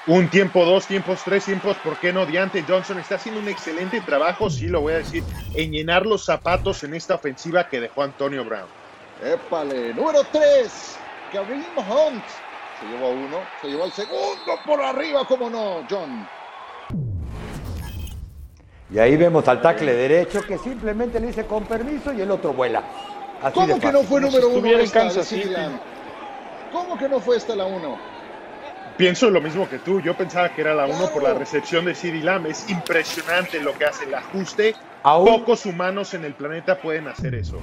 Un 0.09 0.31
tiempo, 0.31 0.65
dos 0.65 0.87
tiempos, 0.87 1.23
tres 1.25 1.47
tiempos, 1.47 1.77
¿por 1.79 1.97
qué 1.97 2.13
no? 2.13 2.27
Deante 2.27 2.63
Johnson 2.63 3.01
está 3.01 3.17
haciendo 3.17 3.41
un 3.41 3.49
excelente 3.49 4.01
trabajo, 4.01 4.49
sí 4.49 4.69
lo 4.69 4.81
voy 4.81 4.93
a 4.93 4.99
decir, 4.99 5.25
en 5.55 5.73
llenar 5.73 6.07
los 6.07 6.25
zapatos 6.25 6.85
en 6.85 6.95
esta 6.95 7.17
ofensiva 7.17 7.69
que 7.69 7.81
dejó 7.81 8.05
Antonio 8.05 8.45
Brown. 8.45 8.69
Épale, 9.21 9.93
número 9.95 10.23
3, 10.31 10.97
Kareem 11.33 11.65
Hunt. 11.77 12.23
Se 12.79 12.87
llevó 12.87 13.07
a 13.07 13.11
uno, 13.11 13.39
se 13.61 13.67
llevó 13.67 13.83
al 13.83 13.93
segundo 13.93 14.61
por 14.65 14.81
arriba, 14.81 15.25
¿cómo 15.27 15.51
no, 15.51 15.85
John? 15.91 16.29
Y 18.93 19.01
ahí 19.01 19.17
vemos 19.17 19.49
al 19.49 19.61
tackle 19.61 19.93
derecho 19.93 20.41
que 20.43 20.57
simplemente 20.59 21.19
le 21.19 21.29
dice 21.29 21.47
con 21.47 21.65
permiso 21.65 22.13
y 22.13 22.21
el 22.21 22.31
otro 22.31 22.53
vuela. 22.53 22.85
Así 23.43 23.55
¿Cómo 23.55 23.75
de 23.75 23.81
que 23.81 23.91
no 23.91 24.05
fue 24.05 24.21
número 24.21 24.47
uno 24.47 24.57
estuviera 24.57 24.79
en 24.79 24.85
esta 24.85 24.99
de 25.01 25.05
Kansas? 25.07 25.35
¿Cómo 26.71 26.97
que 26.97 27.09
no 27.09 27.19
fue 27.19 27.39
esta 27.39 27.57
la 27.57 27.65
uno? 27.65 28.16
Pienso 28.97 29.29
lo 29.31 29.41
mismo 29.43 29.69
que 29.69 29.79
tú, 29.79 30.01
yo 30.01 30.15
pensaba 30.17 30.49
que 30.55 30.63
era 30.63 30.75
la 30.75 30.87
uno 30.87 31.11
por 31.11 31.23
la 31.23 31.35
recepción 31.35 31.85
de 31.85 31.95
CeeDee 31.95 32.23
Lamb, 32.23 32.47
es 32.47 32.69
impresionante 32.71 33.61
lo 33.61 33.77
que 33.77 33.85
hace 33.85 34.05
el 34.07 34.15
ajuste, 34.15 34.75
Aún- 35.03 35.27
pocos 35.27 35.67
humanos 35.67 36.15
en 36.15 36.25
el 36.25 36.33
planeta 36.35 36.79
pueden 36.81 37.07
hacer 37.09 37.35
eso. 37.35 37.59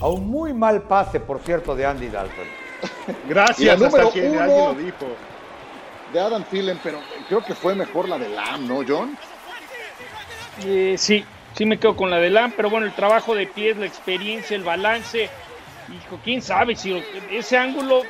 A 0.00 0.08
un 0.08 0.28
muy 0.28 0.52
mal 0.52 0.82
pase, 0.82 1.20
por 1.20 1.40
cierto, 1.40 1.76
de 1.76 1.86
Andy 1.86 2.08
Dalton. 2.08 2.44
Gracias, 3.28 3.80
hasta 3.80 3.86
número 3.86 4.12
que 4.12 4.28
uno- 4.28 4.40
alguien 4.40 4.64
lo 4.64 4.74
dijo. 4.74 5.06
De 6.12 6.20
Adam 6.20 6.44
Thielen, 6.44 6.78
pero 6.82 6.98
creo 7.28 7.44
que 7.44 7.54
fue 7.54 7.74
mejor 7.74 8.08
la 8.08 8.18
de 8.18 8.28
Lamb, 8.28 8.68
¿no, 8.68 8.80
John? 8.86 9.16
Eh, 10.64 10.94
sí, 10.98 11.24
sí 11.56 11.66
me 11.66 11.78
quedo 11.78 11.96
con 11.96 12.10
la 12.10 12.18
de 12.18 12.30
Lam, 12.30 12.52
pero 12.56 12.70
bueno, 12.70 12.86
el 12.86 12.92
trabajo 12.94 13.34
de 13.34 13.46
pies, 13.46 13.76
la 13.76 13.86
experiencia, 13.86 14.56
el 14.56 14.62
balance, 14.62 15.24
hijo, 15.92 16.18
quién 16.22 16.40
sabe 16.42 16.76
si 16.76 17.02
ese 17.30 17.56
ángulo, 17.58 18.02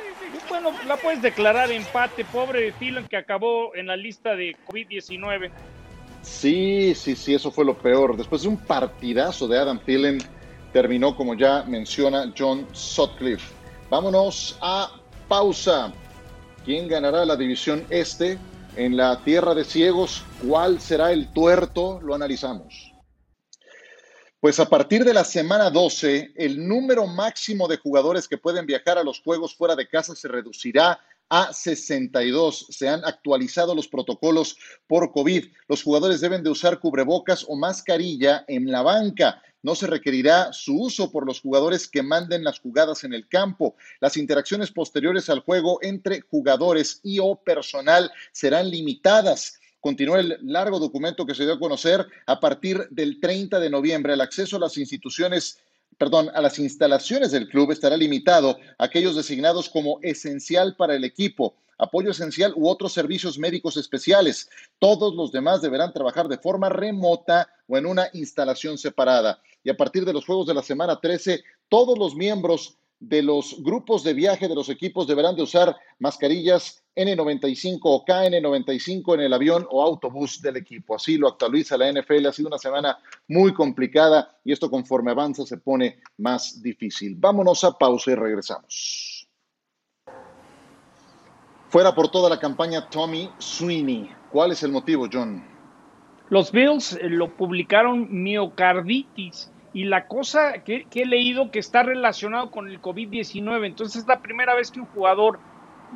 bueno, 0.49 0.71
la 0.87 0.97
puedes 0.97 1.21
declarar 1.21 1.71
empate, 1.71 2.25
pobre 2.25 2.71
Thielen 2.73 3.07
que 3.07 3.17
acabó 3.17 3.75
en 3.75 3.87
la 3.87 3.95
lista 3.95 4.35
de 4.35 4.55
COVID-19. 4.67 5.51
Sí, 6.21 6.93
sí, 6.95 7.15
sí, 7.15 7.35
eso 7.35 7.51
fue 7.51 7.65
lo 7.65 7.77
peor. 7.77 8.17
Después 8.17 8.41
de 8.41 8.47
un 8.47 8.57
partidazo 8.57 9.47
de 9.47 9.59
Adam 9.59 9.79
Thielen, 9.79 10.17
terminó, 10.73 11.15
como 11.15 11.35
ya 11.35 11.63
menciona 11.63 12.33
John 12.37 12.67
Sutcliffe. 12.71 13.53
Vámonos 13.89 14.57
a 14.61 14.91
pausa. 15.27 15.93
¿Quién 16.65 16.87
ganará 16.87 17.25
la 17.25 17.35
división 17.35 17.85
este 17.91 18.39
en 18.75 18.97
la 18.97 19.19
Tierra 19.23 19.53
de 19.53 19.63
Ciegos? 19.63 20.23
¿Cuál 20.45 20.81
será 20.81 21.11
el 21.11 21.31
tuerto? 21.31 21.99
Lo 22.01 22.15
analizamos. 22.15 22.94
Pues 24.45 24.59
a 24.59 24.69
partir 24.69 25.03
de 25.03 25.11
la 25.15 25.23
semana 25.23 25.71
12, 25.71 26.33
el 26.35 26.67
número 26.67 27.07
máximo 27.07 27.67
de 27.67 27.77
jugadores 27.77 28.27
que 28.27 28.37
pueden 28.37 28.67
viajar 28.67 28.99
a 28.99 29.03
los 29.03 29.19
juegos 29.19 29.55
fuera 29.55 29.75
de 29.75 29.87
casa 29.87 30.15
se 30.15 30.27
reducirá 30.27 30.99
a 31.29 31.51
62. 31.51 32.67
Se 32.69 32.87
han 32.87 33.03
actualizado 33.05 33.73
los 33.73 33.87
protocolos 33.87 34.55
por 34.85 35.11
COVID. 35.11 35.47
Los 35.67 35.81
jugadores 35.81 36.21
deben 36.21 36.43
de 36.43 36.51
usar 36.51 36.79
cubrebocas 36.79 37.43
o 37.49 37.55
mascarilla 37.55 38.45
en 38.47 38.71
la 38.71 38.83
banca. 38.83 39.41
No 39.63 39.73
se 39.73 39.87
requerirá 39.87 40.53
su 40.53 40.79
uso 40.79 41.11
por 41.11 41.25
los 41.25 41.41
jugadores 41.41 41.87
que 41.87 42.03
manden 42.03 42.43
las 42.43 42.59
jugadas 42.59 43.03
en 43.03 43.15
el 43.15 43.27
campo. 43.27 43.75
Las 43.99 44.15
interacciones 44.15 44.69
posteriores 44.71 45.27
al 45.27 45.39
juego 45.39 45.79
entre 45.81 46.21
jugadores 46.21 46.99
y 47.01 47.17
o 47.17 47.35
personal 47.35 48.11
serán 48.31 48.69
limitadas. 48.69 49.59
Continúa 49.85 50.19
el 50.19 50.39
largo 50.41 50.79
documento 50.79 51.27
que 51.27 51.35
se 51.35 51.43
dio 51.43 51.53
a 51.53 51.59
conocer 51.59 52.07
a 52.25 52.39
partir 52.39 52.87
del 52.89 53.19
30 53.19 53.59
de 53.59 53.69
noviembre. 53.69 54.13
El 54.13 54.21
acceso 54.21 54.55
a 54.55 54.59
las 54.59 54.79
instituciones, 54.79 55.59
perdón, 55.99 56.31
a 56.33 56.41
las 56.41 56.57
instalaciones 56.57 57.29
del 57.29 57.47
club 57.47 57.71
estará 57.71 57.95
limitado 57.95 58.57
a 58.79 58.85
aquellos 58.85 59.15
designados 59.15 59.69
como 59.69 59.99
esencial 60.01 60.75
para 60.75 60.95
el 60.95 61.03
equipo, 61.03 61.53
apoyo 61.77 62.09
esencial 62.09 62.51
u 62.55 62.67
otros 62.67 62.93
servicios 62.93 63.37
médicos 63.37 63.77
especiales. 63.77 64.49
Todos 64.79 65.13
los 65.13 65.31
demás 65.31 65.61
deberán 65.61 65.93
trabajar 65.93 66.27
de 66.29 66.39
forma 66.39 66.67
remota 66.67 67.47
o 67.67 67.77
en 67.77 67.85
una 67.85 68.09
instalación 68.13 68.79
separada. 68.79 69.39
Y 69.63 69.69
a 69.69 69.77
partir 69.77 70.03
de 70.03 70.13
los 70.13 70.25
juegos 70.25 70.47
de 70.47 70.55
la 70.55 70.63
semana 70.63 70.99
13, 70.99 71.43
todos 71.69 71.95
los 71.95 72.15
miembros 72.15 72.75
de 72.99 73.21
los 73.21 73.61
grupos 73.61 74.03
de 74.03 74.13
viaje 74.13 74.47
de 74.47 74.55
los 74.55 74.69
equipos 74.69 75.07
deberán 75.07 75.35
de 75.35 75.43
usar 75.43 75.75
mascarillas 75.99 76.83
N95 76.95 77.79
o 77.83 78.05
KN95 78.05 79.15
en 79.15 79.19
el 79.21 79.33
avión 79.33 79.67
o 79.69 79.83
autobús 79.83 80.41
del 80.41 80.57
equipo. 80.57 80.95
Así 80.95 81.17
lo 81.17 81.27
actualiza 81.27 81.77
la 81.77 81.91
NFL. 81.91 82.27
Ha 82.27 82.31
sido 82.31 82.47
una 82.47 82.57
semana 82.57 82.97
muy 83.27 83.53
complicada 83.53 84.37
y 84.43 84.53
esto 84.53 84.69
conforme 84.69 85.11
avanza 85.11 85.45
se 85.45 85.57
pone 85.57 85.99
más 86.17 86.61
difícil. 86.61 87.15
Vámonos 87.17 87.63
a 87.63 87.77
pausa 87.77 88.11
y 88.11 88.15
regresamos. 88.15 89.27
Fuera 91.69 91.93
por 91.93 92.09
toda 92.09 92.29
la 92.29 92.39
campaña 92.39 92.89
Tommy 92.89 93.29
Sweeney. 93.37 94.09
¿Cuál 94.31 94.53
es 94.53 94.63
el 94.63 94.71
motivo, 94.71 95.09
John? 95.11 95.43
Los 96.29 96.51
Bills 96.51 96.93
eh, 96.93 97.09
lo 97.09 97.35
publicaron 97.35 98.07
miocarditis 98.09 99.51
y 99.75 99.83
la 99.83 100.07
cosa 100.07 100.63
que, 100.63 100.85
que 100.89 101.01
he 101.01 101.05
leído 101.05 101.51
que 101.51 101.59
está 101.59 101.83
relacionado 101.83 102.49
con 102.49 102.69
el 102.69 102.81
COVID-19. 102.81 103.65
Entonces 103.65 104.03
es 104.03 104.07
la 104.07 104.21
primera 104.21 104.55
vez 104.55 104.71
que 104.71 104.79
un 104.79 104.85
jugador 104.85 105.37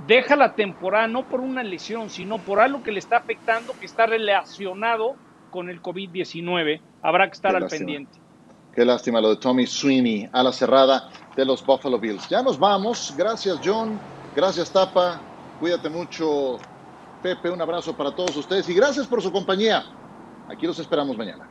deja 0.06 0.36
la 0.36 0.54
temporada 0.54 1.08
no 1.08 1.30
por 1.30 1.40
una 1.40 1.64
lesión, 1.64 2.10
sino 2.10 2.40
por 2.40 2.60
algo 2.60 2.84
que 2.84 2.92
le 2.92 3.00
está 3.00 3.16
afectando, 3.16 3.72
que 3.80 3.86
está 3.86 4.06
relacionado 4.06 5.16
con 5.50 5.70
el 5.70 5.82
COVID-19. 5.82 6.82
Habrá 7.02 7.28
que 7.28 7.36
estar 7.36 7.52
Qué 7.52 7.56
al 7.56 7.64
lástima. 7.64 7.80
pendiente. 7.80 8.20
Qué 8.76 8.84
lástima 8.84 9.22
lo 9.22 9.30
de 9.30 9.38
Tommy 9.38 9.66
Sweeney 9.66 10.30
a 10.34 10.44
la 10.44 10.52
cerrada 10.52 11.10
de 11.38 11.46
los 11.46 11.66
Buffalo 11.66 11.98
Bills. 11.98 12.28
Ya 12.28 12.44
nos 12.44 12.60
vamos. 12.60 13.14
Gracias, 13.18 13.62
John. 13.64 13.98
Gracias, 14.36 14.74
Tapa. 14.74 15.22
Cuídate 15.58 15.90
mucho, 15.90 16.58
Pepe. 17.24 17.50
Un 17.50 17.62
abrazo 17.62 17.96
para 17.96 18.14
todos 18.14 18.36
ustedes 18.36 18.68
y 18.68 18.74
gracias 18.74 19.08
por 19.08 19.22
su 19.22 19.32
compañía. 19.32 19.86
Aquí 20.50 20.68
los 20.68 20.78
esperamos 20.80 21.18
mañana. 21.18 21.48